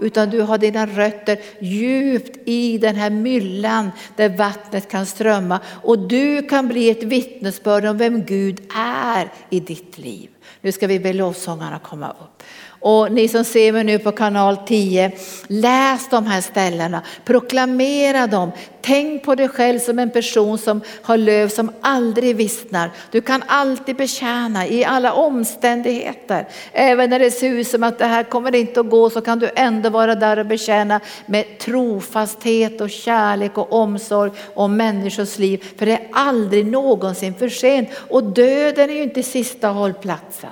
utan 0.00 0.30
du 0.30 0.40
har 0.40 0.58
dina 0.58 0.86
rötter 0.86 1.38
djupt 1.60 2.38
i 2.44 2.78
den 2.78 2.96
här 2.96 3.10
myllan 3.10 3.90
där 4.16 4.28
vattnet 4.28 4.90
kan 4.90 5.06
strömma 5.06 5.60
och 5.82 5.98
du 5.98 6.42
kan 6.42 6.68
bli 6.68 6.90
ett 6.90 7.02
vittnesbörd 7.02 7.84
om 7.84 7.98
vem 7.98 8.24
Gud 8.24 8.60
är 8.76 9.32
i 9.50 9.60
ditt 9.60 9.98
liv. 9.98 10.28
Nu 10.60 10.72
ska 10.72 10.86
vi 10.86 11.00
be 11.00 11.12
lovsångarna 11.12 11.78
komma 11.78 12.10
upp. 12.10 12.42
Och 12.80 13.12
ni 13.12 13.28
som 13.28 13.44
ser 13.44 13.72
mig 13.72 13.84
nu 13.84 13.98
på 13.98 14.12
kanal 14.12 14.56
10, 14.56 15.12
läs 15.46 16.08
de 16.08 16.26
här 16.26 16.40
ställena, 16.40 17.02
proklamera 17.24 18.26
dem. 18.26 18.52
Tänk 18.80 19.24
på 19.24 19.34
dig 19.34 19.48
själv 19.48 19.78
som 19.78 19.98
en 19.98 20.10
person 20.10 20.58
som 20.58 20.80
har 21.02 21.16
löv 21.16 21.48
som 21.48 21.72
aldrig 21.80 22.36
vissnar. 22.36 22.90
Du 23.10 23.20
kan 23.20 23.42
alltid 23.46 23.96
betjäna 23.96 24.66
i 24.66 24.84
alla 24.84 25.12
omständigheter. 25.12 26.48
Även 26.72 27.10
när 27.10 27.18
det 27.18 27.30
ser 27.30 27.50
ut 27.50 27.68
som 27.68 27.82
att 27.82 27.98
det 27.98 28.06
här 28.06 28.22
kommer 28.22 28.54
inte 28.54 28.80
att 28.80 28.90
gå 28.90 29.10
så 29.10 29.20
kan 29.20 29.38
du 29.38 29.50
ändå 29.56 29.90
vara 29.90 30.14
där 30.14 30.38
och 30.38 30.46
betjäna 30.46 31.00
med 31.26 31.58
trofasthet 31.58 32.80
och 32.80 32.90
kärlek 32.90 33.58
och 33.58 33.72
omsorg 33.72 34.30
om 34.54 34.76
människors 34.76 35.38
liv. 35.38 35.64
För 35.78 35.86
det 35.86 35.92
är 35.92 36.08
aldrig 36.12 36.66
någonsin 36.66 37.34
för 37.34 37.48
sent 37.48 37.88
och 38.08 38.24
döden 38.24 38.90
är 38.90 38.94
ju 38.94 39.02
inte 39.02 39.22
sista 39.22 39.68
hållplatsen. 39.68 40.50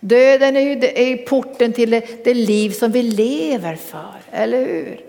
Döden 0.00 0.56
är 0.56 0.60
ju 0.60 0.72
är 0.72 1.16
porten 1.16 1.72
till 1.72 1.90
det, 1.90 2.24
det, 2.24 2.34
liv 2.34 2.70
som 2.70 2.92
vi 2.92 3.02
lever 3.02 3.74
för, 3.74 4.14
eller 4.32 4.58
hur? 4.58 5.00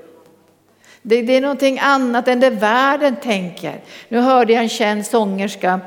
Det, 1.01 1.21
det, 1.21 1.35
är 1.35 1.41
någonting 1.41 1.79
annat 1.79 2.27
än 2.27 2.39
det 2.39 2.49
världen 2.49 3.15
tänker. 3.15 3.81
Nu 4.09 4.19
hörde 4.19 4.53
jag 4.53 4.63
en 4.63 4.69
känd 4.69 5.05
sångerska, 5.05 5.79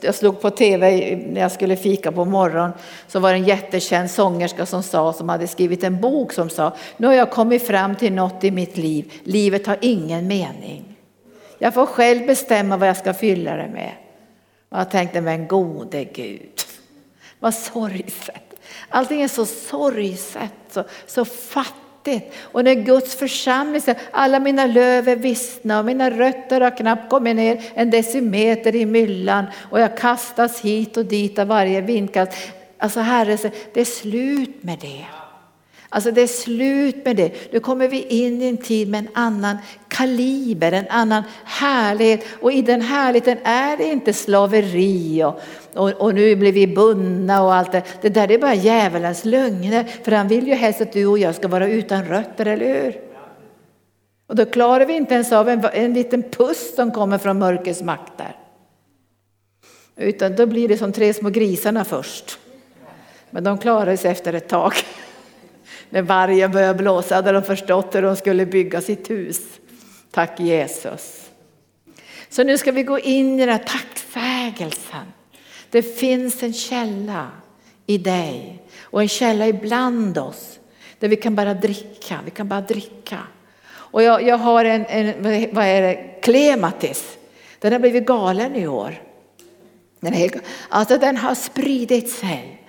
jag 0.00 0.14
slog 0.14 0.40
på 0.40 0.50
tv 0.50 1.16
när 1.16 1.40
jag 1.40 1.52
skulle 1.52 1.76
fika 1.76 2.12
på 2.12 2.24
morgonen, 2.24 2.72
så 3.08 3.20
var 3.20 3.32
det 3.32 3.38
en 3.38 3.44
jättekänd 3.44 4.10
sångerska 4.10 4.66
som 4.66 4.82
sa, 4.82 5.12
som 5.12 5.28
hade 5.28 5.46
skrivit 5.46 5.84
en 5.84 6.00
bok 6.00 6.32
som 6.32 6.50
sa, 6.50 6.72
nu 6.96 7.06
har 7.06 7.14
jag 7.14 7.30
kommit 7.30 7.66
fram 7.66 7.96
till 7.96 8.12
något 8.12 8.44
i 8.44 8.50
mitt 8.50 8.76
liv, 8.76 9.12
livet 9.24 9.66
har 9.66 9.78
ingen 9.80 10.26
mening. 10.26 10.84
Jag 11.58 11.74
får 11.74 11.86
själv 11.86 12.26
bestämma 12.26 12.76
vad 12.76 12.88
jag 12.88 12.96
ska 12.96 13.14
fylla 13.14 13.56
det 13.56 13.68
med. 13.68 13.92
Och 14.68 14.78
jag 14.78 14.90
tänkte, 14.90 15.20
men 15.20 15.48
gode 15.48 16.04
Gud. 16.04 16.50
Vad 17.42 17.54
sorgset. 17.54 18.60
Allting 18.88 19.22
är 19.22 19.28
så 19.28 19.46
sorgset, 19.46 20.52
så, 20.70 20.84
så 21.06 21.24
fattigt. 21.24 22.34
Och 22.40 22.64
när 22.64 22.74
Guds 22.74 23.14
församling 23.14 23.80
säger, 23.80 24.00
alla 24.10 24.40
mina 24.40 24.66
löv 24.66 25.08
är 25.08 25.16
vissna 25.16 25.78
och 25.78 25.84
mina 25.84 26.10
rötter 26.10 26.60
har 26.60 26.76
knappt 26.76 27.10
kommit 27.10 27.36
ner 27.36 27.62
en 27.74 27.90
decimeter 27.90 28.76
i 28.76 28.86
myllan 28.86 29.44
och 29.70 29.80
jag 29.80 29.98
kastas 29.98 30.60
hit 30.60 30.96
och 30.96 31.04
dit 31.04 31.38
av 31.38 31.46
varje 31.46 31.80
vindkast. 31.80 32.32
Alltså 32.78 33.00
Herre, 33.00 33.50
det 33.74 33.80
är 33.80 33.84
slut 33.84 34.62
med 34.62 34.78
det. 34.78 35.04
Alltså 35.94 36.10
det 36.10 36.22
är 36.22 36.26
slut 36.26 37.04
med 37.04 37.16
det. 37.16 37.52
Nu 37.52 37.60
kommer 37.60 37.88
vi 37.88 38.02
in 38.02 38.42
i 38.42 38.48
en 38.48 38.56
tid 38.56 38.88
med 38.88 38.98
en 38.98 39.08
annan 39.14 39.56
kaliber, 39.88 40.72
en 40.72 40.88
annan 40.88 41.22
härlighet. 41.44 42.24
Och 42.40 42.52
i 42.52 42.62
den 42.62 42.80
härligheten 42.80 43.38
är 43.44 43.76
det 43.76 43.84
inte 43.84 44.12
slaveri 44.12 45.24
och, 45.24 45.40
och, 45.74 45.90
och, 45.90 46.14
nu 46.14 46.36
blir 46.36 46.52
vi 46.52 46.66
bundna 46.66 47.42
och 47.42 47.54
allt 47.54 47.72
det. 47.72 47.82
Det 48.00 48.08
där 48.08 48.30
är 48.30 48.38
bara 48.38 48.54
djävulens 48.54 49.24
lögner. 49.24 49.84
För 50.04 50.12
han 50.12 50.28
vill 50.28 50.48
ju 50.48 50.54
helst 50.54 50.80
att 50.80 50.92
du 50.92 51.06
och 51.06 51.18
jag 51.18 51.34
ska 51.34 51.48
vara 51.48 51.68
utan 51.68 52.04
rötter, 52.04 52.46
eller 52.46 52.82
hur? 52.82 53.00
Och 54.26 54.36
då 54.36 54.44
klarar 54.44 54.86
vi 54.86 54.96
inte 54.96 55.14
ens 55.14 55.32
av 55.32 55.48
en, 55.48 55.64
en 55.72 55.94
liten 55.94 56.22
puss 56.22 56.74
som 56.76 56.90
kommer 56.90 57.18
från 57.18 57.38
mörkrets 57.38 57.82
makter. 57.82 58.36
Utan 59.96 60.36
då 60.36 60.46
blir 60.46 60.68
det 60.68 60.78
som 60.78 60.92
tre 60.92 61.14
små 61.14 61.30
grisarna 61.30 61.84
först. 61.84 62.38
Men 63.30 63.44
de 63.44 63.58
klarar 63.58 63.96
sig 63.96 64.10
efter 64.10 64.32
ett 64.32 64.48
tag. 64.48 64.72
När 65.92 66.02
vargen 66.02 66.52
började 66.52 66.74
blåsa 66.82 67.14
hade 67.14 67.32
de 67.32 67.42
förstått 67.42 67.94
hur 67.94 68.02
de 68.02 68.16
skulle 68.16 68.46
bygga 68.46 68.80
sitt 68.80 69.10
hus. 69.10 69.40
Tack 70.10 70.40
Jesus. 70.40 71.30
Så 72.28 72.44
nu 72.44 72.58
ska 72.58 72.72
vi 72.72 72.82
gå 72.82 72.98
in 72.98 73.40
i 73.40 73.46
den 73.46 73.48
här 73.48 73.64
tacksägelsen. 73.66 75.12
Det 75.70 75.82
finns 75.82 76.42
en 76.42 76.52
källa 76.52 77.30
i 77.86 77.98
dig 77.98 78.62
och 78.80 79.02
en 79.02 79.08
källa 79.08 79.46
ibland 79.46 80.18
oss 80.18 80.58
där 80.98 81.08
vi 81.08 81.16
kan 81.16 81.34
bara 81.34 81.54
dricka, 81.54 82.18
vi 82.24 82.30
kan 82.30 82.48
bara 82.48 82.60
dricka. 82.60 83.18
Och 83.68 84.02
jag, 84.02 84.22
jag 84.22 84.38
har 84.38 84.64
en, 84.64 84.86
en, 84.86 85.22
vad 85.54 85.64
är 85.64 85.82
det, 85.82 85.94
klematis. 86.22 87.18
Den 87.58 87.72
har 87.72 87.78
blivit 87.78 88.06
galen 88.06 88.56
i 88.56 88.66
år. 88.66 89.02
Den, 90.00 90.14
är, 90.14 90.30
alltså 90.68 90.98
den 90.98 91.16
har 91.16 91.34
spridit 91.34 92.10
sig. 92.10 92.61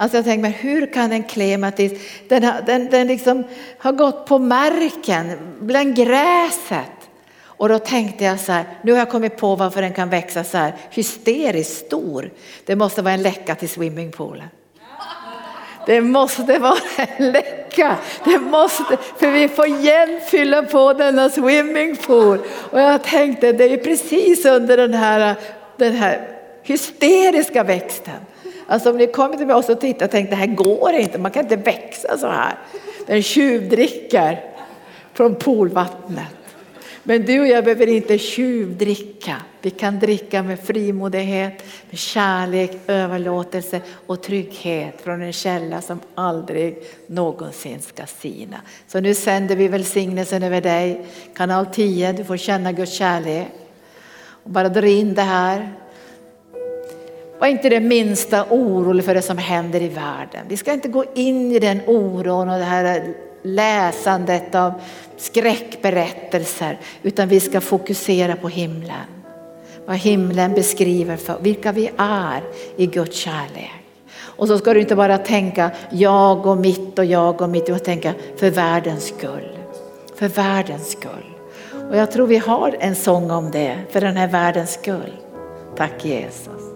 Alltså 0.00 0.18
jag 0.18 0.24
tänker, 0.24 0.42
men 0.42 0.52
hur 0.52 0.92
kan 0.92 1.12
en 1.12 1.22
klematis, 1.22 1.92
den, 2.28 2.44
har, 2.44 2.62
den, 2.66 2.90
den 2.90 3.06
liksom 3.06 3.44
har 3.78 3.92
gått 3.92 4.26
på 4.26 4.38
marken, 4.38 5.38
bland 5.60 5.96
gräset. 5.96 7.10
Och 7.42 7.68
då 7.68 7.78
tänkte 7.78 8.24
jag 8.24 8.40
så 8.40 8.52
här, 8.52 8.64
nu 8.82 8.92
har 8.92 8.98
jag 8.98 9.10
kommit 9.10 9.36
på 9.36 9.56
varför 9.56 9.82
den 9.82 9.92
kan 9.92 10.10
växa 10.10 10.44
så 10.44 10.58
här 10.58 10.74
hysteriskt 10.90 11.86
stor. 11.86 12.30
Det 12.66 12.76
måste 12.76 13.02
vara 13.02 13.14
en 13.14 13.22
läcka 13.22 13.54
till 13.54 13.68
swimmingpoolen. 13.68 14.48
det 15.86 16.00
måste 16.00 16.58
vara 16.58 16.78
en 16.96 17.32
läcka. 17.32 17.96
Det 18.24 18.38
måste, 18.38 18.96
för 19.18 19.30
vi 19.30 19.48
får 19.48 19.66
igen 19.66 20.20
fylla 20.26 20.62
på 20.62 20.92
denna 20.92 21.30
swimmingpool. 21.30 22.38
Och 22.70 22.80
jag 22.80 23.02
tänkte, 23.02 23.52
det 23.52 23.64
är 23.64 23.76
precis 23.76 24.44
under 24.44 24.76
den 24.76 24.94
här, 24.94 25.34
den 25.76 25.92
här 25.92 26.28
hysteriska 26.62 27.64
växten. 27.64 28.20
Alltså 28.70 28.90
om 28.90 28.96
ni 28.96 29.06
kommer 29.06 29.36
till 29.36 29.50
oss 29.50 29.68
och 29.68 29.80
tittar 29.80 30.06
och 30.06 30.10
tänker, 30.10 30.30
det 30.30 30.36
här 30.36 30.46
går 30.46 30.92
inte, 30.92 31.18
man 31.18 31.30
kan 31.30 31.42
inte 31.42 31.56
växa 31.56 32.18
så 32.18 32.26
här. 32.26 32.58
Den 33.06 33.22
tjuvdricker 33.22 34.44
från 35.12 35.34
poolvattnet. 35.34 36.26
Men 37.02 37.22
du 37.26 37.40
och 37.40 37.46
jag 37.46 37.64
behöver 37.64 37.86
inte 37.86 38.18
tjuvdricka. 38.18 39.36
Vi 39.60 39.70
kan 39.70 39.98
dricka 39.98 40.42
med 40.42 40.60
frimodighet, 40.60 41.64
med 41.90 41.98
kärlek, 41.98 42.70
överlåtelse 42.86 43.80
och 44.06 44.22
trygghet 44.22 45.00
från 45.00 45.22
en 45.22 45.32
källa 45.32 45.80
som 45.80 46.00
aldrig 46.14 46.82
någonsin 47.06 47.80
ska 47.80 48.06
sina. 48.06 48.56
Så 48.86 49.00
nu 49.00 49.14
sänder 49.14 49.56
vi 49.56 49.68
välsignelsen 49.68 50.42
över 50.42 50.60
dig. 50.60 51.06
Kanal 51.34 51.66
10, 51.66 52.12
du 52.12 52.24
får 52.24 52.36
känna 52.36 52.72
Guds 52.72 52.92
kärlek. 52.92 53.48
Och 54.44 54.50
bara 54.50 54.68
dra 54.68 54.86
in 54.86 55.14
det 55.14 55.22
här. 55.22 55.72
Var 57.40 57.46
inte 57.46 57.68
det 57.68 57.80
minsta 57.80 58.44
orolig 58.50 59.04
för 59.04 59.14
det 59.14 59.22
som 59.22 59.38
händer 59.38 59.82
i 59.82 59.88
världen. 59.88 60.46
Vi 60.48 60.56
ska 60.56 60.72
inte 60.72 60.88
gå 60.88 61.04
in 61.14 61.52
i 61.52 61.58
den 61.58 61.80
oron 61.86 62.48
och 62.48 62.58
det 62.58 62.64
här 62.64 63.14
läsandet 63.42 64.54
av 64.54 64.72
skräckberättelser 65.16 66.78
utan 67.02 67.28
vi 67.28 67.40
ska 67.40 67.60
fokusera 67.60 68.36
på 68.36 68.48
himlen. 68.48 69.06
Vad 69.86 69.96
himlen 69.96 70.52
beskriver 70.52 71.16
för 71.16 71.38
vilka 71.40 71.72
vi 71.72 71.90
är 71.96 72.42
i 72.76 72.86
Guds 72.86 73.16
kärlek. 73.16 73.70
Och 74.20 74.48
så 74.48 74.58
ska 74.58 74.74
du 74.74 74.80
inte 74.80 74.96
bara 74.96 75.18
tänka 75.18 75.70
jag 75.90 76.46
och 76.46 76.56
mitt 76.56 76.98
och 76.98 77.04
jag 77.04 77.40
och 77.40 77.48
mitt, 77.48 77.68
utan 77.68 77.80
tänka 77.80 78.14
för 78.36 78.50
världens 78.50 79.06
skull. 79.06 79.56
För 80.16 80.28
världens 80.28 80.90
skull. 80.90 81.34
Och 81.90 81.96
jag 81.96 82.12
tror 82.12 82.26
vi 82.26 82.36
har 82.36 82.76
en 82.80 82.94
sång 82.94 83.30
om 83.30 83.50
det, 83.50 83.78
för 83.90 84.00
den 84.00 84.16
här 84.16 84.28
världens 84.28 84.72
skull. 84.72 85.16
Tack 85.76 86.04
Jesus. 86.04 86.69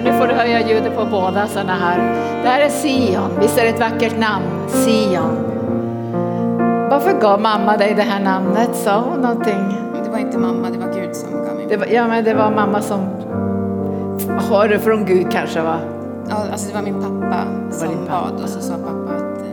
Nu 0.00 0.12
får 0.12 0.26
du 0.26 0.34
höja 0.34 0.68
ljudet 0.68 0.96
på 0.96 1.04
båda 1.04 1.46
sådana 1.46 1.74
här. 1.74 1.98
Det 2.42 2.48
här 2.48 2.60
är 2.60 2.68
Sion. 2.68 3.40
Visst 3.40 3.58
är 3.58 3.62
det 3.62 3.68
ett 3.68 3.80
vackert 3.80 4.18
namn? 4.18 4.44
Sion. 4.68 5.52
Varför 6.90 7.20
gav 7.20 7.40
mamma 7.40 7.76
dig 7.76 7.94
det 7.94 8.02
här 8.02 8.20
namnet? 8.20 8.70
Sa 8.76 9.00
hon 9.00 9.20
någonting? 9.20 9.76
Det 10.04 10.10
var 10.10 10.18
inte 10.18 10.38
mamma, 10.38 10.70
det 10.70 10.78
var 10.78 10.94
Gud 10.94 11.16
som 11.16 11.44
gav 11.44 11.56
mig 11.56 11.66
det. 11.68 11.76
Var, 11.76 11.86
ja, 11.86 12.08
men 12.08 12.24
det 12.24 12.34
var 12.34 12.50
mamma 12.50 12.80
som 12.80 13.00
har 14.50 14.68
det 14.68 14.78
från 14.78 15.04
Gud 15.04 15.32
kanske 15.32 15.62
va? 15.62 15.76
Ja, 16.28 16.36
alltså 16.52 16.68
det 16.68 16.74
var 16.74 16.82
min 16.82 16.94
pappa 16.94 17.44
som 17.70 17.88
pappa. 17.88 18.30
bad 18.30 18.42
och 18.42 18.48
så 18.48 18.60
sa 18.60 18.74
pappa 18.74 19.14
att 19.14 19.40
eh, 19.40 19.52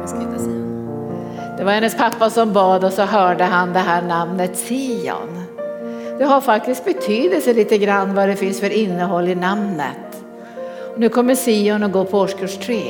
jag 0.00 0.08
ska 0.08 0.18
heta 0.18 0.38
Sion. 0.38 1.56
Det 1.58 1.64
var 1.64 1.72
hennes 1.72 1.96
pappa 1.96 2.30
som 2.30 2.52
bad 2.52 2.84
och 2.84 2.92
så 2.92 3.02
hörde 3.02 3.44
han 3.44 3.72
det 3.72 3.78
här 3.78 4.02
namnet 4.02 4.58
Sion. 4.58 5.49
Det 6.20 6.26
har 6.26 6.40
faktiskt 6.40 6.84
betydelse 6.84 7.54
lite 7.54 7.78
grann 7.78 8.14
vad 8.14 8.28
det 8.28 8.36
finns 8.36 8.60
för 8.60 8.70
innehåll 8.70 9.28
i 9.28 9.34
namnet. 9.34 10.24
Och 10.94 11.00
nu 11.00 11.08
kommer 11.08 11.34
Sion 11.34 11.82
att 11.82 11.92
gå 11.92 12.04
på 12.04 12.18
årskurs 12.18 12.56
tre 12.56 12.82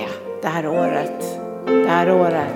det 0.42 0.48
här 0.48 0.66
året. 0.66 1.38
Det 1.66 1.88
här 1.88 2.12
året. 2.12 2.54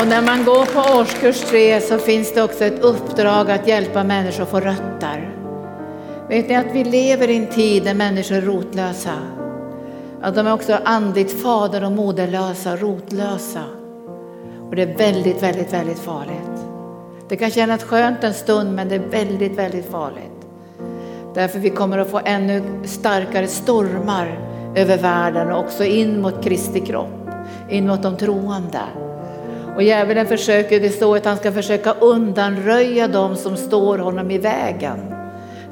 Och 0.00 0.06
när 0.08 0.22
man 0.22 0.44
går 0.44 0.64
på 0.64 1.00
årskurs 1.00 1.40
tre 1.40 1.80
så 1.80 1.98
finns 1.98 2.34
det 2.34 2.42
också 2.42 2.64
ett 2.64 2.82
uppdrag 2.82 3.50
att 3.50 3.68
hjälpa 3.68 4.04
människor 4.04 4.42
att 4.42 4.50
få 4.50 4.60
rötter. 4.60 5.36
Vet 6.28 6.48
ni 6.48 6.56
att 6.56 6.72
vi 6.72 6.84
lever 6.84 7.30
i 7.30 7.36
en 7.36 7.46
tid 7.46 7.84
där 7.84 7.94
människor 7.94 8.36
är 8.36 8.40
rotlösa? 8.40 9.14
Att 10.22 10.34
de 10.34 10.46
är 10.46 10.52
också 10.52 10.78
andligt 10.84 11.42
fader 11.42 11.84
och 11.84 11.92
moderlösa, 11.92 12.76
rotlösa. 12.76 13.64
Och 14.68 14.76
det 14.76 14.82
är 14.82 14.98
väldigt, 14.98 15.42
väldigt, 15.42 15.72
väldigt 15.72 15.98
farligt. 15.98 16.51
Det 17.32 17.36
kan 17.36 17.50
kännas 17.50 17.84
skönt 17.84 18.24
en 18.24 18.34
stund 18.34 18.74
men 18.74 18.88
det 18.88 18.94
är 18.94 18.98
väldigt, 18.98 19.58
väldigt 19.58 19.90
farligt. 19.90 20.46
Därför 21.34 21.58
vi 21.58 21.70
kommer 21.70 21.98
att 21.98 22.10
få 22.10 22.20
ännu 22.24 22.62
starkare 22.84 23.46
stormar 23.46 24.38
över 24.76 24.98
världen 24.98 25.52
och 25.52 25.64
också 25.64 25.84
in 25.84 26.20
mot 26.20 26.44
Kristi 26.44 26.80
kropp, 26.80 27.30
in 27.68 27.86
mot 27.86 28.02
de 28.02 28.16
troende. 28.16 28.80
Och 29.76 29.82
djävulen 29.82 30.26
försöker, 30.26 30.80
det 30.80 30.90
står 30.90 31.16
att 31.16 31.24
han 31.24 31.36
ska 31.36 31.52
försöka 31.52 31.92
undanröja 31.92 33.08
dem 33.08 33.36
som 33.36 33.56
står 33.56 33.98
honom 33.98 34.30
i 34.30 34.38
vägen 34.38 35.14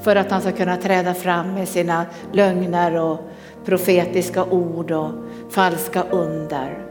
för 0.02 0.16
att 0.16 0.30
han 0.30 0.40
ska 0.40 0.52
kunna 0.52 0.76
träda 0.76 1.14
fram 1.14 1.54
med 1.54 1.68
sina 1.68 2.06
lögner 2.32 2.96
och 2.96 3.18
profetiska 3.64 4.44
ord 4.44 4.90
och 4.90 5.10
falska 5.50 6.04
under. 6.10 6.89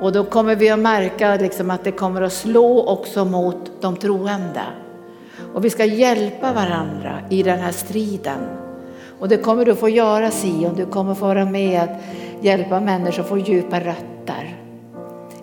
Och 0.00 0.12
då 0.12 0.24
kommer 0.24 0.56
vi 0.56 0.70
att 0.70 0.78
märka 0.78 1.36
liksom 1.36 1.70
att 1.70 1.84
det 1.84 1.92
kommer 1.92 2.22
att 2.22 2.32
slå 2.32 2.84
också 2.86 3.24
mot 3.24 3.70
de 3.80 3.96
troende. 3.96 4.62
Och 5.54 5.64
vi 5.64 5.70
ska 5.70 5.84
hjälpa 5.84 6.52
varandra 6.52 7.18
i 7.30 7.42
den 7.42 7.58
här 7.58 7.72
striden. 7.72 8.38
Och 9.18 9.28
det 9.28 9.36
kommer 9.36 9.64
du 9.64 9.74
få 9.74 9.88
göra 9.88 10.30
Sion, 10.30 10.74
du 10.76 10.86
kommer 10.86 11.14
få 11.14 11.26
vara 11.26 11.44
med 11.44 11.82
att 11.82 11.90
hjälpa 12.40 12.80
människor 12.80 13.22
att 13.22 13.28
få 13.28 13.38
djupa 13.38 13.80
rötter. 13.80 14.60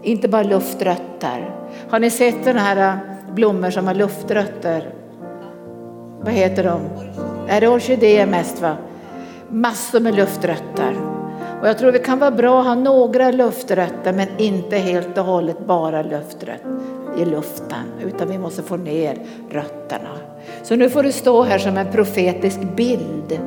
Inte 0.02 0.28
bara 0.28 0.44
luftrötter. 0.44 1.56
Har 1.90 2.00
ni 2.00 2.10
sett 2.10 2.44
sådana 2.44 2.60
här 2.60 2.94
äh, 2.94 3.34
blommor 3.34 3.70
som 3.70 3.88
har 3.88 3.94
luftrötter? 3.94 4.94
Vad 6.22 6.34
heter 6.34 6.64
de? 6.64 6.82
Är 7.48 7.62
det 7.62 7.68
orkidéer 7.68 8.26
mest 8.26 8.62
va? 8.62 8.78
Massor 9.50 10.00
med 10.00 10.16
luftrötter. 10.16 11.11
Och 11.62 11.68
jag 11.68 11.78
tror 11.78 11.92
det 11.92 12.00
kan 12.00 12.20
vara 12.20 12.32
bra 12.32 12.60
att 12.60 12.66
ha 12.66 12.76
några 12.76 13.32
luftrötter 13.32 14.14
men 14.14 14.28
inte 14.38 14.78
helt 14.78 15.18
och 15.18 15.26
hållet 15.26 15.66
bara 15.66 16.02
lufträtt 16.02 16.64
i 17.18 17.26
luften 17.26 17.86
utan 18.06 18.30
vi 18.30 18.38
måste 18.38 18.64
få 18.64 18.78
ner 18.78 19.18
rötterna. 19.50 20.10
Så 20.64 20.76
nu 20.76 20.90
får 20.90 21.04
du 21.04 21.12
stå 21.12 21.44
här 21.44 21.60
som 21.60 21.78
en 21.78 21.92
profetisk 21.92 22.60
bild 22.76 23.40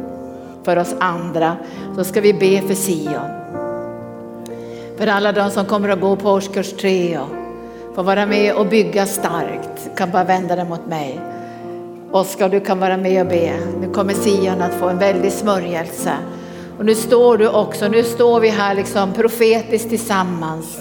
för 0.65 0.77
oss 0.77 0.95
andra 1.01 1.57
så 1.97 2.05
ska 2.05 2.21
vi 2.21 2.33
be 2.33 2.61
för 2.61 2.75
Sion. 2.75 3.31
För 4.99 5.07
alla 5.07 5.33
de 5.33 5.51
som 5.51 5.67
kommer 5.67 5.89
att 5.89 6.01
gå 6.01 6.17
på 6.17 6.31
årskurs 6.31 6.73
tre 6.73 7.19
och 7.19 7.29
få 7.95 8.03
vara 8.03 8.27
med 8.27 8.55
och 8.55 8.67
bygga 8.67 9.07
starkt 9.07 9.97
kan 9.97 10.11
bara 10.11 10.25
vända 10.25 10.57
dig 10.57 10.65
mot 10.65 10.87
mig. 10.87 11.21
Oskar, 12.11 12.49
du 12.49 12.61
kan 12.61 12.81
vara 12.81 12.97
med 12.97 13.23
och 13.23 13.29
be. 13.29 13.53
Nu 13.81 13.93
kommer 13.93 14.15
Sion 14.15 14.63
att 14.63 14.75
få 14.75 14.89
en 14.89 14.99
väldig 14.99 15.33
smörjelse 15.33 16.13
och 16.79 16.85
nu 16.85 16.95
står 16.95 17.39
du 17.39 17.49
också, 17.49 17.89
nu 17.89 18.03
står 18.03 18.41
vi 18.41 18.49
här 18.49 18.75
liksom 18.75 19.13
profetiskt 19.13 19.89
tillsammans 19.89 20.81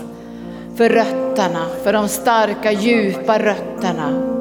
för 0.75 0.89
rötterna, 0.89 1.65
för 1.83 1.93
de 1.93 2.07
starka 2.07 2.71
djupa 2.71 3.39
rötterna 3.39 4.33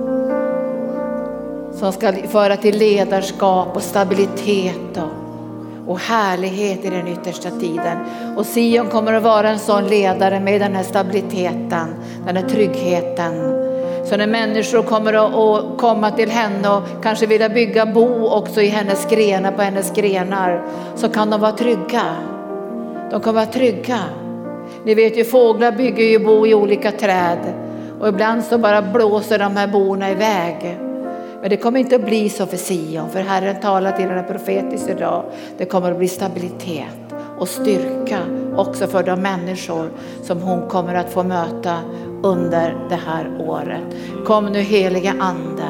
som 1.72 1.92
ska 1.92 2.12
föra 2.12 2.56
till 2.56 2.78
ledarskap 2.78 3.76
och 3.76 3.82
stabilitet 3.82 4.96
och, 4.96 5.92
och 5.92 5.98
härlighet 5.98 6.84
i 6.84 6.90
den 6.90 7.08
yttersta 7.08 7.50
tiden. 7.50 7.98
Och 8.36 8.46
Sion 8.46 8.86
kommer 8.90 9.12
att 9.12 9.22
vara 9.22 9.50
en 9.50 9.58
sån 9.58 9.86
ledare 9.86 10.40
med 10.40 10.60
den 10.60 10.74
här 10.74 10.82
stabiliteten, 10.82 11.94
den 12.26 12.36
här 12.36 12.48
tryggheten 12.48 13.62
så 14.04 14.16
när 14.16 14.26
människor 14.26 14.82
kommer 14.82 15.12
att 15.12 15.78
komma 15.78 16.10
till 16.10 16.30
henne 16.30 16.68
och 16.68 16.82
kanske 17.02 17.26
vilja 17.26 17.48
bygga 17.48 17.86
bo 17.86 18.26
också 18.26 18.60
i 18.60 18.68
hennes 18.68 19.10
grenar, 19.10 19.52
på 19.52 19.62
hennes 19.62 19.94
grenar, 19.94 20.62
så 20.94 21.08
kan 21.08 21.30
de 21.30 21.40
vara 21.40 21.52
trygga. 21.52 22.02
De 23.10 23.20
kan 23.20 23.34
vara 23.34 23.46
trygga. 23.46 23.98
Ni 24.84 24.94
vet 24.94 25.18
ju 25.18 25.24
fåglar 25.24 25.72
bygger 25.72 26.04
ju 26.04 26.18
bo 26.18 26.46
i 26.46 26.54
olika 26.54 26.92
träd 26.92 27.38
och 28.00 28.08
ibland 28.08 28.44
så 28.44 28.58
bara 28.58 28.82
blåser 28.82 29.38
de 29.38 29.56
här 29.56 29.66
borna 29.66 30.10
iväg. 30.10 30.78
Men 31.40 31.50
det 31.50 31.56
kommer 31.56 31.80
inte 31.80 31.96
att 31.96 32.04
bli 32.04 32.28
så 32.28 32.46
för 32.46 32.56
Sion, 32.56 33.10
för 33.10 33.20
Herren 33.20 33.60
talar 33.60 33.92
till 33.92 34.08
henne 34.08 34.22
profetiskt 34.22 34.90
idag. 34.90 35.24
Det 35.58 35.64
kommer 35.64 35.90
att 35.90 35.98
bli 35.98 36.08
stabilitet 36.08 37.14
och 37.38 37.48
styrka 37.48 38.18
också 38.56 38.86
för 38.86 39.02
de 39.02 39.20
människor 39.22 39.90
som 40.22 40.42
hon 40.42 40.68
kommer 40.68 40.94
att 40.94 41.10
få 41.10 41.22
möta 41.22 41.76
under 42.22 42.76
det 42.88 42.98
här 43.06 43.30
året. 43.38 43.96
Kom 44.24 44.46
nu 44.46 44.60
heliga 44.60 45.14
Ande 45.20 45.68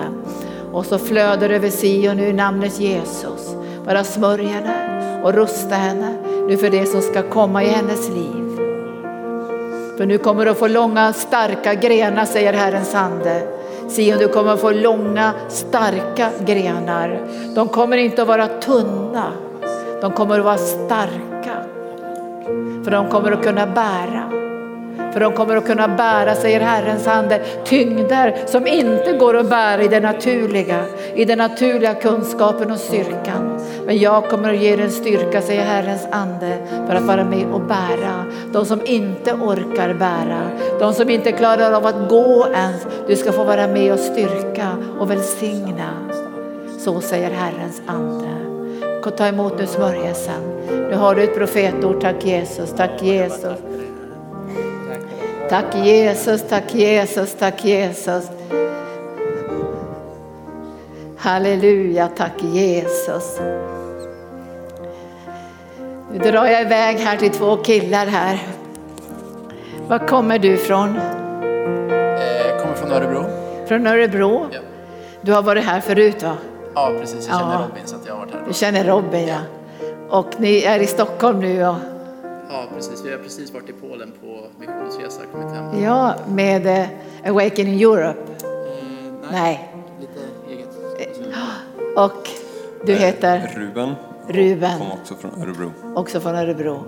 och 0.72 0.86
så 0.86 0.98
flödar 0.98 1.50
över 1.50 1.70
Sion 1.70 2.16
nu 2.16 2.26
i 2.26 2.32
namnet 2.32 2.80
Jesus. 2.80 3.56
Bara 3.86 4.04
smörj 4.04 4.44
henne 4.44 5.22
och 5.24 5.34
rusta 5.34 5.74
henne 5.74 6.14
nu 6.48 6.56
för 6.56 6.70
det 6.70 6.86
som 6.86 7.00
ska 7.00 7.22
komma 7.22 7.64
i 7.64 7.68
hennes 7.68 8.08
liv. 8.08 8.56
För 9.96 10.06
nu 10.06 10.18
kommer 10.18 10.44
du 10.44 10.50
att 10.50 10.58
få 10.58 10.68
långa 10.68 11.12
starka 11.12 11.74
grenar 11.74 12.24
säger 12.24 12.52
Herrens 12.52 12.94
ande. 12.94 13.42
Sion, 13.96 14.18
du 14.18 14.28
kommer 14.28 14.52
att 14.52 14.60
få 14.60 14.70
långa, 14.70 15.32
starka 15.48 16.30
grenar. 16.44 17.26
De 17.54 17.68
kommer 17.68 17.96
inte 17.96 18.22
att 18.22 18.28
vara 18.28 18.46
tunna. 18.46 19.24
De 20.00 20.12
kommer 20.12 20.38
att 20.38 20.44
vara 20.44 20.58
starka. 20.58 21.56
För 22.84 22.90
de 22.90 23.08
kommer 23.08 23.32
att 23.32 23.42
kunna 23.42 23.66
bära. 23.66 24.41
För 25.12 25.20
de 25.20 25.32
kommer 25.32 25.56
att 25.56 25.66
kunna 25.66 25.88
bära, 25.88 26.34
säger 26.34 26.60
Herrens 26.60 27.06
ande, 27.06 27.40
tyngder 27.64 28.34
som 28.46 28.66
inte 28.66 29.12
går 29.12 29.36
att 29.36 29.50
bära 29.50 29.82
i 29.82 29.88
det 29.88 30.00
naturliga, 30.00 30.84
i 31.14 31.24
den 31.24 31.38
naturliga 31.38 31.94
kunskapen 31.94 32.70
och 32.70 32.78
styrkan. 32.78 33.60
Men 33.86 33.98
jag 33.98 34.28
kommer 34.28 34.50
att 34.50 34.58
ge 34.58 34.76
dig 34.76 34.84
en 34.84 34.90
styrka, 34.90 35.42
säger 35.42 35.64
Herrens 35.64 36.06
ande, 36.10 36.58
för 36.88 36.94
att 36.94 37.02
vara 37.02 37.24
med 37.24 37.46
och 37.52 37.60
bära. 37.60 38.24
De 38.52 38.64
som 38.64 38.80
inte 38.84 39.32
orkar 39.32 39.94
bära, 39.94 40.50
de 40.78 40.94
som 40.94 41.10
inte 41.10 41.32
klarar 41.32 41.72
av 41.72 41.86
att 41.86 42.08
gå 42.08 42.46
ens, 42.54 42.86
du 43.06 43.16
ska 43.16 43.32
få 43.32 43.44
vara 43.44 43.66
med 43.66 43.92
och 43.92 43.98
styrka 43.98 44.68
och 44.98 45.10
välsigna. 45.10 45.90
Så 46.78 47.00
säger 47.00 47.30
Herrens 47.30 47.82
ande. 47.86 48.28
Ta 49.16 49.26
emot 49.26 49.58
nu 49.58 49.66
smörjelsen. 49.66 50.42
Nu 50.68 50.94
har 50.94 51.14
du 51.14 51.22
ett 51.22 51.36
profetord. 51.36 52.00
Tack 52.00 52.24
Jesus, 52.24 52.72
tack 52.76 53.02
Jesus. 53.02 53.58
Tack 55.52 55.74
Jesus, 55.74 56.42
tack 56.48 56.74
Jesus, 56.74 57.34
tack 57.34 57.64
Jesus. 57.64 58.30
Halleluja, 61.18 62.08
tack 62.08 62.42
Jesus. 62.42 63.40
Nu 66.12 66.18
drar 66.18 66.46
jag 66.46 66.62
iväg 66.62 66.96
här 66.96 67.16
till 67.16 67.30
två 67.30 67.56
killar 67.56 68.06
här. 68.06 68.38
Var 69.88 69.98
kommer 69.98 70.38
du 70.38 70.48
ifrån? 70.54 70.94
Jag 70.94 72.56
eh, 72.56 72.62
kommer 72.62 72.74
från 72.74 72.92
Örebro. 72.92 73.24
Från 73.68 73.86
Örebro? 73.86 74.46
Ja. 74.52 74.60
Du 75.20 75.32
har 75.32 75.42
varit 75.42 75.64
här 75.64 75.80
förut 75.80 76.22
va? 76.22 76.36
Ja 76.74 76.92
precis, 77.00 77.28
jag 77.28 77.38
känner 77.40 77.54
ja. 77.54 77.60
Robin 77.68 77.86
så 77.86 77.96
jag 78.06 78.12
har 78.12 78.20
varit 78.20 78.34
här. 78.34 78.42
Du 78.48 78.54
känner 78.54 78.84
Robin 78.84 79.28
ja. 79.28 79.38
Och 80.08 80.28
ni 80.38 80.62
är 80.62 80.80
i 80.80 80.86
Stockholm 80.86 81.40
nu 81.40 81.66
och 81.66 81.76
Ja, 82.52 82.66
precis. 82.74 83.04
Vi 83.04 83.10
har 83.10 83.18
precis 83.18 83.52
varit 83.52 83.68
i 83.68 83.72
Polen 83.72 84.12
på 84.20 84.46
missionsresa, 84.58 85.20
kommit 85.32 85.54
hem. 85.54 85.82
Ja, 85.82 86.14
med 86.28 86.66
uh, 86.66 87.30
Awakening 87.30 87.82
Europe? 87.82 88.20
Mm, 88.42 89.16
nej, 89.30 89.30
nej, 89.32 89.72
lite 90.00 90.20
eget. 90.48 90.68
Eh, 91.96 92.04
och 92.04 92.28
du 92.86 92.94
heter? 92.94 93.52
Ruben. 93.56 93.94
Ruben. 94.28 94.78
Kom 94.78 94.92
också 94.92 95.14
från 95.14 95.42
Örebro. 95.42 95.72
Också 95.94 96.20
från 96.20 96.34
Örebro. 96.34 96.84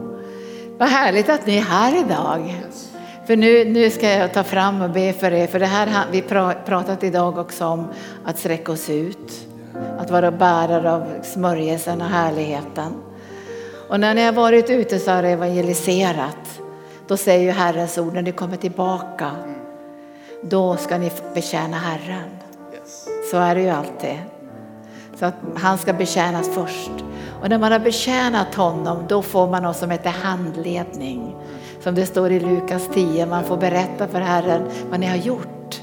Vad 0.79 0.89
härligt 0.89 1.29
att 1.29 1.47
ni 1.47 1.57
är 1.57 1.63
här 1.63 2.01
idag. 2.01 2.41
Yes. 2.41 2.93
För 3.27 3.37
nu, 3.37 3.65
nu 3.65 3.91
ska 3.91 4.09
jag 4.09 4.33
ta 4.33 4.43
fram 4.43 4.83
och 4.83 4.91
be 4.91 5.13
för 5.13 5.33
er, 5.33 5.47
för 5.47 5.59
det 5.59 5.67
här 5.67 6.07
vi 6.13 6.23
pratat 6.67 7.05
idag 7.05 7.39
också 7.39 7.67
om 7.67 7.89
att 8.25 8.39
sträcka 8.39 8.73
oss 8.73 8.91
ut. 8.91 9.49
Att 9.99 10.11
vara 10.11 10.31
bärare 10.31 10.93
av 10.93 11.05
smörjelsen 11.23 12.01
och 12.01 12.09
härligheten. 12.09 12.93
Och 13.95 14.01
när 14.01 14.15
ni 14.15 14.25
har 14.25 14.33
varit 14.33 14.71
ute 14.71 14.99
så 14.99 15.11
har 15.11 15.23
evangeliserat, 15.23 16.61
då 17.07 17.17
säger 17.17 17.43
ju 17.45 17.51
Herrens 17.51 17.99
ord, 17.99 18.15
när 18.15 18.23
ni 18.23 18.33
kommer 18.33 18.57
tillbaka, 18.57 19.31
då 20.43 20.77
ska 20.77 20.99
ni 20.99 21.11
betjäna 21.35 21.77
Herren. 21.77 22.29
Så 23.31 23.37
är 23.37 23.55
det 23.55 23.61
ju 23.61 23.69
alltid. 23.69 24.19
Så 25.19 25.27
att 25.27 25.35
han 25.57 25.79
ska 25.79 25.93
betjänas 25.93 26.49
först. 26.55 26.91
Och 27.43 27.49
när 27.49 27.59
man 27.59 27.73
har 27.73 27.79
betjänat 27.79 28.55
honom, 28.55 29.05
då 29.09 29.23
får 29.23 29.47
man 29.47 29.63
något 29.63 29.77
som 29.77 29.91
heter 29.91 30.11
handledning. 30.11 31.37
Som 31.81 31.95
det 31.95 32.07
står 32.07 32.33
i 32.33 32.41
Lukas 32.41 32.89
10, 32.95 33.27
man 33.27 33.45
får 33.45 33.57
berätta 33.57 34.09
för 34.09 34.21
Herren 34.21 34.63
vad 34.91 35.01
ni 35.01 35.07
har 35.07 35.17
gjort. 35.17 35.81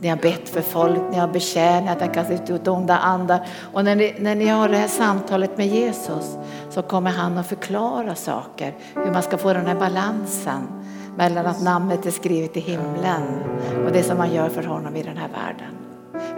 Ni 0.00 0.08
har 0.08 0.16
bett 0.16 0.48
för 0.48 0.60
folk, 0.62 1.00
ni 1.10 1.18
har 1.18 1.28
betjänat, 1.28 2.00
ni 2.00 2.06
har 2.06 2.14
kastat 2.14 2.50
ut 2.50 2.68
onda 2.68 2.98
andar. 2.98 3.46
Och 3.72 3.84
när 3.84 3.96
ni, 3.96 4.14
när 4.18 4.34
ni 4.34 4.46
har 4.46 4.68
det 4.68 4.76
här 4.76 4.88
samtalet 4.88 5.56
med 5.58 5.66
Jesus 5.66 6.36
så 6.70 6.82
kommer 6.82 7.10
han 7.10 7.38
att 7.38 7.46
förklara 7.46 8.14
saker, 8.14 8.74
hur 8.94 9.12
man 9.12 9.22
ska 9.22 9.38
få 9.38 9.52
den 9.52 9.66
här 9.66 9.74
balansen 9.74 10.66
mellan 11.16 11.46
att 11.46 11.62
namnet 11.62 12.06
är 12.06 12.10
skrivet 12.10 12.56
i 12.56 12.60
himlen 12.60 13.22
och 13.86 13.92
det 13.92 14.02
som 14.02 14.18
man 14.18 14.34
gör 14.34 14.48
för 14.48 14.62
honom 14.62 14.96
i 14.96 15.02
den 15.02 15.16
här 15.16 15.28
världen. 15.28 15.76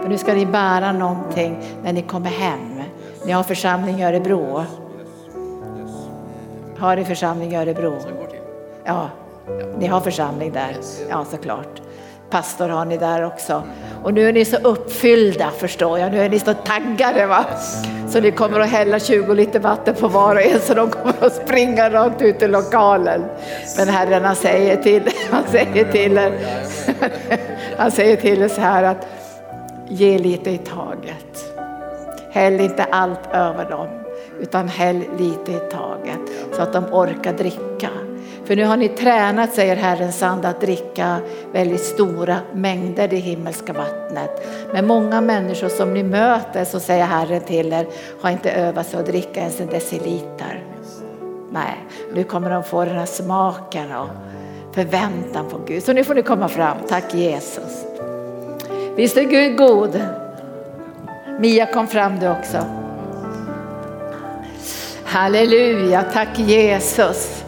För 0.01 0.09
nu 0.09 0.17
ska 0.17 0.33
ni 0.33 0.45
bära 0.45 0.91
någonting 0.91 1.57
när 1.83 1.93
ni 1.93 2.01
kommer 2.01 2.29
hem. 2.29 2.83
Ni 3.25 3.31
har 3.31 3.43
församling 3.43 3.99
i 3.99 4.05
Örebro. 4.05 4.63
Har 6.77 6.95
ni 6.95 7.05
församling 7.05 7.53
i 7.53 7.57
Örebro? 7.57 7.97
Ja, 8.83 9.09
ni 9.77 9.87
har 9.87 10.01
församling 10.01 10.51
där. 10.51 10.77
Ja, 11.09 11.25
såklart 11.25 11.82
pastor 12.33 12.69
har 12.69 12.85
ni 12.85 12.97
där 12.97 13.25
också. 13.25 13.63
Och 14.03 14.13
nu 14.13 14.29
är 14.29 14.33
ni 14.33 14.45
så 14.45 14.57
uppfyllda 14.57 15.51
förstår 15.57 15.99
jag, 15.99 16.11
nu 16.11 16.21
är 16.21 16.29
ni 16.29 16.39
så 16.39 16.53
taggade 16.53 17.25
va. 17.25 17.45
Så 18.09 18.21
ni 18.21 18.31
kommer 18.31 18.59
att 18.59 18.69
hälla 18.69 18.99
20 18.99 19.33
liter 19.33 19.59
vatten 19.59 19.95
på 19.95 20.07
var 20.07 20.35
och 20.35 20.41
en 20.41 20.59
så 20.59 20.73
de 20.73 20.89
kommer 20.89 21.25
att 21.25 21.35
springa 21.35 21.89
rakt 21.89 22.21
ut 22.21 22.41
i 22.41 22.47
lokalen. 22.47 23.25
Men 23.77 23.87
Herren 23.87 24.25
han 24.25 24.35
säger 24.35 24.75
till, 24.75 25.09
han 25.31 25.43
säger 25.51 25.91
till 25.91 26.17
er, 26.17 26.33
han 27.77 27.91
säger 27.91 28.15
till 28.15 28.41
er 28.41 28.47
så 28.47 28.61
här 28.61 28.83
att 28.83 29.07
ge 29.87 30.17
lite 30.17 30.49
i 30.49 30.57
taget. 30.57 31.53
Häll 32.31 32.59
inte 32.59 32.83
allt 32.83 33.33
över 33.33 33.69
dem 33.69 33.87
utan 34.39 34.67
häll 34.67 35.03
lite 35.17 35.51
i 35.51 35.59
taget 35.71 36.19
så 36.55 36.61
att 36.61 36.73
de 36.73 36.85
orkar 36.93 37.33
dricka. 37.33 37.89
För 38.45 38.55
nu 38.55 38.65
har 38.65 38.77
ni 38.77 38.89
tränat, 38.89 39.53
säger 39.53 39.75
Herrens 39.75 40.23
ande, 40.23 40.47
att 40.47 40.61
dricka 40.61 41.17
väldigt 41.51 41.83
stora 41.83 42.37
mängder 42.53 43.07
det 43.07 43.15
himmelska 43.15 43.73
vattnet. 43.73 44.47
Men 44.73 44.87
många 44.87 45.21
människor 45.21 45.69
som 45.69 45.93
ni 45.93 46.03
möter, 46.03 46.65
så 46.65 46.79
säger 46.79 47.05
Herren 47.05 47.41
till 47.41 47.73
er, 47.73 47.87
har 48.21 48.29
inte 48.29 48.51
övat 48.51 48.87
sig 48.87 48.99
att 48.99 49.05
dricka 49.05 49.39
ens 49.39 49.61
en 49.61 49.67
deciliter. 49.67 50.63
Nej, 51.51 51.85
nu 52.13 52.23
kommer 52.23 52.49
de 52.49 52.63
få 52.63 52.85
den 52.85 52.95
här 52.95 53.05
smaken 53.05 53.95
och 53.95 54.09
förväntan 54.75 55.49
på 55.49 55.57
Gud. 55.67 55.83
Så 55.83 55.93
nu 55.93 56.03
får 56.03 56.15
ni 56.15 56.21
komma 56.21 56.47
fram. 56.47 56.77
Tack 56.89 57.13
Jesus. 57.13 57.85
Visst 58.95 59.17
är 59.17 59.23
Gud 59.23 59.57
god? 59.57 60.01
Mia 61.39 61.65
kom 61.65 61.87
fram 61.87 62.19
du 62.19 62.29
också. 62.29 62.57
Halleluja, 65.03 66.03
tack 66.13 66.39
Jesus. 66.39 67.43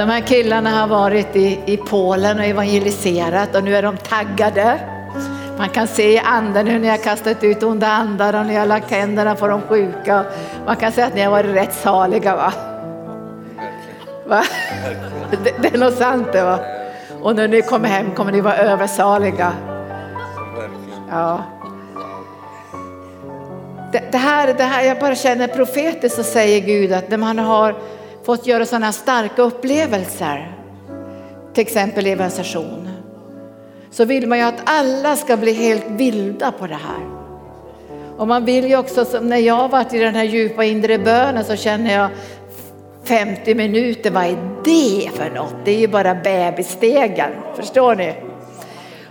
De 0.00 0.08
här 0.08 0.20
killarna 0.20 0.70
har 0.70 0.86
varit 0.86 1.36
i, 1.36 1.60
i 1.66 1.76
Polen 1.76 2.38
och 2.38 2.44
evangeliserat 2.44 3.54
och 3.54 3.64
nu 3.64 3.76
är 3.76 3.82
de 3.82 3.96
taggade. 3.96 4.80
Man 5.58 5.68
kan 5.68 5.86
se 5.86 6.12
i 6.12 6.18
anden 6.18 6.66
hur 6.66 6.78
ni 6.78 6.88
har 6.88 6.96
kastat 6.96 7.44
ut 7.44 7.62
onda 7.62 7.86
andar 7.86 8.40
och 8.40 8.46
ni 8.46 8.54
har 8.54 8.66
lagt 8.66 8.90
händerna 8.90 9.34
på 9.34 9.46
de 9.46 9.60
sjuka. 9.60 10.24
Man 10.66 10.76
kan 10.76 10.92
säga 10.92 11.06
att 11.06 11.14
ni 11.14 11.22
har 11.22 11.30
varit 11.30 11.54
rätt 11.54 11.74
saliga 11.74 12.36
va? 12.36 12.52
va? 14.26 14.42
Det, 15.44 15.62
det 15.62 15.74
är 15.74 15.78
nog 15.78 15.92
sant 15.92 16.32
det 16.32 16.42
va? 16.42 16.58
Och 17.22 17.36
när 17.36 17.48
ni 17.48 17.62
kommer 17.62 17.88
hem 17.88 18.14
kommer 18.14 18.32
ni 18.32 18.40
vara 18.40 18.56
översaliga. 18.56 19.52
Ja. 21.10 21.44
Det, 23.92 24.02
det, 24.12 24.18
här, 24.18 24.54
det 24.54 24.64
här, 24.64 24.82
jag 24.82 24.98
bara 24.98 25.14
känner 25.14 25.46
profetiskt 25.46 26.16
så 26.16 26.22
säger 26.22 26.60
Gud 26.60 26.92
att 26.92 27.10
när 27.10 27.18
man 27.18 27.38
har 27.38 27.74
fått 28.24 28.46
göra 28.46 28.66
sådana 28.66 28.92
starka 28.92 29.42
upplevelser, 29.42 30.56
till 31.54 31.62
exempel 31.62 32.06
evangelisation, 32.06 32.88
så 33.90 34.04
vill 34.04 34.28
man 34.28 34.38
ju 34.38 34.44
att 34.44 34.62
alla 34.64 35.16
ska 35.16 35.36
bli 35.36 35.52
helt 35.52 35.86
vilda 35.86 36.52
på 36.52 36.66
det 36.66 36.74
här. 36.74 37.20
Och 38.16 38.28
man 38.28 38.44
vill 38.44 38.68
ju 38.68 38.76
också, 38.76 39.04
som 39.04 39.28
när 39.28 39.36
jag 39.36 39.54
har 39.54 39.68
varit 39.68 39.94
i 39.94 39.98
den 39.98 40.14
här 40.14 40.24
djupa 40.24 40.64
inre 40.64 40.98
bönen 40.98 41.44
så 41.44 41.56
känner 41.56 41.94
jag 41.94 42.08
50 43.04 43.54
minuter, 43.54 44.10
vad 44.10 44.24
är 44.24 44.38
det 44.64 45.10
för 45.14 45.30
något? 45.30 45.54
Det 45.64 45.70
är 45.70 45.78
ju 45.78 45.88
bara 45.88 46.14
bebisstegen, 46.14 47.30
förstår 47.56 47.94
ni? 47.94 48.14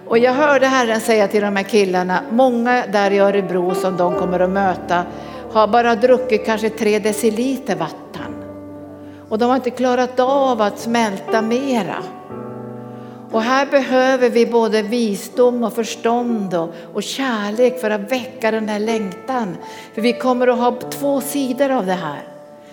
Och 0.07 0.18
jag 0.18 0.34
hörde 0.34 0.68
Herren 0.68 0.99
säga 0.99 1.28
till 1.28 1.41
de 1.41 1.55
här 1.55 1.64
killarna, 1.64 2.20
många 2.32 2.84
där 2.88 3.12
i 3.12 3.20
Örebro 3.20 3.76
som 3.76 3.97
de 3.97 4.16
kommer 4.16 4.39
att 4.39 4.49
möta 4.49 5.03
har 5.51 5.68
bara 5.68 5.95
druckit 5.95 6.45
kanske 6.45 6.70
tre 6.70 6.99
deciliter 6.99 7.76
vatten. 7.76 8.39
Och 9.30 9.38
de 9.38 9.50
har 9.50 9.56
inte 9.56 9.70
klarat 9.70 10.20
av 10.20 10.62
att 10.62 10.80
smälta 10.80 11.42
mera. 11.42 12.04
Och 13.32 13.42
här 13.42 13.66
behöver 13.66 14.30
vi 14.30 14.46
både 14.46 14.82
visdom 14.82 15.64
och 15.64 15.74
förstånd 15.74 16.54
och, 16.54 16.70
och 16.94 17.04
kärlek 17.04 17.82
för 17.82 17.90
att 17.90 18.12
väcka 18.12 18.52
den 18.52 18.70
här 18.70 18.80
längtan. 18.80 19.58
För 19.94 20.02
vi 20.02 20.14
kommer 20.14 20.48
att 20.48 20.58
ha 20.58 20.80
två 20.90 21.22
sidor 21.22 21.70
av 21.72 21.86
det 21.86 21.94
här. 21.94 22.20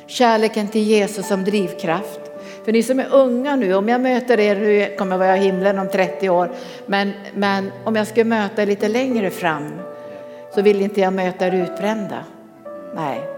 Kärleken 0.07 0.69
till 0.69 0.83
Jesus 0.83 1.29
som 1.29 1.45
drivkraft. 1.45 2.21
För 2.65 2.73
ni 2.73 2.83
som 2.83 3.01
är 3.01 3.15
unga 3.15 3.57
nu, 3.57 3.75
om 3.75 3.89
jag 3.89 4.01
möter 4.01 4.41
er, 4.41 4.57
nu 4.57 4.97
kommer 4.99 5.13
jag 5.13 5.19
vara 5.19 5.37
i 5.37 5.41
himlen 5.41 5.79
om 5.79 5.89
30 5.89 6.29
år, 6.29 6.51
men, 6.87 7.13
men 7.35 7.73
om 7.85 7.97
jag 7.97 8.07
ska 8.07 8.25
möta 8.25 8.63
er 8.63 8.67
lite 8.67 8.89
längre 8.89 9.31
fram 9.31 9.73
så 10.55 10.63
vill 10.63 10.83
inte 10.83 11.01
jag 11.01 11.13
möta 11.13 11.47
er 11.47 11.55
utbrända. 11.55 12.19
Nej, 12.95 13.36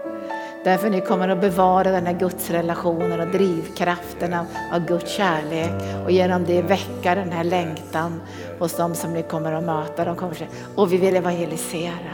Därför 0.63 0.89
ni 0.89 1.01
kommer 1.01 1.29
att 1.29 1.41
bevara 1.41 1.91
den 1.91 2.05
här 2.05 2.13
gudsrelationen 2.13 3.19
och 3.19 3.27
drivkraften 3.27 4.33
av, 4.33 4.45
av 4.73 4.85
Guds 4.85 5.11
kärlek 5.11 5.71
och 6.05 6.11
genom 6.11 6.45
det 6.45 6.61
väcka 6.61 7.15
den 7.15 7.31
här 7.31 7.43
längtan 7.43 8.21
hos 8.59 8.77
dem 8.77 8.95
som 8.95 9.13
ni 9.13 9.23
kommer 9.23 9.53
att 9.53 9.63
möta. 9.63 10.05
De 10.05 10.15
kommer 10.15 10.31
att, 10.31 10.75
och 10.75 10.93
vi 10.93 10.97
vill 10.97 11.15
evangelisera. 11.15 12.13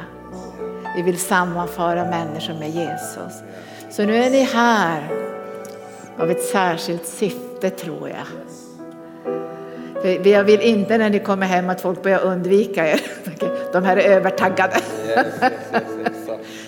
Vi 0.95 1.01
vill 1.01 1.19
sammanföra 1.19 2.05
människor 2.05 2.53
med 2.53 2.69
Jesus. 2.69 3.43
Så 3.89 4.03
nu 4.03 4.15
är 4.15 4.29
ni 4.29 4.43
här 4.43 5.03
av 6.17 6.31
ett 6.31 6.43
särskilt 6.43 7.05
syfte 7.05 7.69
tror 7.69 8.09
jag. 8.09 8.27
För 10.01 10.27
jag 10.27 10.43
vill 10.43 10.61
inte 10.61 10.97
när 10.97 11.09
ni 11.09 11.19
kommer 11.19 11.47
hem 11.47 11.69
att 11.69 11.81
folk 11.81 12.03
börjar 12.03 12.19
undvika 12.19 12.87
er. 12.87 13.01
De 13.73 13.83
här 13.83 13.97
är 13.97 14.09
övertaggade. 14.09 14.75
Yes, 15.07 15.25
yes, 15.41 15.53
yes, 15.71 16.24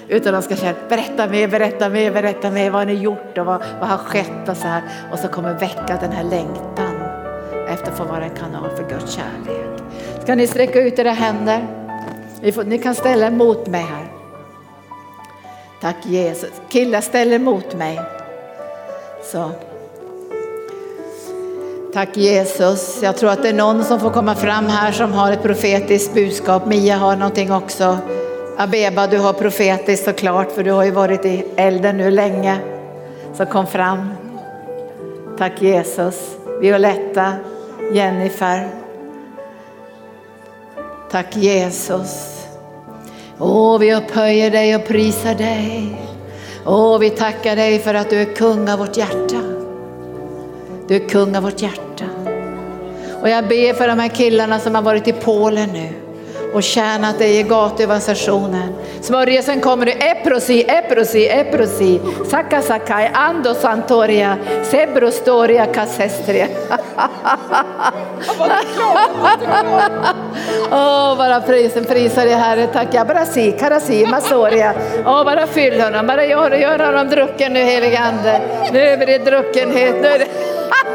utan 0.10 0.34
de 0.34 0.42
ska 0.42 0.56
känna, 0.56 0.78
berätta 0.90 1.28
mer, 1.28 1.48
berätta 1.48 1.90
mer, 1.90 2.12
berätta 2.12 2.52
mer. 2.52 2.70
Vad 2.70 2.82
har 2.82 2.86
ni 2.86 2.94
gjort 2.94 3.38
och 3.38 3.46
vad, 3.46 3.62
vad 3.80 3.90
har 3.90 3.98
skett 3.98 4.50
och 4.50 4.58
så 4.58 4.68
här. 4.68 4.82
Och 5.12 5.20
så 5.20 5.28
kommer 5.28 5.54
väcka 5.54 5.98
den 6.02 6.12
här 6.12 6.24
längtan 6.24 6.96
efter 7.68 7.92
att 7.92 7.98
få 7.98 8.04
vara 8.04 8.24
en 8.24 8.36
kanal 8.36 8.70
för 8.70 8.90
Guds 8.90 9.12
kärlek. 9.12 9.82
Ska 10.24 10.36
ni 10.36 10.48
sträcka 10.48 10.82
ut 10.82 11.00
era 11.00 11.12
händer? 11.12 11.68
Ni, 12.42 12.52
får, 12.52 12.64
ni 12.64 12.78
kan 12.78 12.96
ställa 12.96 13.28
er 13.28 13.32
mot 13.32 13.68
mig 13.68 13.82
här. 13.82 14.12
Tack 15.82 16.06
Jesus. 16.06 16.52
Killar 16.70 17.02
ställ 17.02 17.34
er 17.34 17.40
mot 17.40 17.76
mig. 17.76 18.00
Så. 19.24 19.52
Tack 21.94 22.18
Jesus. 22.18 23.04
Jag 23.04 23.18
tror 23.18 23.30
att 23.30 23.44
det 23.44 23.50
är 23.50 23.54
någon 23.54 23.84
som 23.84 24.00
får 24.00 24.10
komma 24.10 24.36
fram 24.36 24.66
här 24.66 24.92
som 24.92 25.14
har 25.14 25.32
ett 25.32 25.44
profetiskt 25.44 26.14
budskap. 26.14 26.66
Mia 26.66 26.98
har 26.98 27.16
någonting 27.16 27.52
också. 27.52 27.98
Abeba, 28.60 29.08
du 29.08 29.18
har 29.18 29.34
profetiskt 29.34 30.06
såklart 30.06 30.52
för 30.52 30.64
du 30.64 30.72
har 30.72 30.84
ju 30.84 30.92
varit 30.92 31.26
i 31.26 31.46
elden 31.56 31.98
nu 31.98 32.12
länge. 32.12 32.58
Så 33.34 33.46
kom 33.46 33.68
fram. 33.68 34.14
Tack 35.38 35.62
Jesus. 35.62 36.38
Violetta, 36.62 37.34
Jennifer. 37.94 38.70
Tack 41.12 41.36
Jesus. 41.36 42.44
Åh, 43.40 43.80
vi 43.80 43.96
upphöjer 43.96 44.52
dig 44.52 44.76
och 44.76 44.86
prisar 44.88 45.36
dig. 45.36 46.02
Åh, 46.66 47.00
vi 47.00 47.10
tackar 47.10 47.56
dig 47.56 47.80
för 47.80 47.94
att 47.94 48.10
du 48.10 48.22
är 48.22 48.36
kung 48.36 48.70
av 48.70 48.80
vårt 48.80 48.98
hjärta. 48.98 49.42
Du 50.88 50.96
är 50.96 51.10
kung 51.10 51.36
av 51.36 51.44
vårt 51.44 51.62
hjärta. 51.62 52.06
Och 53.22 53.30
jag 53.30 53.48
ber 53.48 53.74
för 53.74 53.88
de 53.88 54.00
här 54.00 54.10
killarna 54.10 54.60
som 54.60 54.76
har 54.76 54.82
varit 54.82 55.08
i 55.08 55.14
Polen 55.14 55.70
nu 55.70 56.07
och 56.58 56.64
tjänat 56.64 57.20
dig 57.20 57.40
i 57.40 57.44
gatuevangelisationen. 57.44 58.76
Smörjelsen 59.02 59.62
kommer 59.62 59.86
nu. 59.86 59.92
Eprosi, 59.92 60.66
eprosi, 60.68 61.28
eprosi. 61.28 62.00
Saka 62.30 62.62
sakai, 62.62 63.10
ando 63.14 63.54
santoria, 63.54 64.38
sebrostoria 64.64 65.66
kasestria. 65.66 66.48
Åh, 70.72 71.12
oh, 71.12 71.18
bara 71.18 71.42
prisen, 71.42 71.86
prisa 71.86 72.26
dig 72.26 72.34
Herre. 72.34 72.68
Tack. 72.68 72.88
Ja, 72.92 73.06
bara 73.06 73.26
si, 73.26 73.52
karasi, 73.52 74.06
masoria. 74.06 74.74
Åh, 75.06 75.22
oh, 75.22 75.26
bara 75.26 75.48
fyll 75.48 75.82
honom. 75.82 76.08
Bara 76.08 76.26
gör, 76.26 76.52
gör 76.52 76.80
honom 76.80 77.08
drucken 77.08 77.54
nu 77.54 77.60
helige 77.60 78.00
Ande. 78.00 78.42
Nu 78.74 78.80
är 78.80 79.06
det 79.06 79.18
druckenhet. 79.18 79.96
Nu 80.02 80.08
är 80.08 80.20
det... 80.20 80.47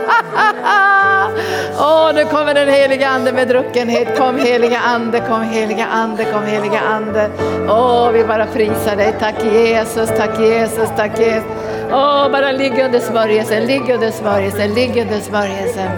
Åh, 1.78 2.09
oh, 2.09 2.14
nu 2.14 2.24
kommer 2.24 2.55
den 2.55 2.68
heliga 2.68 3.09
ande 3.09 3.32
med 3.32 3.48
druckenhet. 3.48 4.18
Kom 4.18 4.38
heliga 4.38 4.78
ande, 4.78 5.20
kom 5.20 5.42
heliga 5.42 5.86
ande, 5.86 6.24
kom 6.24 6.44
heliga 6.44 6.80
ande. 6.80 7.30
Åh, 7.68 8.09
oh, 8.09 8.12
vi 8.12 8.24
bara 8.24 8.46
prisar 8.46 8.96
dig. 8.96 9.14
Tack 9.20 9.44
Jesus, 9.44 10.09
tack 10.09 10.40
Jesus, 10.40 10.88
tack 10.96 11.18
Jesus. 11.18 11.44
Åh, 11.90 12.26
oh, 12.26 12.30
bara 12.32 12.53
ligg 12.53 12.78
under 12.84 13.00
smörjelsen, 13.00 13.66
ligg 13.66 13.90
under 13.90 14.11
smörjelsen, 14.11 14.74
ligg 14.74 14.96
under 14.96 15.20
smörjelsen. 15.20 15.90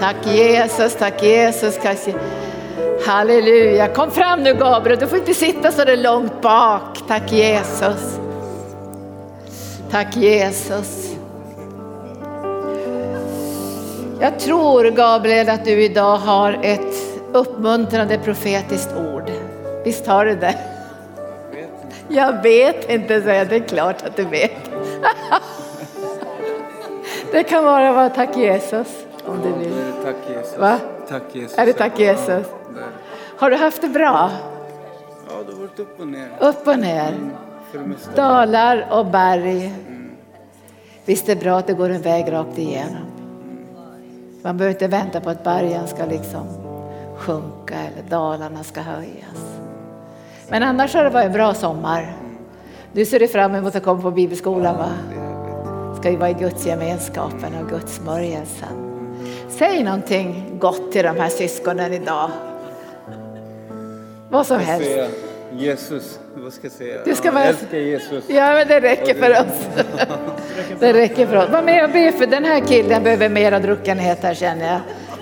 Tack 0.00 0.26
Jesus, 0.26 0.94
tack 0.94 1.22
Jesus. 1.22 1.78
Halleluja. 3.06 3.88
Kom 3.88 4.10
fram 4.10 4.42
nu 4.42 4.54
Gabriel, 4.54 4.98
du 4.98 5.06
får 5.06 5.18
inte 5.18 5.34
sitta 5.34 5.72
så 5.72 5.84
där 5.84 5.96
långt 5.96 6.42
bak. 6.42 6.98
Tack 7.08 7.32
Jesus. 7.32 8.18
Tack 9.90 10.16
Jesus. 10.16 11.11
Jag 14.22 14.38
tror 14.38 14.90
Gabriel 14.90 15.48
att 15.48 15.64
du 15.64 15.82
idag 15.82 16.16
har 16.16 16.58
ett 16.62 16.94
uppmuntrande 17.32 18.18
profetiskt 18.18 18.90
ord. 18.96 19.30
Visst 19.84 20.06
har 20.06 20.24
du 20.24 20.34
det? 20.34 20.54
Jag 22.08 22.42
vet 22.42 22.90
inte, 22.90 23.22
säger 23.22 23.38
jag. 23.38 23.48
Det 23.48 23.56
är 23.56 23.68
klart 23.68 24.02
att 24.02 24.16
du 24.16 24.24
vet. 24.24 24.52
Det 27.32 27.42
kan 27.42 27.64
vara 27.64 27.92
bara 27.92 28.10
tack 28.10 28.36
Jesus 28.36 28.86
om 29.24 29.40
du 29.42 29.64
vill. 29.64 29.74
Tack 30.04 30.16
Jesus. 30.36 30.58
Va? 30.58 30.78
Tack 31.08 31.22
Jesus. 31.32 31.58
Är 31.58 31.66
det 31.66 31.72
tack 31.72 31.98
Jesus? 31.98 32.46
Har 33.36 33.50
du 33.50 33.56
haft 33.56 33.82
det 33.82 33.88
bra? 33.88 34.30
Ja, 35.28 35.34
det 35.46 35.52
har 35.52 35.60
varit 35.60 35.78
upp 35.78 36.00
och 36.00 36.08
ner. 36.08 36.28
Upp 36.40 36.68
och 36.68 36.78
ner. 36.78 37.14
Dalar 38.14 38.86
och 38.90 39.06
berg. 39.06 39.72
Visst 41.04 41.28
är 41.28 41.34
det 41.34 41.40
bra 41.40 41.58
att 41.58 41.66
det 41.66 41.74
går 41.74 41.90
en 41.90 42.02
väg 42.02 42.32
rakt 42.32 42.58
igenom. 42.58 43.11
Man 44.42 44.56
behöver 44.56 44.74
inte 44.74 44.88
vänta 44.88 45.20
på 45.20 45.30
att 45.30 45.44
bergen 45.44 45.88
ska 45.88 46.04
liksom 46.04 46.46
sjunka 47.16 47.74
eller 47.74 48.10
dalarna 48.10 48.64
ska 48.64 48.80
höjas. 48.80 49.58
Men 50.48 50.62
annars 50.62 50.94
har 50.94 51.04
det 51.04 51.10
varit 51.10 51.26
en 51.26 51.32
bra 51.32 51.54
sommar. 51.54 52.16
Nu 52.92 53.04
ser 53.04 53.20
du 53.20 53.28
fram 53.28 53.54
emot 53.54 53.76
att 53.76 53.82
komma 53.82 54.02
på 54.02 54.10
bibelskolan 54.10 54.76
va? 54.76 54.90
Ska 56.00 56.10
ju 56.10 56.16
vara 56.16 56.30
i 56.30 56.34
Guds 56.34 56.66
gemenskapen 56.66 57.54
och 57.62 57.70
Guds 57.70 57.94
smörjelsen. 57.94 58.92
Säg 59.48 59.84
någonting 59.84 60.58
gott 60.58 60.92
till 60.92 61.04
de 61.04 61.16
här 61.16 61.28
syskonen 61.28 61.92
idag. 61.92 62.30
Vad 64.30 64.46
som 64.46 64.60
helst. 64.60 65.14
Jesus, 65.52 66.18
ska 66.52 66.70
säga? 66.70 67.00
Du 67.04 67.14
ska 67.14 67.32
bara... 67.32 67.44
Jag 67.44 67.48
älskar 67.48 67.78
Jesus. 67.78 68.24
Ja, 68.28 68.52
men 68.52 68.68
det 68.68 68.80
räcker 68.80 69.14
för 69.14 69.30
oss. 69.30 69.86
Det 70.80 70.92
räcker 70.92 71.26
för 71.26 71.36
oss. 71.36 71.48
Var 71.50 71.62
med 71.62 71.84
och 71.84 71.90
be 71.90 72.12
för 72.12 72.26
den 72.26 72.44
här 72.44 72.60
killen 72.60 73.02
behöver 73.02 73.28
mera 73.28 73.58
druckenhet 73.58 74.22
här 74.22 74.34
känner 74.34 74.72
jag. 74.72 74.80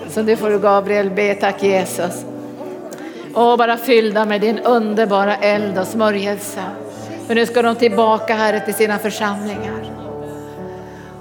Så 0.09 0.21
nu 0.21 0.35
får 0.35 0.49
du 0.49 0.59
Gabriel 0.59 1.09
be, 1.09 1.35
tack 1.35 1.63
Jesus. 1.63 2.25
Och 3.33 3.57
bara 3.57 3.77
fyllda 3.77 4.25
med 4.25 4.41
din 4.41 4.59
underbara 4.59 5.35
eld 5.35 5.77
och 5.77 5.87
smörjelse. 5.87 6.61
För 7.27 7.35
nu 7.35 7.45
ska 7.45 7.61
de 7.61 7.75
tillbaka 7.75 8.33
här 8.35 8.59
till 8.59 8.73
sina 8.73 8.97
församlingar. 8.97 9.91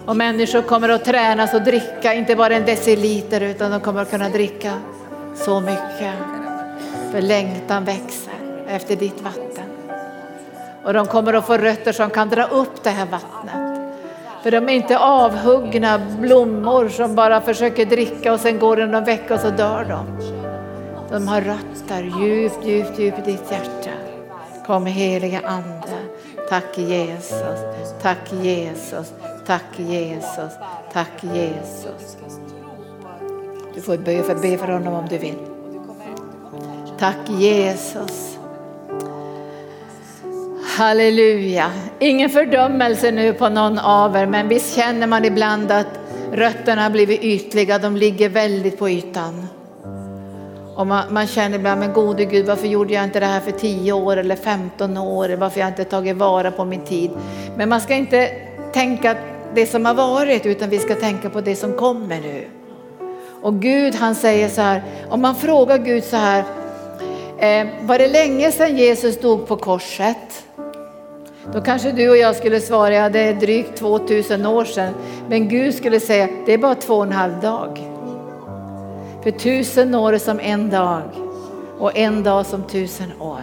Och 0.06 0.16
människor 0.16 0.62
kommer 0.62 0.88
att 0.88 1.04
tränas 1.04 1.54
och 1.54 1.62
dricka, 1.62 2.14
inte 2.14 2.36
bara 2.36 2.54
en 2.54 2.64
deciliter 2.64 3.40
utan 3.40 3.70
de 3.70 3.80
kommer 3.80 4.02
att 4.02 4.10
kunna 4.10 4.28
dricka 4.28 4.72
så 5.34 5.60
mycket. 5.60 6.14
För 7.12 7.20
längtan 7.22 7.84
växer 7.84 8.32
efter 8.68 8.96
ditt 8.96 9.20
vatten. 9.20 9.69
Och 10.84 10.92
de 10.92 11.06
kommer 11.06 11.32
att 11.34 11.46
få 11.46 11.56
rötter 11.56 11.92
som 11.92 12.10
kan 12.10 12.28
dra 12.28 12.44
upp 12.44 12.82
det 12.82 12.90
här 12.90 13.06
vattnet. 13.06 13.80
För 14.42 14.50
de 14.50 14.68
är 14.68 14.72
inte 14.72 14.98
avhuggna 14.98 16.00
blommor 16.20 16.88
som 16.88 17.14
bara 17.14 17.40
försöker 17.40 17.86
dricka 17.86 18.32
och 18.32 18.40
sen 18.40 18.58
går 18.58 18.76
det 18.76 18.86
någon 18.86 19.04
vecka 19.04 19.34
och 19.34 19.40
så 19.40 19.50
dör 19.50 19.84
de. 19.84 20.18
De 21.10 21.28
har 21.28 21.40
rötter 21.40 22.02
djupt, 22.02 22.64
djupt, 22.64 22.98
djupt 22.98 23.18
i 23.18 23.30
ditt 23.30 23.50
hjärta. 23.50 23.90
Kom 24.66 24.86
heliga 24.86 25.40
Ande. 25.44 25.98
Tack 26.48 26.78
Jesus, 26.78 27.60
tack 28.02 28.32
Jesus, 28.32 29.12
tack 29.46 29.78
Jesus, 29.78 30.52
tack 30.92 31.24
Jesus. 31.24 32.16
Du 33.74 33.80
får 33.80 33.96
be 33.96 34.22
för, 34.22 34.34
be 34.34 34.58
för 34.58 34.68
honom 34.68 34.94
om 34.94 35.08
du 35.08 35.18
vill. 35.18 35.38
Tack 36.98 37.28
Jesus. 37.28 38.39
Halleluja. 40.80 41.70
Ingen 41.98 42.30
fördömelse 42.30 43.10
nu 43.10 43.32
på 43.32 43.48
någon 43.48 43.78
av 43.78 44.16
er, 44.16 44.26
men 44.26 44.48
visst 44.48 44.76
känner 44.76 45.06
man 45.06 45.24
ibland 45.24 45.70
att 45.70 45.86
rötterna 46.32 46.82
har 46.82 46.90
blivit 46.90 47.22
ytliga, 47.22 47.78
de 47.78 47.96
ligger 47.96 48.28
väldigt 48.28 48.78
på 48.78 48.90
ytan. 48.90 49.46
Och 50.76 50.86
man, 50.86 51.14
man, 51.14 51.26
känner 51.26 51.58
ibland, 51.58 51.80
men 51.80 51.92
gode 51.92 52.24
Gud, 52.24 52.46
varför 52.46 52.66
gjorde 52.66 52.94
jag 52.94 53.04
inte 53.04 53.20
det 53.20 53.26
här 53.26 53.40
för 53.40 53.50
10 53.50 53.92
år 53.92 54.16
eller 54.16 54.36
15 54.36 54.96
år? 54.96 55.28
Varför 55.28 55.60
har 55.60 55.66
jag 55.66 55.70
inte 55.70 55.84
tagit 55.84 56.16
vara 56.16 56.50
på 56.50 56.64
min 56.64 56.84
tid? 56.84 57.10
Men 57.56 57.68
man 57.68 57.80
ska 57.80 57.94
inte 57.94 58.30
tänka 58.72 59.16
det 59.54 59.66
som 59.66 59.84
har 59.84 59.94
varit, 59.94 60.46
utan 60.46 60.70
vi 60.70 60.78
ska 60.78 60.94
tänka 60.94 61.30
på 61.30 61.40
det 61.40 61.56
som 61.56 61.72
kommer 61.72 62.20
nu. 62.20 62.48
Och 63.42 63.54
Gud 63.54 63.94
han 63.94 64.14
säger 64.14 64.48
så 64.48 64.60
här, 64.60 64.82
om 65.08 65.20
man 65.20 65.34
frågar 65.34 65.78
Gud 65.78 66.04
så 66.04 66.16
här, 66.16 66.44
eh, 67.38 67.66
var 67.82 67.98
det 67.98 68.08
länge 68.08 68.52
sedan 68.52 68.76
Jesus 68.76 69.20
dog 69.20 69.46
på 69.46 69.56
korset? 69.56 70.44
Då 71.52 71.60
kanske 71.60 71.92
du 71.92 72.10
och 72.10 72.16
jag 72.16 72.36
skulle 72.36 72.60
svara, 72.60 72.94
ja 72.94 73.08
det 73.08 73.20
är 73.20 73.34
drygt 73.34 73.76
2000 73.76 74.46
år 74.46 74.64
sedan. 74.64 74.94
Men 75.28 75.48
Gud 75.48 75.74
skulle 75.74 76.00
säga, 76.00 76.28
det 76.46 76.54
är 76.54 76.58
bara 76.58 76.74
två 76.74 76.94
och 76.94 77.06
en 77.06 77.12
halv 77.12 77.40
dag. 77.40 77.80
För 79.22 79.30
tusen 79.30 79.94
år 79.94 80.12
är 80.12 80.18
som 80.18 80.40
en 80.40 80.70
dag 80.70 81.02
och 81.78 81.96
en 81.96 82.22
dag 82.22 82.46
som 82.46 82.62
tusen 82.62 83.12
år. 83.20 83.42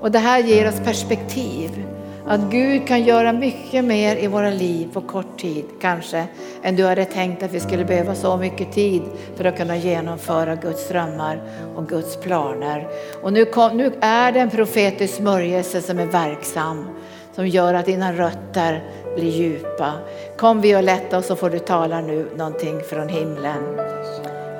Och 0.00 0.10
det 0.10 0.18
här 0.18 0.38
ger 0.38 0.68
oss 0.68 0.80
perspektiv. 0.80 1.84
Att 2.26 2.40
Gud 2.40 2.88
kan 2.88 3.04
göra 3.04 3.32
mycket 3.32 3.84
mer 3.84 4.16
i 4.16 4.26
våra 4.26 4.50
liv 4.50 4.90
på 4.92 5.00
kort 5.00 5.38
tid 5.38 5.64
kanske 5.80 6.26
än 6.62 6.76
du 6.76 6.84
hade 6.84 7.04
tänkt 7.04 7.42
att 7.42 7.52
vi 7.52 7.60
skulle 7.60 7.84
behöva 7.84 8.14
så 8.14 8.36
mycket 8.36 8.72
tid 8.72 9.02
för 9.36 9.44
att 9.44 9.56
kunna 9.56 9.76
genomföra 9.76 10.54
Guds 10.54 10.88
drömmar 10.88 11.42
och 11.76 11.88
Guds 11.88 12.16
planer. 12.16 12.88
Och 13.22 13.32
nu, 13.32 13.44
kom, 13.44 13.76
nu 13.76 13.92
är 14.00 14.32
det 14.32 14.40
en 14.40 14.50
profetisk 14.50 15.14
smörjelse 15.14 15.80
som 15.80 15.98
är 15.98 16.06
verksam 16.06 16.86
som 17.34 17.48
gör 17.48 17.74
att 17.74 17.86
dina 17.86 18.12
rötter 18.12 18.82
blir 19.14 19.30
djupa. 19.30 19.92
Kom 20.36 20.60
Violetta 20.60 21.18
och 21.18 21.24
så 21.24 21.36
får 21.36 21.50
du 21.50 21.58
tala 21.58 22.00
nu 22.00 22.26
någonting 22.36 22.80
från 22.80 23.08
himlen. 23.08 23.80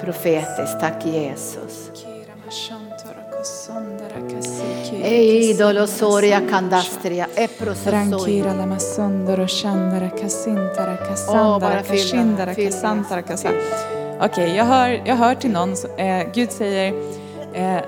Profetiskt, 0.01 0.81
tack 0.81 1.07
Jesus. 1.07 1.91
Eidolo 5.05 5.87
soria 5.87 6.41
candastria, 6.41 7.29
Rankira 7.85 8.55
lama 8.55 8.79
sondoro 8.79 9.47
shandara 9.47 10.09
kasintara 10.11 10.97
kasandara 10.97 11.83
kashindara 11.83 12.55
kasantara 12.55 13.23
kasa. 13.23 13.51
Okej, 14.21 14.57
jag, 14.57 14.65
hör, 14.65 15.03
jag 15.07 15.17
hör 15.17 15.35
till 15.35 15.51
någon, 15.51 15.75
eh, 15.97 16.33
Gud 16.35 16.51
säger, 16.51 16.95
eh, 17.53 17.81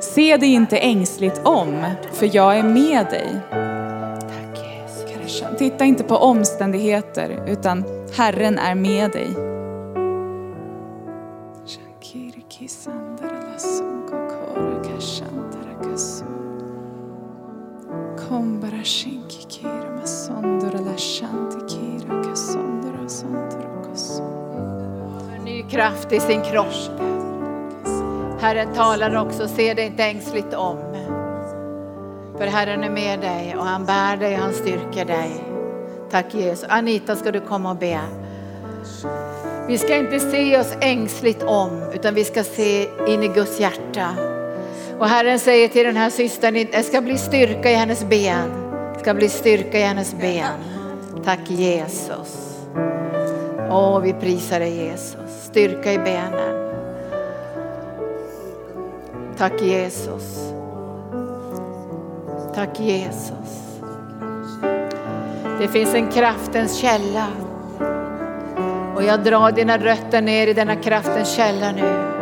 se 0.00 0.36
dig 0.36 0.52
inte 0.52 0.78
ängsligt 0.78 1.40
om, 1.44 1.84
för 2.12 2.36
jag 2.36 2.58
är 2.58 2.62
med 2.62 3.06
dig. 3.06 3.40
Titta 5.58 5.84
inte 5.84 6.04
på 6.04 6.16
omständigheter, 6.16 7.44
utan 7.46 7.84
Herren 8.16 8.58
är 8.58 8.74
med 8.74 9.10
dig. 9.10 9.28
Shankiri 11.66 12.44
kisandara 12.48 12.99
Kombara 18.30 18.84
shinki 18.84 19.42
kira 19.48 19.90
masondora 20.00 20.80
la 20.80 20.96
shanti 20.96 21.58
kira 21.68 22.22
kasondora 22.24 23.08
sondora 23.08 23.82
kasondora. 23.88 25.42
Ny 25.44 25.62
kraft 25.62 26.12
i 26.12 26.20
sin 26.20 26.42
kropp. 26.42 27.00
Herren 28.40 28.74
talar 28.74 29.16
också, 29.16 29.48
se 29.48 29.74
dig 29.74 29.86
inte 29.86 30.04
ängsligt 30.04 30.54
om. 30.54 30.76
För 32.38 32.46
Herren 32.46 32.84
är 32.84 32.90
med 32.90 33.20
dig 33.20 33.56
och 33.56 33.64
han 33.64 33.84
bär 33.84 34.16
dig 34.16 34.34
och 34.34 34.40
han 34.40 34.52
styrker 34.52 35.04
dig. 35.04 35.44
Tack 36.10 36.34
Jesus. 36.34 36.64
Anita 36.68 37.16
ska 37.16 37.32
du 37.32 37.40
komma 37.40 37.70
och 37.70 37.76
be. 37.76 38.00
Vi 39.68 39.78
ska 39.78 39.96
inte 39.96 40.20
se 40.20 40.58
oss 40.58 40.76
ängsligt 40.80 41.42
om 41.42 41.82
utan 41.94 42.14
vi 42.14 42.24
ska 42.24 42.44
se 42.44 42.82
in 42.82 43.22
i 43.22 43.28
Guds 43.28 43.60
hjärta. 43.60 44.29
Och 45.00 45.08
Herren 45.08 45.38
säger 45.38 45.68
till 45.68 45.86
den 45.86 45.96
här 45.96 46.10
systern, 46.10 46.54
det 46.54 46.82
ska 46.82 47.00
bli 47.00 47.18
styrka 47.18 47.70
i 47.70 47.74
hennes 47.74 48.04
ben. 48.04 48.50
Det 48.94 49.00
ska 49.00 49.14
bli 49.14 49.28
styrka 49.28 49.78
i 49.78 49.82
hennes 49.82 50.14
ben. 50.14 50.58
Tack 51.24 51.50
Jesus. 51.50 52.58
Åh, 53.70 54.00
vi 54.00 54.12
prisar 54.12 54.60
dig 54.60 54.76
Jesus. 54.76 55.42
Styrka 55.42 55.92
i 55.92 55.98
benen. 55.98 56.72
Tack 59.38 59.62
Jesus. 59.62 60.52
Tack 62.54 62.80
Jesus. 62.80 63.80
Det 65.60 65.68
finns 65.68 65.94
en 65.94 66.10
kraftens 66.10 66.78
källa. 66.78 67.26
Och 68.96 69.02
jag 69.02 69.24
drar 69.24 69.52
dina 69.52 69.78
rötter 69.78 70.22
ner 70.22 70.46
i 70.46 70.52
denna 70.52 70.76
kraftens 70.76 71.36
källa 71.36 71.72
nu. 71.72 72.19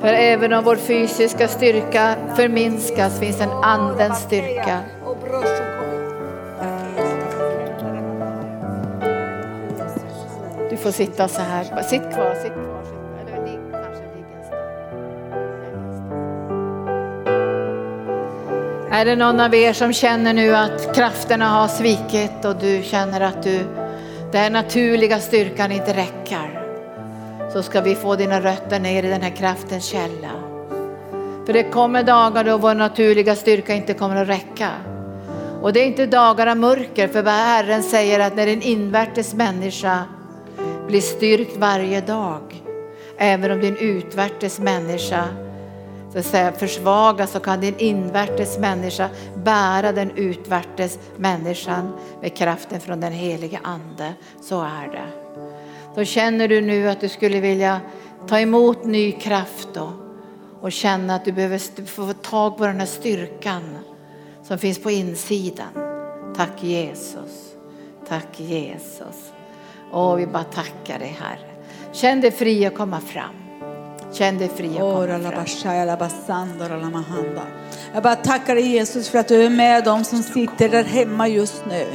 För 0.00 0.12
även 0.12 0.52
om 0.52 0.64
vår 0.64 0.76
fysiska 0.76 1.48
styrka 1.48 2.16
förminskas 2.36 3.20
finns 3.20 3.40
en 3.40 3.50
andens 3.50 4.18
styrka. 4.18 4.80
Du 10.70 10.76
får 10.76 10.90
sitta 10.90 11.28
så 11.28 11.40
här. 11.40 11.82
Sitt 11.82 12.14
kvar, 12.14 12.34
sitt 12.34 12.52
kvar. 12.52 12.70
Är 18.92 19.04
det 19.04 19.16
någon 19.16 19.40
av 19.40 19.54
er 19.54 19.72
som 19.72 19.92
känner 19.92 20.34
nu 20.34 20.56
att 20.56 20.94
krafterna 20.96 21.48
har 21.48 21.68
svikit 21.68 22.44
och 22.44 22.56
du 22.56 22.82
känner 22.82 23.20
att 23.20 23.42
du, 23.42 23.60
den 24.32 24.52
naturliga 24.52 25.18
styrkan 25.18 25.72
inte 25.72 25.92
räcker? 25.92 26.59
Så 27.52 27.62
ska 27.62 27.80
vi 27.80 27.94
få 27.94 28.16
dina 28.16 28.40
rötter 28.40 28.80
ner 28.80 29.02
i 29.02 29.08
den 29.08 29.22
här 29.22 29.36
kraftens 29.36 29.84
källa. 29.84 30.30
För 31.46 31.52
det 31.52 31.62
kommer 31.62 32.02
dagar 32.02 32.44
då 32.44 32.58
vår 32.58 32.74
naturliga 32.74 33.36
styrka 33.36 33.74
inte 33.74 33.94
kommer 33.94 34.16
att 34.16 34.28
räcka. 34.28 34.70
Och 35.62 35.72
det 35.72 35.80
är 35.80 35.86
inte 35.86 36.06
dagar 36.06 36.46
av 36.46 36.56
mörker, 36.56 37.08
för 37.08 37.22
vad 37.22 37.34
Herren 37.34 37.82
säger 37.82 38.20
att 38.20 38.36
när 38.36 38.46
en 38.46 38.62
invärtes 38.62 39.34
människa 39.34 40.04
blir 40.86 41.00
styrkt 41.00 41.56
varje 41.56 42.00
dag, 42.00 42.62
även 43.18 43.50
om 43.50 43.60
din 43.60 43.76
utvärtes 43.76 44.58
människa 44.58 45.24
så 46.12 46.18
att 46.18 46.26
säga, 46.26 46.52
försvagas 46.52 47.30
så 47.30 47.40
kan 47.40 47.60
din 47.60 47.78
invärtes 47.78 48.58
människa 48.58 49.08
bära 49.34 49.92
den 49.92 50.10
utvärtes 50.10 50.98
människan 51.16 51.92
med 52.20 52.36
kraften 52.36 52.80
från 52.80 53.00
den 53.00 53.12
helige 53.12 53.60
ande. 53.62 54.12
Så 54.42 54.60
är 54.60 54.88
det. 54.92 55.19
Då 55.94 56.04
känner 56.04 56.48
du 56.48 56.60
nu 56.60 56.88
att 56.88 57.00
du 57.00 57.08
skulle 57.08 57.40
vilja 57.40 57.80
ta 58.28 58.40
emot 58.40 58.84
ny 58.84 59.12
kraft 59.12 59.68
då, 59.74 59.92
och 60.60 60.72
känna 60.72 61.14
att 61.14 61.24
du 61.24 61.32
behöver 61.32 61.86
få 61.86 62.12
tag 62.12 62.56
på 62.58 62.66
den 62.66 62.78
här 62.78 62.86
styrkan 62.86 63.62
som 64.42 64.58
finns 64.58 64.78
på 64.78 64.90
insidan. 64.90 65.66
Tack 66.36 66.62
Jesus. 66.62 67.54
Tack 68.08 68.40
Jesus. 68.40 69.32
Åh, 69.92 70.16
vi 70.16 70.26
bara 70.26 70.44
tackar 70.44 70.98
dig 70.98 71.16
Herre. 71.20 71.50
Känn 71.92 72.20
dig 72.20 72.30
fri 72.30 72.66
att 72.66 72.74
komma 72.74 73.00
fram. 73.00 73.34
Känn 74.12 74.38
dig 74.38 74.48
fri 74.48 74.68
att 74.68 74.78
komma 74.78 75.04
fram. 75.10 75.44
Jag 77.94 78.02
bara 78.02 78.16
tackar 78.16 78.54
dig 78.54 78.66
Jesus 78.66 79.08
för 79.08 79.18
att 79.18 79.28
du 79.28 79.42
är 79.42 79.50
med 79.50 79.84
dem 79.84 80.04
som 80.04 80.22
sitter 80.22 80.68
där 80.68 80.84
hemma 80.84 81.28
just 81.28 81.64
nu. 81.66 81.86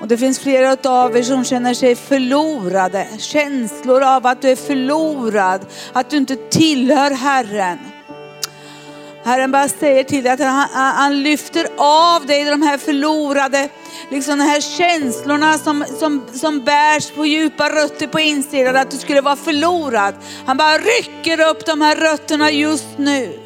Och 0.00 0.08
det 0.08 0.18
finns 0.18 0.38
flera 0.38 0.76
av 0.90 1.16
er 1.16 1.22
som 1.22 1.44
känner 1.44 1.74
sig 1.74 1.96
förlorade. 1.96 3.08
Känslor 3.18 4.02
av 4.02 4.26
att 4.26 4.42
du 4.42 4.50
är 4.50 4.56
förlorad, 4.56 5.66
att 5.92 6.10
du 6.10 6.16
inte 6.16 6.36
tillhör 6.36 7.10
Herren. 7.10 7.78
Herren 9.24 9.52
bara 9.52 9.68
säger 9.68 10.04
till 10.04 10.24
dig 10.24 10.32
att 10.32 10.40
han, 10.40 10.68
han 10.72 10.94
han 10.94 11.22
lyfter 11.22 11.66
av 11.78 12.26
dig 12.26 12.44
de 12.44 12.62
här 12.62 12.78
förlorade, 12.78 13.68
liksom 14.10 14.38
de 14.38 14.44
här 14.44 14.60
känslorna 14.60 15.58
som, 15.58 15.84
som, 15.98 16.24
som 16.32 16.64
bärs 16.64 17.10
på 17.10 17.26
djupa 17.26 17.68
rötter 17.68 18.06
på 18.06 18.20
insidan, 18.20 18.76
att 18.76 18.90
du 18.90 18.96
skulle 18.96 19.20
vara 19.20 19.36
förlorad. 19.36 20.14
Han 20.46 20.56
bara 20.56 20.78
rycker 20.78 21.40
upp 21.50 21.66
de 21.66 21.80
här 21.80 21.96
rötterna 21.96 22.50
just 22.50 22.98
nu. 22.98 23.40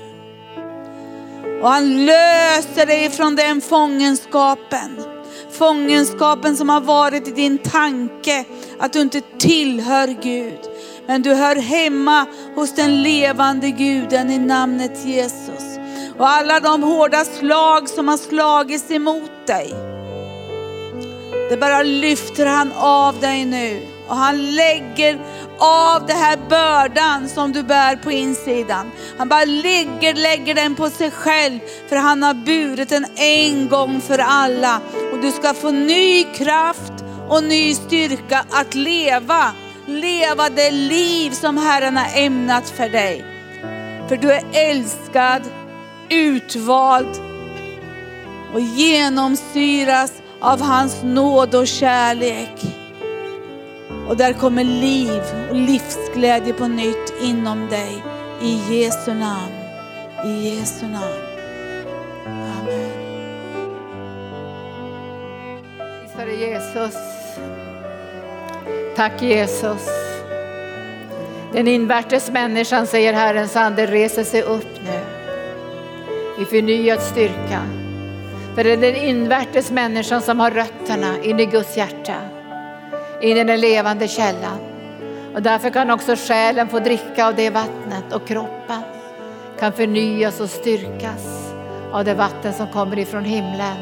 Och 1.62 1.68
han 1.68 2.07
löser 2.07 2.86
dig 2.86 3.11
från 3.11 3.36
den 3.36 3.61
fångenskapen. 3.61 5.20
Fångenskapen 5.61 6.56
som 6.56 6.68
har 6.68 6.80
varit 6.80 7.28
i 7.28 7.30
din 7.30 7.58
tanke, 7.58 8.44
att 8.78 8.92
du 8.92 9.00
inte 9.00 9.20
tillhör 9.38 10.16
Gud. 10.22 10.58
Men 11.06 11.22
du 11.22 11.34
hör 11.34 11.56
hemma 11.56 12.26
hos 12.54 12.74
den 12.74 13.02
levande 13.02 13.70
guden 13.70 14.30
i 14.30 14.38
namnet 14.38 15.06
Jesus. 15.06 15.78
Och 16.18 16.28
alla 16.28 16.61
de 16.61 16.82
hårda 16.82 17.24
slag 17.24 17.88
som 17.88 18.08
har 18.08 18.16
slagits 18.16 18.90
emot 18.90 19.46
dig. 19.46 19.74
Det 21.50 21.56
bara 21.56 21.82
lyfter 21.82 22.46
han 22.46 22.72
av 22.72 23.20
dig 23.20 23.44
nu. 23.44 23.89
Och 24.11 24.16
han 24.16 24.54
lägger 24.54 25.18
av 25.58 26.06
den 26.06 26.16
här 26.16 26.36
bördan 26.48 27.28
som 27.28 27.52
du 27.52 27.62
bär 27.62 27.96
på 27.96 28.11
insidan. 28.11 28.90
Han 29.18 29.28
bara 29.28 29.44
lägger, 29.44 30.14
lägger 30.14 30.54
den 30.54 30.74
på 30.74 30.90
sig 30.90 31.11
själv. 31.11 31.58
För 31.88 31.96
han 31.96 32.22
har 32.22 32.34
burit 32.34 32.88
den 32.88 33.06
en 33.16 33.68
gång 33.68 34.00
för 34.00 34.18
alla. 34.18 34.80
Och 35.12 35.18
du 35.18 35.32
ska 35.32 35.54
få 35.54 35.70
ny 35.70 36.24
kraft 36.24 36.92
och 37.28 37.44
ny 37.44 37.74
styrka 37.74 38.44
att 38.50 38.74
leva. 38.74 39.52
Leva 39.86 40.48
det 40.48 40.70
liv 40.70 41.30
som 41.30 41.58
Herren 41.58 41.96
har 41.96 42.08
ämnat 42.14 42.70
för 42.70 42.88
dig. 42.88 43.24
För 44.08 44.16
du 44.16 44.32
är 44.32 44.44
älskad, 44.52 45.42
utvald 46.08 47.20
och 48.54 48.61
genomsyras 48.61 50.12
av 50.40 50.62
hans 50.62 51.02
nåd 51.02 51.54
och 51.54 51.66
kärlek. 51.66 52.80
Och 54.11 54.16
där 54.16 54.32
kommer 54.32 54.64
liv 54.64 55.22
och 55.50 55.56
livsglädje 55.56 56.52
på 56.52 56.68
nytt 56.68 57.14
inom 57.22 57.68
dig. 57.68 58.02
I 58.42 58.61
Jesu 58.70 59.14
namn. 59.14 59.52
I 60.24 60.48
Jesu 60.48 60.86
namn. 60.86 61.22
Amen. 62.26 62.90
Prisar 65.78 66.26
Jesus. 66.26 66.94
Tack 68.96 69.22
Jesus. 69.22 69.88
Den 71.52 71.68
invärtes 71.68 72.30
människan, 72.30 72.86
säger 72.86 73.12
Herrens 73.12 73.56
ande, 73.56 73.86
reser 73.86 74.24
sig 74.24 74.42
upp 74.42 74.80
nu. 74.84 75.00
i 76.42 76.44
förnyad 76.44 77.00
styrka. 77.00 77.62
För 78.54 78.64
det 78.64 78.72
är 78.72 78.76
den 78.76 78.96
invärtes 78.96 79.70
människan 79.70 80.22
som 80.22 80.40
har 80.40 80.50
rötterna 80.50 81.22
in 81.22 81.40
i 81.40 81.46
Guds 81.46 81.76
hjärta, 81.76 82.39
in 83.21 83.37
i 83.37 83.45
den 83.45 83.61
levande 83.61 84.09
källan. 84.09 84.59
Och 85.35 85.43
därför 85.43 85.71
kan 85.71 85.91
också 85.91 86.16
själen 86.16 86.68
få 86.68 86.79
dricka 86.79 87.27
av 87.27 87.35
det 87.35 87.51
vattnet 87.51 88.12
och 88.12 88.27
kroppen 88.27 88.83
kan 89.61 89.73
förnyas 89.73 90.41
och 90.41 90.51
styrkas 90.51 91.53
av 91.93 92.05
det 92.05 92.14
vatten 92.14 92.53
som 92.53 92.66
kommer 92.66 92.99
ifrån 92.99 93.25
himlen. 93.25 93.77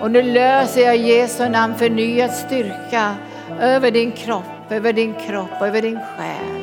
Och 0.00 0.10
nu 0.10 0.22
löser 0.22 0.80
jag 0.80 0.96
i 0.96 1.00
Jesu 1.00 1.48
namn 1.48 1.74
förnyad 1.74 2.30
styrka 2.30 3.14
över 3.60 3.90
din 3.90 4.12
kropp, 4.12 4.70
över 4.70 4.92
din 4.92 5.14
kropp 5.14 5.60
och 5.60 5.66
över 5.66 5.82
din 5.82 5.98
själ. 5.98 6.62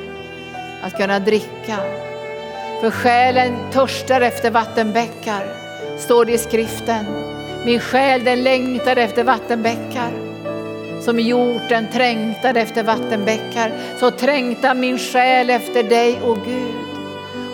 Att 0.83 0.97
kunna 0.97 1.19
dricka. 1.19 1.77
För 2.81 2.91
själen 2.91 3.53
törstar 3.71 4.21
efter 4.21 4.51
vattenbäckar, 4.51 5.43
står 5.99 6.25
det 6.25 6.31
i 6.31 6.37
skriften. 6.37 7.05
Min 7.65 7.79
själ 7.79 8.23
den 8.23 8.43
längtar 8.43 8.95
efter 8.95 9.23
vattenbäckar. 9.23 10.32
Som 11.05 11.19
hjorten 11.19 11.87
trängtar 11.93 12.55
efter 12.55 12.83
vattenbäckar, 12.83 13.71
så 13.99 14.11
trängtar 14.11 14.75
min 14.75 14.97
själ 14.97 15.49
efter 15.49 15.83
dig, 15.83 16.19
o 16.23 16.37
Gud. 16.45 16.75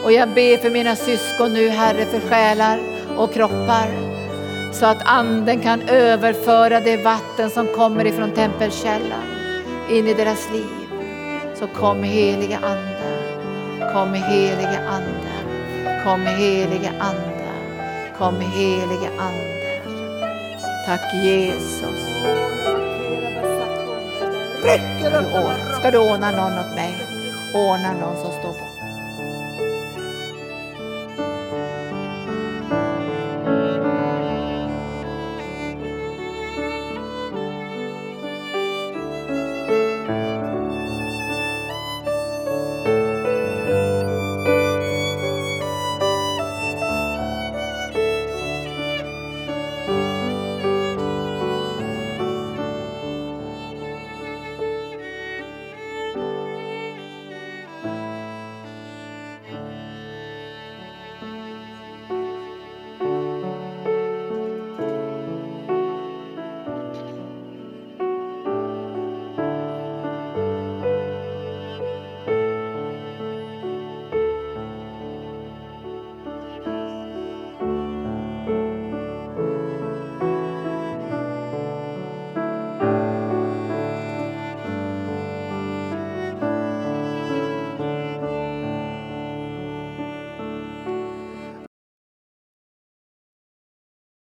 Och 0.03 0.11
jag 0.11 0.29
ber 0.29 0.57
för 0.57 0.69
mina 0.69 0.95
syskon 0.95 1.53
nu, 1.53 1.69
Herre, 1.69 2.05
för 2.05 2.19
själar 2.19 2.79
och 3.17 3.33
kroppar. 3.33 3.87
Så 4.73 4.85
att 4.85 5.07
anden 5.07 5.59
kan 5.59 5.81
överföra 5.81 6.79
det 6.79 6.97
vatten 6.97 7.49
som 7.49 7.67
kommer 7.67 8.05
ifrån 8.05 8.31
tempelkällan 8.31 9.23
in 9.89 10.07
i 10.07 10.13
deras 10.13 10.49
liv. 10.53 10.87
Så 11.55 11.67
kom 11.67 12.03
helige 12.03 12.57
Ande, 12.57 13.93
kom 13.93 14.13
helige 14.13 14.79
Ande, 14.89 15.33
kom 16.03 16.21
helige 16.21 16.91
Ande, 16.99 17.51
kom 18.17 18.39
helige 18.39 19.09
Ande. 19.17 19.49
Tack 20.85 21.13
Jesus. 21.23 22.19
Ska 24.59 25.91
du 25.91 25.97
ordna 25.97 26.31
någon 26.31 26.59
åt 26.59 26.75
mig? 26.75 27.07
Ordna 27.53 27.93
någon 27.93 28.15
som 28.15 28.31
står 28.31 28.53
på. 28.53 28.68